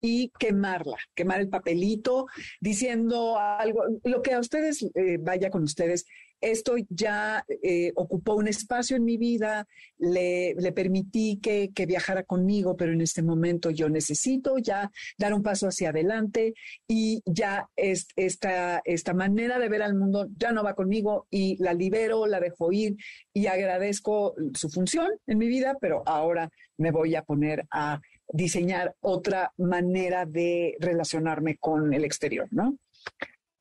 y 0.01 0.31
quemarla, 0.39 0.97
quemar 1.15 1.41
el 1.41 1.49
papelito, 1.49 2.27
diciendo 2.61 3.39
algo, 3.39 3.85
lo 4.03 4.21
que 4.21 4.33
a 4.33 4.41
ustedes 4.41 4.83
eh, 4.95 5.19
vaya 5.21 5.51
con 5.51 5.63
ustedes, 5.63 6.07
esto 6.43 6.75
ya 6.89 7.45
eh, 7.49 7.93
ocupó 7.95 8.35
un 8.35 8.49
espacio 8.49 8.97
en 8.97 9.05
mi 9.05 9.17
vida, 9.17 9.67
le, 9.99 10.55
permití 10.75 11.39
que, 11.41 11.71
viajara 11.87 12.25
conmigo, 12.25 12.77
pero 12.77 12.93
en 12.93 13.01
este 13.01 13.23
momento 13.23 13.71
yo 13.71 13.89
necesito 13.89 14.59
ya 14.59 14.91
dar 15.17 15.33
un 15.35 15.43
paso 15.43 15.69
hacia 15.69 15.91
adelante 15.91 16.55
y 16.89 17.23
ya 17.25 17.69
es, 17.77 18.09
esta, 18.17 18.83
esta 18.85 19.15
manera 19.15 19.59
de 19.59 19.69
ver 19.69 19.83
al 19.83 19.95
mundo 19.95 20.29
ya 20.37 20.53
no 20.53 20.65
va 20.65 20.75
conmigo 20.75 21.27
y 21.31 21.63
la 21.63 21.75
libero, 21.75 22.27
la 22.27 22.41
dejo 22.41 22.73
ir 22.73 22.97
y 23.33 23.47
agradezco 23.47 24.35
su 24.55 24.69
función 24.69 25.09
en 25.27 25.39
mi 25.39 25.47
vida, 25.47 25.77
pero 25.81 26.03
ahora 26.07 26.51
me 26.77 26.91
voy 26.91 27.15
a 27.15 27.23
poner 27.23 27.67
a 27.71 28.01
diseñar 28.33 28.97
otra 29.01 29.53
manera 29.59 30.27
de 30.27 30.77
relacionarme 30.81 31.57
con 31.59 31.93
el 31.95 32.05
exterior, 32.05 32.49
¿no? 32.51 32.77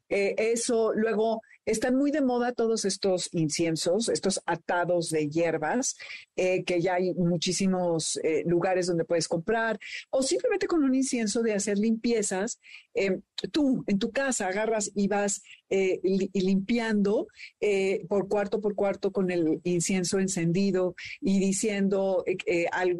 Eh, 0.09 0.35
eso, 0.37 0.91
luego 0.93 1.41
están 1.65 1.95
muy 1.95 2.11
de 2.11 2.21
moda 2.21 2.53
todos 2.53 2.85
estos 2.85 3.29
inciensos, 3.33 4.09
estos 4.09 4.41
atados 4.45 5.09
de 5.09 5.29
hierbas, 5.29 5.95
eh, 6.35 6.63
que 6.63 6.81
ya 6.81 6.95
hay 6.95 7.13
muchísimos 7.13 8.17
eh, 8.23 8.43
lugares 8.45 8.87
donde 8.87 9.05
puedes 9.05 9.27
comprar, 9.27 9.79
o 10.09 10.23
simplemente 10.23 10.67
con 10.67 10.83
un 10.83 10.95
incienso 10.95 11.41
de 11.41 11.53
hacer 11.53 11.77
limpiezas. 11.77 12.59
Em, 12.93 13.21
tú 13.51 13.83
en 13.87 13.97
tu 13.97 14.11
casa 14.11 14.47
agarras 14.47 14.91
y 14.93 15.07
vas 15.07 15.41
eh, 15.69 15.99
limpiando 16.33 17.27
por 18.09 18.27
cuarto 18.27 18.59
por 18.59 18.75
cuarto 18.75 19.11
con 19.11 19.31
el 19.31 19.61
incienso 19.63 20.19
encendido 20.19 20.95
y 21.21 21.39
diciendo, 21.39 22.23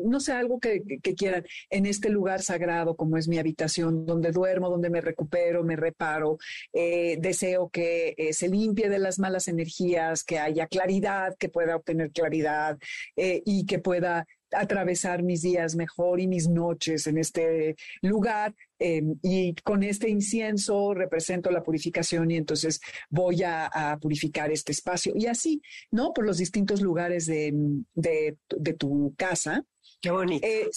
no 0.05 0.19
sé, 0.19 0.31
algo 0.31 0.59
que, 0.59 0.81
quieran 1.15 1.43
en 1.69 1.85
este 1.85 2.09
lugar 2.09 2.41
sagrado 2.41 2.95
como 2.95 3.17
es 3.17 3.27
mi 3.27 3.37
habitación, 3.37 4.05
donde 4.05 4.31
duermo, 4.31 4.69
donde 4.69 4.89
me 4.89 5.01
recupero, 5.01 5.63
me 5.63 5.75
reparo, 5.75 6.37
deseo 6.73 7.69
que 7.69 8.15
se 8.31 8.47
limpie 8.47 8.89
de 8.89 8.99
las 8.99 9.19
malas 9.19 9.47
energías, 9.47 10.23
que 10.23 10.39
haya 10.39 10.67
claridad, 10.67 11.35
que 11.37 11.49
pueda 11.49 11.75
obtener 11.75 12.11
claridad 12.11 12.77
eh, 13.15 13.41
y 13.45 13.65
que 13.65 13.79
pueda 13.79 14.25
atravesar 14.53 15.23
mis 15.23 15.41
días 15.41 15.75
mejor 15.75 16.19
y 16.19 16.27
mis 16.27 16.49
noches 16.49 17.07
en 17.07 17.17
este 17.17 17.75
lugar. 18.01 18.53
Em, 18.84 19.15
y 19.21 19.53
con 19.63 19.84
este 19.84 20.09
incienso 20.09 20.95
represento 20.95 21.51
la 21.51 21.61
purificación 21.61 22.32
y 22.32 22.38
entonces 22.38 22.82
voy 23.11 23.43
a, 23.43 23.69
purificar 24.01 24.51
este 24.51 24.71
espacio. 24.71 25.13
Y 25.15 25.27
así, 25.27 25.61
¿no? 25.91 26.13
Por 26.13 26.25
los 26.25 26.39
distintos 26.39 26.82
lugares 26.82 27.27
de, 27.27 28.38
tu 28.79 29.13
casa. 29.15 29.63
Qué 30.01 30.09
bonito. 30.09 30.47
Eh, 30.47 30.67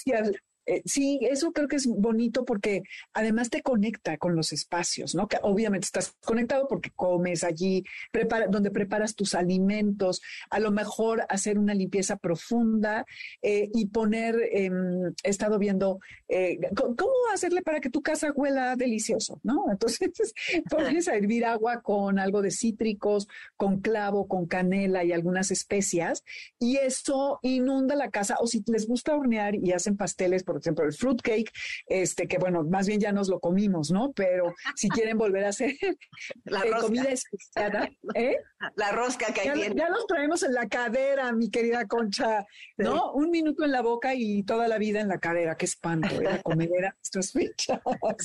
eh, 0.66 0.82
sí, 0.84 1.18
eso 1.22 1.52
creo 1.52 1.68
que 1.68 1.76
es 1.76 1.86
bonito 1.86 2.44
porque 2.44 2.82
además 3.12 3.50
te 3.50 3.62
conecta 3.62 4.16
con 4.16 4.34
los 4.34 4.52
espacios, 4.52 5.14
¿no? 5.14 5.28
Que 5.28 5.38
obviamente 5.42 5.86
estás 5.86 6.16
conectado 6.24 6.66
porque 6.68 6.90
comes 6.90 7.44
allí, 7.44 7.84
prepara, 8.10 8.46
donde 8.46 8.70
preparas 8.70 9.14
tus 9.14 9.34
alimentos, 9.34 10.22
a 10.50 10.60
lo 10.60 10.70
mejor 10.70 11.24
hacer 11.28 11.58
una 11.58 11.74
limpieza 11.74 12.16
profunda 12.16 13.04
eh, 13.42 13.70
y 13.74 13.86
poner, 13.86 14.36
em, 14.52 15.12
he 15.22 15.30
estado 15.30 15.58
viendo 15.58 15.98
eh, 16.28 16.58
cómo 16.74 17.12
hacerle 17.32 17.62
para 17.62 17.80
que 17.80 17.90
tu 17.90 18.02
casa 18.02 18.32
huela 18.32 18.76
delicioso, 18.76 19.40
¿no? 19.42 19.64
Entonces 19.70 20.34
pones 20.70 21.08
a 21.08 21.16
hervir 21.16 21.44
agua 21.44 21.82
con 21.82 22.18
algo 22.18 22.42
de 22.42 22.50
cítricos, 22.50 23.28
con 23.56 23.80
clavo, 23.80 24.26
con 24.28 24.46
canela 24.46 25.04
y 25.04 25.12
algunas 25.12 25.50
especias 25.50 26.24
y 26.58 26.76
eso 26.76 27.38
inunda 27.42 27.94
la 27.94 28.10
casa 28.10 28.36
o 28.40 28.46
si 28.46 28.62
les 28.66 28.86
gusta 28.86 29.14
hornear 29.14 29.54
y 29.54 29.72
hacen 29.72 29.96
pasteles, 29.96 30.42
por 30.44 30.53
ejemplo, 30.58 30.84
el 30.84 30.92
fruitcake, 30.92 31.50
este, 31.86 32.26
que 32.26 32.38
bueno, 32.38 32.64
más 32.64 32.86
bien 32.86 33.00
ya 33.00 33.12
nos 33.12 33.28
lo 33.28 33.40
comimos, 33.40 33.90
¿no? 33.90 34.12
Pero 34.12 34.54
si 34.74 34.88
quieren 34.88 35.18
volver 35.18 35.44
a 35.44 35.48
hacer 35.48 35.74
la 36.44 36.60
eh, 36.60 36.70
comida 36.80 37.04
especiada, 37.04 37.88
¿eh? 38.14 38.36
La 38.76 38.92
rosca 38.92 39.32
que 39.32 39.48
hay 39.48 39.68
ya, 39.68 39.74
ya 39.74 39.88
los 39.88 40.06
traemos 40.06 40.42
en 40.42 40.54
la 40.54 40.68
cadera, 40.68 41.32
mi 41.32 41.50
querida 41.50 41.86
Concha, 41.86 42.44
¿no? 42.76 43.12
Un 43.12 43.30
minuto 43.30 43.64
en 43.64 43.72
la 43.72 43.82
boca 43.82 44.14
y 44.14 44.42
toda 44.42 44.68
la 44.68 44.78
vida 44.78 45.00
en 45.00 45.08
la 45.08 45.18
cadera, 45.18 45.56
qué 45.56 45.66
espanto, 45.66 46.08
¿eh? 46.08 46.22
la 46.22 46.42
comedera, 46.42 46.96
estas 47.02 47.32
fechas, 47.32 47.80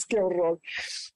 qué 0.08 0.20
horror. 0.20 0.60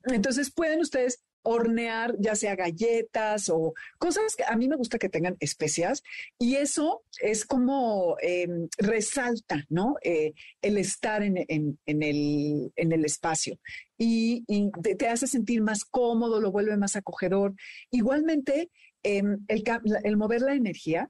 Entonces 0.06 0.52
pueden 0.54 0.82
ustedes 0.82 1.24
hornear 1.44 2.16
ya 2.20 2.36
sea 2.36 2.56
galletas 2.56 3.50
o 3.50 3.74
cosas 3.98 4.36
que 4.36 4.44
a 4.44 4.56
mí 4.56 4.68
me 4.68 4.76
gusta 4.76 4.98
que 4.98 5.10
tengan 5.10 5.38
especias 5.40 6.04
y 6.40 6.56
eso 6.56 7.04
es 7.22 7.46
como 7.46 8.18
em, 8.22 8.68
resalta, 8.78 9.66
¿no? 9.70 9.96
Eh, 10.02 10.34
el 10.62 10.78
estar 10.78 11.22
en, 11.22 11.38
el, 11.48 11.78
en 11.86 12.92
el 12.92 13.06
espacio 13.06 13.60
y, 14.04 14.72
te, 14.98 15.08
hace 15.08 15.28
sentir 15.28 15.62
más 15.62 15.86
cómodo, 15.86 16.42
lo 16.42 16.52
vuelve 16.52 16.78
más 16.78 16.96
acogedor. 16.96 17.54
Igualmente, 17.92 18.70
em, 19.04 19.46
el, 19.48 19.64
el, 20.04 20.18
mover 20.18 20.42
la 20.42 20.56
energía, 20.56 21.10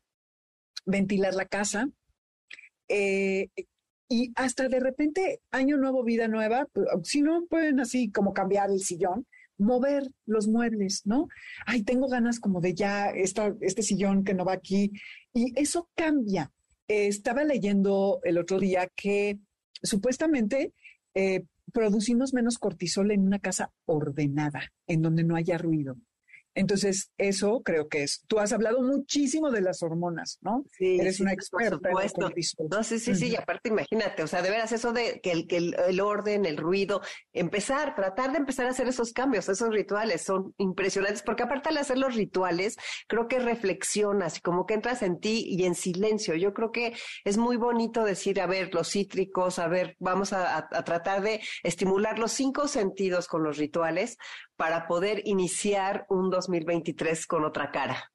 ventilar 0.86 1.34
la 1.34 1.46
casa, 1.46 1.90
eh, 2.90 3.50
y 4.10 4.32
hasta 4.36 4.68
de 4.68 4.80
repente, 4.80 5.42
año 5.52 5.78
nuevo, 5.78 6.04
vida 6.04 6.28
nueva, 6.28 6.68
pues, 6.72 6.88
si 7.04 7.22
no 7.22 7.46
pueden 7.50 7.80
así 7.80 8.12
como 8.12 8.34
cambiar 8.34 8.70
el 8.70 8.80
sillón, 8.80 9.26
mover 9.58 10.10
los 10.26 10.48
muebles, 10.48 11.02
¿no? 11.06 11.28
Ay, 11.66 11.84
tengo 11.84 12.08
ganas 12.08 12.40
como 12.40 12.62
de 12.62 12.74
ya 12.74 13.10
este 13.10 13.84
sillón 13.84 14.24
que 14.24 14.34
no 14.34 14.46
va 14.46 14.54
aquí. 14.54 14.92
Y 15.34 15.54
eso 15.60 15.90
cambia. 15.96 16.52
estaba 16.88 17.44
leyendo 17.44 18.20
el 18.24 18.38
otro 18.38 18.60
día 18.60 18.90
que 18.96 19.40
supuestamente 19.82 20.74
eh, 21.16 21.46
producimos 21.72 22.34
menos 22.34 22.58
cortisol 22.58 23.12
en 23.12 23.22
una 23.26 23.40
casa 23.40 23.72
ordenada, 23.86 24.72
en 24.88 25.02
donde 25.02 25.24
no 25.24 25.36
haya 25.36 25.58
ruido. 25.58 25.98
Entonces, 26.56 27.12
eso 27.18 27.62
creo 27.64 27.88
que 27.88 28.04
es. 28.04 28.24
Tú 28.28 28.40
has 28.40 28.54
hablado 28.54 28.82
muchísimo 28.82 29.50
de 29.52 29.62
las 29.62 29.82
hormonas, 29.82 30.38
¿no? 30.42 30.66
Sí. 30.72 31.00
Eres 31.00 31.20
una 31.20 31.34
experta. 31.34 31.78
Por 31.80 32.08
supuesto. 32.10 32.68
no, 32.70 32.84
sí, 32.84 33.00
sí, 33.00 33.16
sí. 33.16 33.30
Y 33.30 33.36
aparte, 33.36 33.70
imagínate, 33.70 34.24
o 34.24 34.28
sea, 34.28 34.42
de 34.42 34.50
veras, 34.50 34.72
eso 34.72 34.94
de 34.94 35.20
que, 35.22 35.32
el, 35.32 35.48
que 35.48 35.58
el, 35.58 36.00
orden, 36.00 36.46
el 36.46 36.58
ruido, 36.58 37.02
empezar, 37.34 37.96
tratar 37.96 38.32
de 38.32 38.38
empezar 38.38 38.68
a 38.68 38.70
hacer 38.70 38.88
esos 38.88 39.14
cambios, 39.14 39.50
esos 39.50 39.70
rituales 39.70 40.22
son 40.22 40.54
impresionantes, 40.58 41.24
porque 41.24 41.44
aparte 41.44 41.70
al 41.70 41.78
hacer 41.78 41.98
los 41.98 42.16
rituales, 42.16 42.78
creo 43.08 43.28
que 43.28 43.40
reflexionas 43.40 44.38
y 44.38 44.42
como 44.42 44.66
que 44.66 44.76
entras 44.76 45.02
en 45.02 45.20
ti 45.20 45.46
y 45.48 45.66
en 45.66 45.76
silencio. 45.76 46.36
Yo 46.36 46.54
creo 46.54 46.72
que 46.72 46.94
es 47.26 47.38
muy 47.38 47.58
bonito 47.58 48.04
decir, 48.04 48.40
a 48.40 48.46
ver, 48.46 48.74
los 48.74 48.90
cítricos, 48.90 49.58
a 49.58 49.68
ver, 49.68 49.96
vamos 50.00 50.34
a, 50.34 50.58
a 50.58 50.84
tratar 50.84 51.22
de 51.22 51.42
estimular 51.64 52.20
los 52.20 52.32
cinco 52.32 52.68
sentidos 52.68 53.28
con 53.28 53.44
los 53.44 53.58
rituales 53.58 54.18
para 54.56 54.88
poder 54.88 55.22
iniciar 55.26 56.06
un 56.10 56.30
2023 56.30 57.26
con 57.28 57.46
otra 57.46 57.72
cara. 57.72 58.12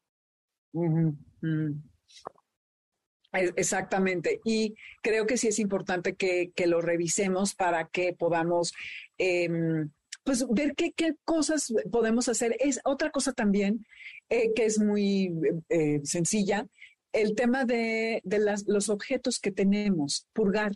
Exactamente. 3.32 4.40
Y 4.44 4.74
creo 5.02 5.26
que 5.26 5.36
sí 5.36 5.48
es 5.48 5.58
importante 5.58 6.14
que, 6.14 6.52
lo 6.66 6.80
revisemos 6.80 7.54
para 7.54 7.88
que 7.88 8.12
podamos 8.12 8.72
em, 9.18 9.90
pues 10.24 10.46
ver 10.48 10.74
qué, 10.74 10.92
cosas 11.24 11.72
podemos 11.90 12.28
hacer. 12.28 12.56
Es 12.60 12.80
otra 12.84 13.10
cosa 13.10 13.32
también 13.32 13.86
eh, 14.28 14.52
que 14.54 14.66
es 14.66 14.78
muy 14.78 15.32
eh, 15.68 16.00
sencilla, 16.04 16.66
el 17.12 17.34
tema 17.34 17.64
de, 17.64 18.22
los 18.66 18.88
objetos 18.88 19.38
que 19.38 19.50
tenemos, 19.50 20.26
purgar 20.32 20.72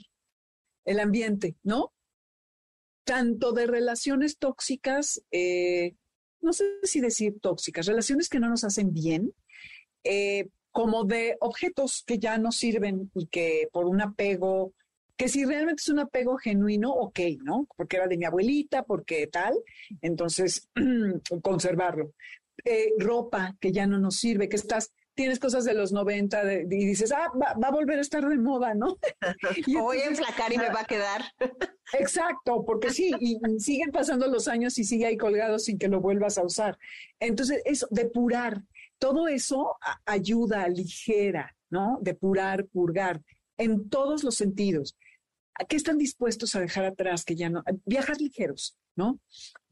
el 0.84 1.00
ambiente, 1.00 1.56
¿no? 1.62 1.92
Tanto 3.04 3.52
de 3.52 3.66
relaciones 3.66 4.38
tóxicas, 4.38 5.22
eh, 5.30 5.94
no 6.40 6.52
sé 6.52 6.64
si 6.82 7.00
decir 7.00 7.38
tóxicas, 7.40 7.86
relaciones 7.86 8.28
que 8.28 8.40
no 8.40 8.48
nos 8.48 8.64
hacen 8.64 8.92
bien, 8.92 9.32
eh, 10.04 10.48
como 10.70 11.04
de 11.04 11.36
objetos 11.40 12.02
que 12.06 12.18
ya 12.18 12.38
no 12.38 12.50
sirven 12.50 13.10
y 13.14 13.26
que 13.26 13.68
por 13.72 13.86
un 13.86 14.00
apego, 14.00 14.72
que 15.16 15.28
si 15.28 15.44
realmente 15.44 15.82
es 15.82 15.88
un 15.88 15.98
apego 15.98 16.36
genuino, 16.38 16.92
ok, 16.92 17.20
¿no? 17.42 17.66
Porque 17.76 17.96
era 17.96 18.06
de 18.06 18.16
mi 18.16 18.24
abuelita, 18.24 18.82
porque 18.82 19.26
tal, 19.26 19.54
entonces 20.00 20.68
conservarlo. 21.42 22.14
Eh, 22.64 22.92
ropa 22.98 23.56
que 23.60 23.72
ya 23.72 23.86
no 23.86 23.98
nos 23.98 24.16
sirve, 24.16 24.48
que 24.48 24.56
estás 24.56 24.92
tienes 25.14 25.38
cosas 25.38 25.64
de 25.64 25.74
los 25.74 25.92
90 25.92 26.52
y 26.52 26.66
dices, 26.66 27.12
ah, 27.12 27.30
va, 27.38 27.68
a 27.68 27.70
volver 27.70 27.98
a 27.98 28.02
estar 28.02 28.26
de 28.26 28.38
moda, 28.38 28.74
¿no? 28.74 28.98
y 29.66 29.74
Voy 29.74 29.98
a 29.98 30.06
enflacar 30.06 30.52
y 30.52 30.58
me 30.58 30.70
va 30.70 30.80
a 30.80 30.84
quedar. 30.84 31.22
Exacto, 31.98 32.64
porque 32.64 32.90
sí, 32.90 33.12
y 33.20 33.38
siguen 33.58 33.90
pasando 33.90 34.26
los 34.26 34.48
años 34.48 34.78
y 34.78 34.84
sigue 34.84 35.06
ahí 35.06 35.16
colgado 35.16 35.58
sin 35.58 35.78
que 35.78 35.88
lo 35.88 36.00
vuelvas 36.00 36.38
a 36.38 36.44
usar. 36.44 36.78
Entonces, 37.20 37.60
eso, 37.64 37.86
depurar, 37.90 38.62
todo 38.98 39.28
eso 39.28 39.76
ayuda, 40.06 40.68
ligera, 40.68 41.54
¿no? 41.70 41.98
Depurar, 42.00 42.66
purgar, 42.66 43.20
en 43.58 43.88
todos 43.88 44.24
los 44.24 44.36
sentidos. 44.36 44.96
¿A 45.54 45.64
qué 45.64 45.76
están 45.76 45.98
dispuestos 45.98 46.54
a 46.54 46.60
dejar 46.60 46.86
atrás 46.86 47.24
que 47.24 47.36
ya 47.36 47.50
no? 47.50 47.62
Viajar 47.84 48.20
ligeros, 48.20 48.76
¿no? 48.96 49.20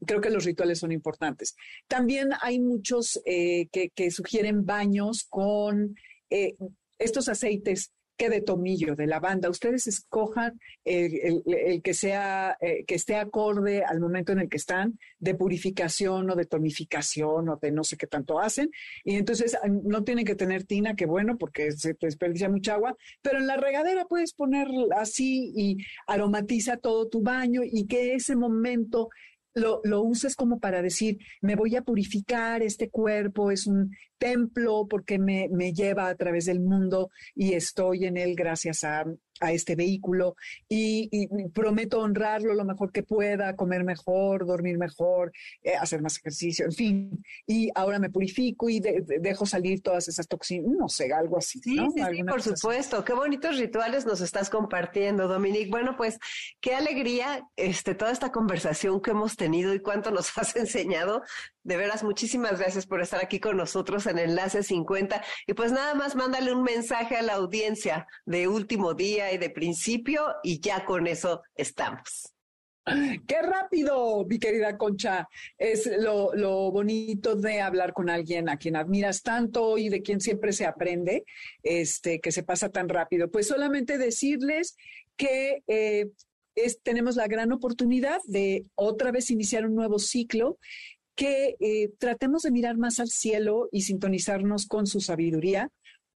Creo 0.05 0.21
que 0.21 0.29
los 0.29 0.45
rituales 0.45 0.79
son 0.79 0.91
importantes. 0.91 1.55
También 1.87 2.29
hay 2.41 2.59
muchos 2.59 3.19
eh, 3.25 3.67
que, 3.71 4.11
sugieren 4.11 4.65
baños 4.65 5.25
con 5.27 5.95
eh, 6.29 6.55
estos 6.99 7.29
aceites 7.29 7.91
que 8.21 8.29
de 8.29 8.41
tomillo, 8.41 8.95
de 8.95 9.07
lavanda. 9.07 9.49
Ustedes 9.49 9.87
escojan 9.87 10.59
el, 10.85 11.81
que 11.83 11.95
sea, 11.95 12.55
eh, 12.61 12.85
que 12.85 12.93
esté 12.93 13.15
acorde 13.15 13.83
al 13.83 13.99
momento 13.99 14.31
en 14.31 14.41
el 14.41 14.47
que 14.47 14.57
están, 14.57 14.99
de 15.17 15.33
purificación 15.33 16.29
o 16.29 16.35
de 16.35 16.45
tonificación 16.45 17.49
o 17.49 17.55
de 17.55 17.71
no 17.71 17.83
sé 17.83 17.97
qué 17.97 18.05
tanto 18.05 18.39
hacen. 18.39 18.69
Y 19.03 19.15
entonces 19.15 19.55
ah, 19.55 19.67
no 19.67 20.03
tienen 20.03 20.23
que 20.23 20.35
tener 20.35 20.65
tina, 20.65 20.95
que 20.95 21.07
bueno, 21.07 21.39
porque 21.39 21.71
se 21.71 21.97
desperdicia 21.99 22.47
mucha 22.47 22.75
agua, 22.75 22.95
pero 23.23 23.39
en 23.39 23.47
la 23.47 23.57
regadera 23.57 24.05
puedes 24.05 24.33
poner 24.33 24.67
así 24.95 25.51
y 25.55 25.77
aromatiza 26.05 26.77
todo 26.77 27.09
tu 27.09 27.23
baño 27.23 27.61
y 27.63 27.87
que 27.87 28.13
ese 28.13 28.35
momento 28.35 29.09
lo, 29.53 29.81
lo, 29.83 30.01
uses 30.01 30.35
como 30.35 30.59
para 30.59 30.81
decir, 30.81 31.17
me 31.41 31.55
voy 31.55 31.75
a 31.75 31.81
purificar, 31.81 32.61
este 32.61 32.89
cuerpo 32.89 33.51
es 33.51 33.67
un 33.67 33.91
templo 34.17 34.87
porque 34.89 35.19
me, 35.19 35.47
me, 35.51 35.73
lleva 35.73 36.07
a 36.07 36.15
través 36.15 36.45
del 36.45 36.59
mundo 36.59 37.09
y 37.35 37.53
estoy 37.53 38.05
en 38.05 38.17
él 38.17 38.35
gracias 38.35 38.83
a, 38.83 39.05
a 39.41 39.51
este 39.51 39.75
vehículo 39.75 40.35
y, 40.69 41.09
prometo 41.53 41.99
honrarlo 41.99 42.53
lo 42.53 42.63
mejor 42.63 42.91
que 42.91 43.03
pueda, 43.03 43.55
comer 43.55 43.83
mejor, 43.83 44.45
dormir 44.45 44.77
mejor, 44.77 45.31
eh, 45.63 45.73
hacer 45.75 46.01
más 46.01 46.17
ejercicio, 46.17 46.65
en 46.65 46.71
fin. 46.71 47.23
Y 47.45 47.69
ahora 47.75 47.99
me 47.99 48.09
purifico 48.09 48.69
y 48.69 48.79
dejo 48.79 49.45
salir 49.45 49.81
todas 49.81 50.07
esas 50.07 50.27
toxinas, 50.27 50.71
no 50.77 50.87
sé, 50.87 51.11
algo 51.11 51.37
así. 51.37 51.59
Sí, 51.59 51.77
sí, 51.77 52.03
sí, 52.15 52.23
por 52.23 52.41
supuesto. 52.41 53.03
Qué 53.03 53.13
bonitos 53.13 53.57
rituales 53.57 54.05
nos 54.05 54.21
estás 54.21 54.49
compartiendo, 54.49 55.27
Dominique. 55.27 55.69
Bueno, 55.69 55.97
pues 55.97 56.19
qué 56.59 56.75
alegría 56.75 57.47
este, 57.55 57.95
toda 57.95 58.11
esta 58.11 58.31
conversación 58.31 59.01
que 59.01 59.11
hemos 59.11 59.35
tenido 59.35 59.73
y 59.73 59.79
cuánto 59.79 60.11
nos 60.11 60.31
has 60.37 60.55
enseñado. 60.55 61.23
De 61.63 61.77
veras, 61.77 62.03
muchísimas 62.03 62.59
gracias 62.59 62.87
por 62.87 63.01
estar 63.01 63.23
aquí 63.23 63.39
con 63.39 63.55
nosotros 63.55 64.07
en 64.07 64.17
Enlace 64.17 64.63
50. 64.63 65.23
Y 65.45 65.53
pues 65.53 65.71
nada 65.71 65.93
más 65.93 66.15
mándale 66.15 66.51
un 66.51 66.63
mensaje 66.63 67.15
a 67.15 67.21
la 67.21 67.33
audiencia 67.33 68.07
de 68.25 68.47
último 68.47 68.95
día 68.95 69.31
y 69.31 69.37
de 69.37 69.51
principio 69.51 70.25
y 70.43 70.59
ya 70.59 70.85
con 70.85 71.05
eso 71.05 71.43
estamos. 71.55 72.33
Qué 73.27 73.41
rápido, 73.43 74.25
mi 74.25 74.39
querida 74.39 74.75
Concha. 74.75 75.27
Es 75.57 75.85
lo, 75.99 76.33
lo, 76.33 76.71
bonito 76.71 77.35
de 77.35 77.61
hablar 77.61 77.93
con 77.93 78.09
alguien 78.09 78.49
a 78.49 78.57
quien 78.57 78.75
admiras 78.75 79.21
tanto 79.21 79.77
y 79.77 79.89
de 79.89 80.01
quien 80.01 80.19
siempre 80.19 80.53
se 80.53 80.65
aprende, 80.65 81.25
este, 81.61 82.19
que 82.19 82.31
se 82.31 82.41
pasa 82.41 82.69
tan 82.69 82.89
rápido. 82.89 83.29
Pues 83.29 83.47
solamente 83.47 83.99
decirles 83.99 84.75
que 85.15 85.61
eh, 85.67 86.07
tenemos 86.83 87.15
la 87.15 87.27
gran 87.27 87.51
oportunidad 87.51 88.19
de 88.25 88.65
otra 88.75 89.11
vez 89.11 89.29
iniciar 89.29 89.65
un 89.65 89.75
nuevo 89.75 89.99
ciclo 89.99 90.57
que 91.15 91.55
eh, 91.59 91.91
tratemos 91.99 92.43
de 92.43 92.51
mirar 92.51 92.77
más 92.77 92.99
al 92.99 93.09
cielo 93.09 93.69
y 93.71 93.81
sintonizarnos 93.81 94.65
con 94.65 94.87
su 94.87 95.01
sabiduría 95.01 95.71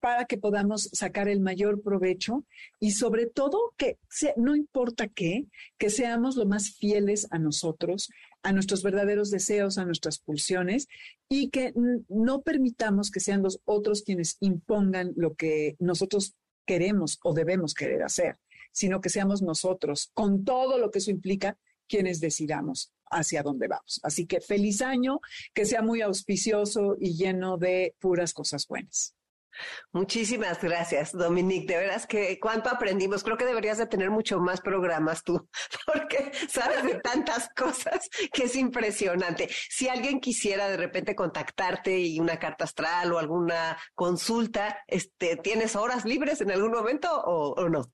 para 0.04 0.26
que 0.26 0.36
podamos 0.36 0.90
sacar 0.92 1.28
el 1.28 1.40
mayor 1.40 1.80
provecho 1.80 2.44
y 2.78 2.90
sobre 2.90 3.24
todo 3.24 3.72
que 3.78 3.96
no 4.36 4.54
importa 4.54 5.08
qué, 5.08 5.46
que 5.78 5.88
seamos 5.88 6.36
lo 6.36 6.44
más 6.44 6.76
fieles 6.76 7.26
a 7.30 7.38
nosotros, 7.38 8.10
a 8.42 8.52
nuestros 8.52 8.82
verdaderos 8.82 9.30
deseos, 9.30 9.78
a 9.78 9.86
nuestras 9.86 10.18
pulsiones 10.18 10.88
y 11.26 11.48
que 11.48 11.72
no 12.10 12.42
permitamos 12.42 13.10
que 13.10 13.20
sean 13.20 13.42
los 13.42 13.60
otros 13.64 14.02
quienes 14.02 14.36
impongan 14.40 15.14
lo 15.16 15.36
que 15.36 15.76
nosotros 15.78 16.34
queremos 16.66 17.18
o 17.24 17.32
debemos 17.32 17.72
querer 17.72 18.02
hacer, 18.02 18.36
sino 18.72 19.00
que 19.00 19.08
seamos 19.08 19.40
nosotros, 19.40 20.10
con 20.12 20.44
todo 20.44 20.76
lo 20.76 20.90
que 20.90 20.98
eso 20.98 21.10
implica, 21.10 21.56
quienes 21.88 22.20
decidamos 22.20 22.92
hacia 23.10 23.42
dónde 23.42 23.68
vamos. 23.68 24.00
Así 24.02 24.26
que 24.26 24.40
feliz 24.40 24.82
año, 24.82 25.20
que 25.52 25.64
sea 25.64 25.82
muy 25.82 26.02
auspicioso 26.02 26.96
y 26.98 27.16
lleno 27.16 27.56
de 27.56 27.94
puras 28.00 28.32
cosas 28.32 28.66
buenas. 28.66 29.14
Muchísimas 29.92 30.60
gracias, 30.60 31.12
Dominique. 31.12 31.72
De 31.72 31.78
veras 31.78 32.06
que 32.06 32.38
cuánto 32.40 32.70
aprendimos. 32.70 33.22
Creo 33.22 33.36
que 33.36 33.44
deberías 33.44 33.78
de 33.78 33.86
tener 33.86 34.10
mucho 34.10 34.40
más 34.40 34.60
programas 34.60 35.22
tú, 35.22 35.48
porque 35.86 36.32
sabes 36.48 36.82
de 36.84 36.96
tantas 36.96 37.48
cosas 37.54 38.08
que 38.32 38.44
es 38.44 38.56
impresionante. 38.56 39.48
Si 39.70 39.88
alguien 39.88 40.20
quisiera 40.20 40.68
de 40.68 40.76
repente 40.76 41.14
contactarte 41.14 41.98
y 42.00 42.20
una 42.20 42.38
carta 42.38 42.64
astral 42.64 43.12
o 43.12 43.18
alguna 43.18 43.78
consulta, 43.94 44.78
este, 44.88 45.36
¿tienes 45.36 45.76
horas 45.76 46.04
libres 46.04 46.40
en 46.40 46.50
algún 46.50 46.72
momento 46.72 47.08
o 47.24 47.68
no? 47.68 47.92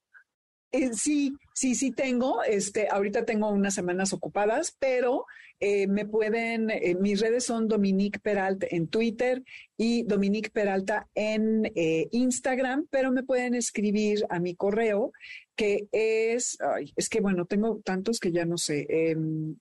Eh, 0.73 0.93
sí, 0.95 1.33
sí, 1.53 1.75
sí 1.75 1.91
tengo. 1.91 2.43
Este, 2.45 2.89
ahorita 2.89 3.25
tengo 3.25 3.49
unas 3.51 3.75
semanas 3.75 4.13
ocupadas, 4.13 4.77
pero 4.79 5.27
eh, 5.59 5.87
me 5.89 6.07
pueden, 6.07 6.71
eh, 6.71 6.95
mis 6.95 7.21
redes 7.21 7.45
son 7.45 7.67
Dominique 7.67 8.21
Peralta 8.21 8.67
en 8.71 8.89
Twitter 8.89 9.43
y 9.77 10.05
Dominique 10.05 10.51
Peralta 10.51 11.09
en 11.15 11.71
Instagram, 12.13 12.87
pero 12.91 13.11
me 13.11 13.25
pueden 13.25 13.55
escribir 13.55 14.25
a 14.31 14.39
mi 14.39 14.55
correo 14.55 15.13
que 15.57 15.89
es, 15.93 16.57
ay, 16.61 16.93
es 16.97 17.09
que 17.09 17.21
bueno, 17.21 17.45
tengo 17.45 17.81
tantos 17.85 18.19
que 18.19 18.33
ya 18.33 18.47
no 18.47 18.57
sé, 18.57 18.87
em, 18.89 19.57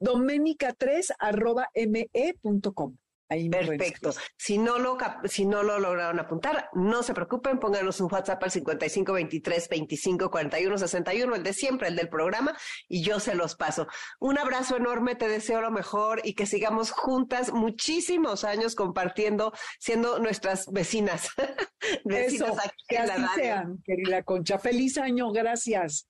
domenica3 0.00 1.14
arroba 1.18 1.68
me.com. 1.74 2.96
Perfecto. 3.28 4.12
Si 4.36 4.56
no, 4.56 4.78
lo, 4.78 4.96
si 5.24 5.44
no 5.44 5.62
lo 5.62 5.78
lograron 5.78 6.18
apuntar, 6.18 6.70
no 6.72 7.02
se 7.02 7.12
preocupen, 7.12 7.58
pónganos 7.58 8.00
un 8.00 8.08
WhatsApp 8.10 8.42
al 8.42 8.50
55 8.50 9.12
23 9.12 9.68
25 9.68 10.30
41 10.30 10.78
61, 10.78 11.34
el 11.34 11.42
de 11.42 11.52
siempre, 11.52 11.88
el 11.88 11.96
del 11.96 12.08
programa, 12.08 12.56
y 12.88 13.02
yo 13.02 13.20
se 13.20 13.34
los 13.34 13.54
paso. 13.54 13.86
Un 14.18 14.38
abrazo 14.38 14.76
enorme, 14.76 15.14
te 15.14 15.28
deseo 15.28 15.60
lo 15.60 15.70
mejor 15.70 16.22
y 16.24 16.34
que 16.34 16.46
sigamos 16.46 16.90
juntas 16.90 17.52
muchísimos 17.52 18.44
años 18.44 18.74
compartiendo, 18.74 19.52
siendo 19.78 20.18
nuestras 20.18 20.66
vecinas. 20.72 21.28
vecinas 22.04 22.58
aquí 22.58 22.82
que 22.88 22.98
así 22.98 23.22
sean, 23.34 23.82
querida 23.84 24.22
Concha. 24.22 24.58
Feliz 24.58 24.96
año, 24.98 25.30
gracias. 25.32 26.08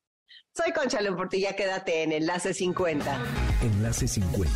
Soy 0.58 0.72
Concha 0.72 1.00
León 1.00 1.14
Portilla, 1.14 1.54
quédate 1.54 2.02
en 2.02 2.10
Enlace 2.10 2.52
50. 2.52 3.16
Enlace 3.62 4.08
50. 4.08 4.52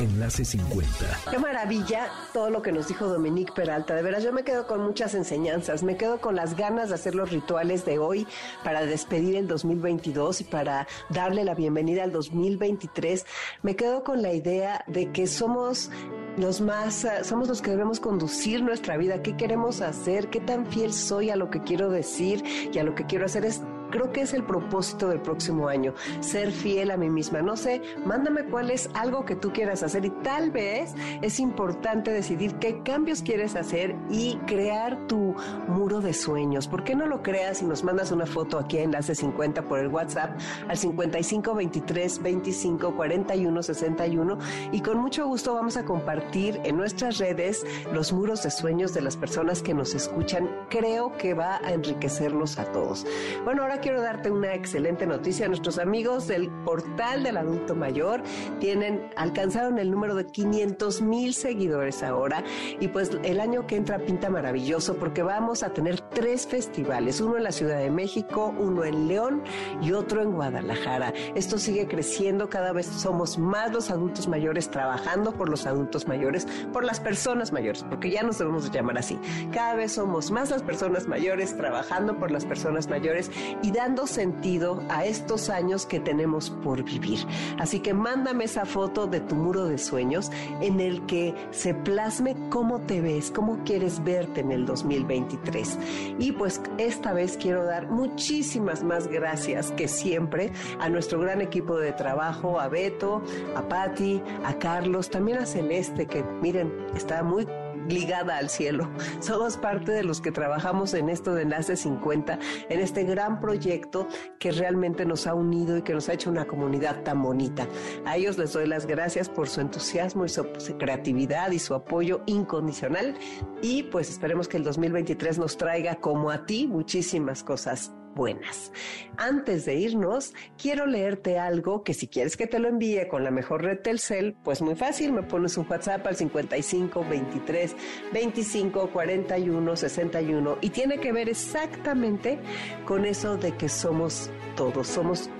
Enlace 0.00 0.44
50. 0.44 0.90
Qué 1.30 1.38
maravilla 1.38 2.08
todo 2.32 2.50
lo 2.50 2.62
que 2.62 2.72
nos 2.72 2.88
dijo 2.88 3.06
Dominique 3.06 3.52
Peralta. 3.52 3.94
De 3.94 4.02
veras, 4.02 4.24
yo 4.24 4.32
me 4.32 4.42
quedo 4.42 4.66
con 4.66 4.80
muchas 4.80 5.14
enseñanzas. 5.14 5.84
Me 5.84 5.96
quedo 5.96 6.20
con 6.20 6.34
las 6.34 6.56
ganas 6.56 6.88
de 6.88 6.96
hacer 6.96 7.14
los 7.14 7.30
rituales 7.30 7.84
de 7.84 8.00
hoy 8.00 8.26
para 8.64 8.84
despedir 8.84 9.36
el 9.36 9.46
2022 9.46 10.40
y 10.40 10.44
para 10.44 10.88
darle 11.10 11.44
la 11.44 11.54
bienvenida 11.54 12.02
al 12.02 12.10
2023. 12.10 13.24
Me 13.62 13.76
quedo 13.76 14.02
con 14.02 14.22
la 14.22 14.32
idea 14.32 14.82
de 14.88 15.12
que 15.12 15.28
somos 15.28 15.92
los 16.38 16.60
más, 16.60 17.04
eh, 17.04 17.22
somos 17.22 17.46
los 17.46 17.62
que 17.62 17.70
debemos 17.70 18.00
conducir 18.00 18.64
nuestra 18.64 18.96
vida. 18.96 19.22
¿Qué 19.22 19.36
queremos 19.36 19.80
hacer? 19.80 20.28
¿Qué 20.28 20.40
tan 20.40 20.66
fiel 20.66 20.92
soy 20.92 21.30
a 21.30 21.36
lo 21.36 21.50
que 21.50 21.62
quiero 21.62 21.88
decir 21.88 22.42
y 22.72 22.76
a 22.78 22.82
lo 22.82 22.96
que 22.96 23.06
quiero 23.06 23.26
hacer? 23.26 23.44
Es 23.44 23.62
creo 23.90 24.12
que 24.12 24.22
es 24.22 24.34
el 24.34 24.44
propósito 24.44 25.08
del 25.08 25.20
próximo 25.20 25.68
año, 25.68 25.94
ser 26.20 26.52
fiel 26.52 26.90
a 26.90 26.96
mí 26.96 27.10
misma. 27.10 27.42
No 27.42 27.56
sé, 27.56 27.82
mándame 28.04 28.44
cuál 28.44 28.70
es 28.70 28.90
algo 28.94 29.24
que 29.24 29.36
tú 29.36 29.52
quieras 29.52 29.82
hacer 29.82 30.04
y 30.04 30.10
tal 30.10 30.50
vez 30.50 30.94
es 31.22 31.40
importante 31.40 32.10
decidir 32.10 32.54
qué 32.56 32.82
cambios 32.82 33.22
quieres 33.22 33.56
hacer 33.56 33.96
y 34.10 34.36
crear 34.46 35.06
tu 35.06 35.34
muro 35.68 36.00
de 36.00 36.14
sueños. 36.14 36.68
¿Por 36.68 36.84
qué 36.84 36.94
no 36.94 37.06
lo 37.06 37.22
creas 37.22 37.62
y 37.62 37.64
nos 37.64 37.84
mandas 37.84 38.12
una 38.12 38.26
foto 38.26 38.58
aquí 38.58 38.78
en 38.78 38.84
Enlace 38.84 39.14
50 39.14 39.62
por 39.62 39.78
el 39.78 39.88
WhatsApp 39.88 40.38
al 40.68 40.76
55 40.76 41.54
23 41.54 42.22
25 42.22 42.96
41 42.96 43.62
61 43.62 44.38
y 44.72 44.80
con 44.80 44.98
mucho 44.98 45.26
gusto 45.26 45.54
vamos 45.54 45.76
a 45.76 45.84
compartir 45.84 46.60
en 46.64 46.76
nuestras 46.76 47.18
redes 47.18 47.64
los 47.92 48.12
muros 48.12 48.42
de 48.42 48.50
sueños 48.50 48.94
de 48.94 49.00
las 49.00 49.16
personas 49.16 49.62
que 49.62 49.74
nos 49.74 49.94
escuchan. 49.94 50.50
Creo 50.68 51.16
que 51.16 51.34
va 51.34 51.60
a 51.64 51.72
enriquecerlos 51.72 52.58
a 52.58 52.64
todos. 52.72 53.06
Bueno, 53.44 53.62
ahora 53.62 53.79
quiero 53.80 54.02
darte 54.02 54.30
una 54.30 54.54
excelente 54.54 55.06
noticia. 55.06 55.48
Nuestros 55.48 55.78
amigos 55.78 56.26
del 56.26 56.50
portal 56.64 57.22
del 57.22 57.36
adulto 57.36 57.74
mayor 57.74 58.22
tienen, 58.58 59.10
alcanzaron 59.16 59.78
el 59.78 59.90
número 59.90 60.14
de 60.14 60.26
500 60.26 61.02
mil 61.02 61.34
seguidores 61.34 62.02
ahora 62.02 62.44
y 62.78 62.88
pues 62.88 63.10
el 63.24 63.40
año 63.40 63.66
que 63.66 63.76
entra 63.76 63.98
pinta 63.98 64.30
maravilloso 64.30 64.96
porque 64.96 65.22
vamos 65.22 65.62
a 65.62 65.70
tener 65.70 66.00
tres 66.00 66.46
festivales, 66.46 67.20
uno 67.20 67.36
en 67.36 67.44
la 67.44 67.52
Ciudad 67.52 67.78
de 67.78 67.90
México, 67.90 68.54
uno 68.58 68.84
en 68.84 69.08
León 69.08 69.42
y 69.82 69.92
otro 69.92 70.22
en 70.22 70.32
Guadalajara. 70.32 71.12
Esto 71.34 71.58
sigue 71.58 71.86
creciendo, 71.86 72.48
cada 72.48 72.72
vez 72.72 72.86
somos 72.86 73.38
más 73.38 73.72
los 73.72 73.90
adultos 73.90 74.28
mayores 74.28 74.70
trabajando 74.70 75.32
por 75.32 75.48
los 75.48 75.66
adultos 75.66 76.06
mayores, 76.06 76.46
por 76.72 76.84
las 76.84 77.00
personas 77.00 77.52
mayores, 77.52 77.84
porque 77.88 78.10
ya 78.10 78.22
nos 78.22 78.38
debemos 78.38 78.70
llamar 78.70 78.98
así. 78.98 79.18
Cada 79.52 79.74
vez 79.74 79.92
somos 79.92 80.30
más 80.30 80.50
las 80.50 80.62
personas 80.62 81.06
mayores 81.08 81.56
trabajando 81.56 82.18
por 82.18 82.30
las 82.30 82.44
personas 82.44 82.88
mayores 82.88 83.30
y 83.62 83.69
dando 83.70 84.06
sentido 84.06 84.82
a 84.88 85.04
estos 85.04 85.50
años 85.50 85.86
que 85.86 86.00
tenemos 86.00 86.50
por 86.50 86.82
vivir. 86.82 87.20
Así 87.58 87.80
que 87.80 87.94
mándame 87.94 88.44
esa 88.44 88.64
foto 88.64 89.06
de 89.06 89.20
tu 89.20 89.34
muro 89.34 89.64
de 89.64 89.78
sueños 89.78 90.30
en 90.60 90.80
el 90.80 91.04
que 91.06 91.34
se 91.50 91.74
plasme 91.74 92.36
cómo 92.50 92.80
te 92.80 93.00
ves, 93.00 93.30
cómo 93.30 93.62
quieres 93.64 94.02
verte 94.02 94.40
en 94.40 94.52
el 94.52 94.66
2023. 94.66 95.78
Y 96.18 96.32
pues 96.32 96.60
esta 96.78 97.12
vez 97.12 97.36
quiero 97.36 97.64
dar 97.64 97.90
muchísimas 97.90 98.82
más 98.82 99.08
gracias 99.08 99.70
que 99.72 99.88
siempre 99.88 100.52
a 100.80 100.88
nuestro 100.88 101.20
gran 101.20 101.40
equipo 101.40 101.76
de 101.78 101.92
trabajo, 101.92 102.60
a 102.60 102.68
Beto, 102.68 103.22
a 103.56 103.62
Patti, 103.62 104.22
a 104.44 104.54
Carlos, 104.54 105.10
también 105.10 105.38
a 105.38 105.46
Celeste, 105.46 106.06
que 106.06 106.22
miren, 106.40 106.72
está 106.94 107.22
muy 107.22 107.46
ligada 107.88 108.38
al 108.38 108.50
cielo. 108.50 108.90
Somos 109.20 109.56
parte 109.56 109.92
de 109.92 110.04
los 110.04 110.20
que 110.20 110.32
trabajamos 110.32 110.94
en 110.94 111.08
esto 111.08 111.34
de 111.34 111.42
Enlace 111.42 111.76
50, 111.76 112.38
en 112.68 112.80
este 112.80 113.04
gran 113.04 113.40
proyecto 113.40 114.08
que 114.38 114.52
realmente 114.52 115.04
nos 115.04 115.26
ha 115.26 115.34
unido 115.34 115.76
y 115.76 115.82
que 115.82 115.94
nos 115.94 116.08
ha 116.08 116.14
hecho 116.14 116.30
una 116.30 116.46
comunidad 116.46 117.02
tan 117.02 117.22
bonita. 117.22 117.68
A 118.04 118.16
ellos 118.16 118.38
les 118.38 118.52
doy 118.52 118.66
las 118.66 118.86
gracias 118.86 119.28
por 119.28 119.48
su 119.48 119.60
entusiasmo 119.60 120.24
y 120.24 120.28
su 120.28 120.44
creatividad 120.78 121.50
y 121.50 121.58
su 121.58 121.74
apoyo 121.74 122.22
incondicional 122.26 123.14
y 123.62 123.84
pues 123.84 124.10
esperemos 124.10 124.48
que 124.48 124.56
el 124.56 124.64
2023 124.64 125.38
nos 125.38 125.56
traiga 125.56 125.96
como 125.96 126.30
a 126.30 126.46
ti 126.46 126.66
muchísimas 126.66 127.42
cosas 127.42 127.92
buenas. 128.14 128.72
Antes 129.16 129.64
de 129.64 129.74
irnos, 129.74 130.34
quiero 130.60 130.86
leerte 130.86 131.38
algo 131.38 131.82
que 131.82 131.94
si 131.94 132.08
quieres 132.08 132.36
que 132.36 132.46
te 132.46 132.58
lo 132.58 132.68
envíe 132.68 133.08
con 133.08 133.24
la 133.24 133.30
mejor 133.30 133.62
red 133.62 133.80
Telcel, 133.80 134.36
pues 134.42 134.62
muy 134.62 134.74
fácil, 134.74 135.12
me 135.12 135.22
pones 135.22 135.56
un 135.56 135.66
WhatsApp 135.68 136.06
al 136.06 136.16
55 136.16 137.04
23 137.08 137.76
25 138.12 138.90
41 138.90 139.76
61 139.76 140.58
y 140.60 140.70
tiene 140.70 140.98
que 140.98 141.12
ver 141.12 141.28
exactamente 141.28 142.38
con 142.86 143.04
eso 143.04 143.36
de 143.36 143.56
que 143.56 143.68
somos 143.68 144.30
todos, 144.56 144.86
somos 144.86 145.30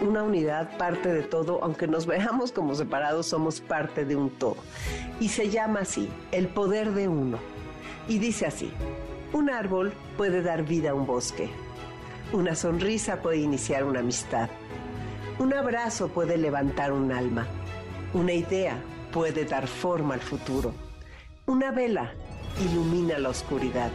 una 0.00 0.22
unidad, 0.22 0.76
parte 0.76 1.12
de 1.12 1.22
todo, 1.22 1.62
aunque 1.62 1.86
nos 1.86 2.06
veamos 2.06 2.52
como 2.52 2.74
separados, 2.74 3.26
somos 3.26 3.60
parte 3.60 4.04
de 4.04 4.16
un 4.16 4.30
todo. 4.30 4.56
Y 5.20 5.28
se 5.28 5.50
llama 5.50 5.80
así, 5.80 6.08
el 6.32 6.48
poder 6.48 6.92
de 6.92 7.08
uno. 7.08 7.38
Y 8.08 8.18
dice 8.18 8.46
así, 8.46 8.72
un 9.32 9.50
árbol 9.50 9.92
puede 10.16 10.42
dar 10.42 10.64
vida 10.64 10.90
a 10.90 10.94
un 10.94 11.06
bosque, 11.06 11.50
una 12.32 12.54
sonrisa 12.54 13.22
puede 13.22 13.38
iniciar 13.38 13.84
una 13.84 14.00
amistad, 14.00 14.48
un 15.38 15.54
abrazo 15.54 16.08
puede 16.08 16.36
levantar 16.36 16.92
un 16.92 17.12
alma, 17.12 17.46
una 18.12 18.32
idea 18.32 18.76
puede 19.12 19.44
dar 19.44 19.66
forma 19.66 20.14
al 20.14 20.20
futuro, 20.20 20.74
una 21.46 21.70
vela 21.70 22.12
ilumina 22.60 23.18
la 23.18 23.30
oscuridad, 23.30 23.90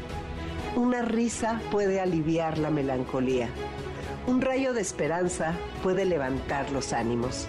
una 0.75 1.03
risa 1.03 1.61
puede 1.69 2.01
aliviar 2.01 2.57
la 2.57 2.71
melancolía. 2.71 3.49
Un 4.25 4.41
rayo 4.41 4.73
de 4.73 4.81
esperanza 4.81 5.53
puede 5.83 6.05
levantar 6.05 6.71
los 6.71 6.93
ánimos. 6.93 7.45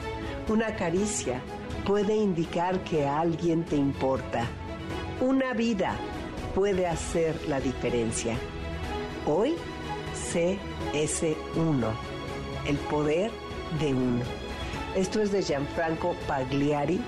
Una 0.49 0.75
caricia 0.77 1.41
puede 1.87 2.17
indicar 2.17 2.83
que 2.85 3.07
alguien 3.07 3.65
te 3.65 3.77
importa. 3.77 4.45
Una 5.21 5.55
vida 5.55 5.95
puede 6.55 6.87
hacer 6.87 7.35
la 7.49 7.61
diferencia. 7.61 8.37
Hoy 9.25 9.55
CS1, 10.35 11.87
el 12.67 12.77
poder 12.91 13.31
de 13.79 13.95
uno. 13.95 14.25
Esto 14.97 15.23
es 15.23 15.31
de 15.31 15.43
Gianfranco 15.43 16.17
Pagliari 16.27 17.01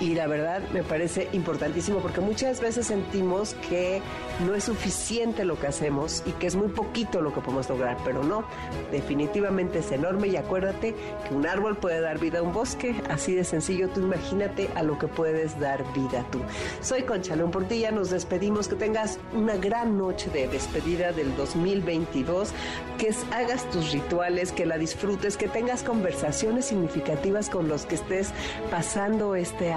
y 0.00 0.14
la 0.14 0.26
verdad 0.26 0.62
me 0.72 0.82
parece 0.82 1.28
importantísimo 1.32 1.98
porque 2.00 2.20
muchas 2.20 2.60
veces 2.60 2.86
sentimos 2.86 3.54
que 3.68 4.00
no 4.46 4.54
es 4.54 4.64
suficiente 4.64 5.44
lo 5.44 5.58
que 5.58 5.66
hacemos 5.66 6.22
y 6.26 6.32
que 6.32 6.46
es 6.46 6.56
muy 6.56 6.68
poquito 6.68 7.20
lo 7.20 7.32
que 7.32 7.40
podemos 7.40 7.68
lograr, 7.68 7.96
pero 8.04 8.22
no, 8.22 8.44
definitivamente 8.90 9.80
es 9.80 9.92
enorme 9.92 10.28
y 10.28 10.36
acuérdate 10.36 10.94
que 11.28 11.34
un 11.34 11.46
árbol 11.46 11.76
puede 11.76 12.00
dar 12.00 12.18
vida 12.18 12.40
a 12.40 12.42
un 12.42 12.52
bosque, 12.52 12.94
así 13.08 13.34
de 13.34 13.44
sencillo, 13.44 13.88
tú 13.88 14.00
imagínate 14.00 14.68
a 14.74 14.82
lo 14.82 14.98
que 14.98 15.08
puedes 15.08 15.58
dar 15.60 15.84
vida 15.92 16.24
tú. 16.30 16.40
Soy 16.80 17.02
Concha 17.02 17.36
León 17.36 17.50
Portilla, 17.50 17.90
nos 17.90 18.10
despedimos, 18.10 18.68
que 18.68 18.76
tengas 18.76 19.18
una 19.34 19.56
gran 19.56 19.98
noche 19.98 20.30
de 20.30 20.48
despedida 20.48 21.12
del 21.12 21.36
2022, 21.36 22.50
que 22.98 23.14
hagas 23.32 23.68
tus 23.70 23.92
rituales, 23.92 24.52
que 24.52 24.66
la 24.66 24.78
disfrutes, 24.78 25.36
que 25.36 25.48
tengas 25.48 25.82
conversaciones 25.82 26.66
significativas 26.66 27.50
con 27.50 27.68
los 27.68 27.86
que 27.86 27.96
estés 27.96 28.30
pasando 28.70 29.34
este 29.34 29.72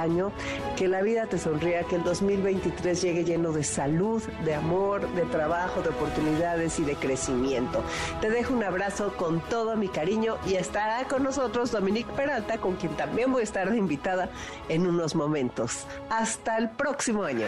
que 0.78 0.88
la 0.88 1.02
vida 1.02 1.26
te 1.26 1.38
sonría, 1.38 1.84
que 1.84 1.96
el 1.96 2.04
2023 2.04 3.02
llegue 3.02 3.24
lleno 3.24 3.52
de 3.52 3.64
salud, 3.64 4.22
de 4.44 4.56
amor, 4.56 5.08
de 5.16 5.24
trabajo, 5.24 5.82
de 5.82 5.90
oportunidades 5.90 6.80
y 6.80 6.84
de 6.84 6.96
crecimiento. 6.96 7.84
Te 8.22 8.30
dejo 8.30 8.54
un 8.54 8.64
abrazo 8.64 9.16
con 9.18 9.42
todo 9.42 9.76
mi 9.76 9.88
cariño 9.88 10.38
y 10.48 10.56
estará 10.56 11.08
con 11.08 11.24
nosotros 11.24 11.72
Dominique 11.72 12.12
Peralta, 12.14 12.58
con 12.58 12.76
quien 12.76 12.96
también 12.96 13.32
voy 13.32 13.42
a 13.42 13.44
estar 13.44 13.70
de 13.70 13.78
invitada 13.78 14.30
en 14.70 14.88
unos 14.88 15.16
momentos. 15.16 15.86
Hasta 16.10 16.58
el 16.58 16.70
próximo 16.70 17.24
año. 17.24 17.48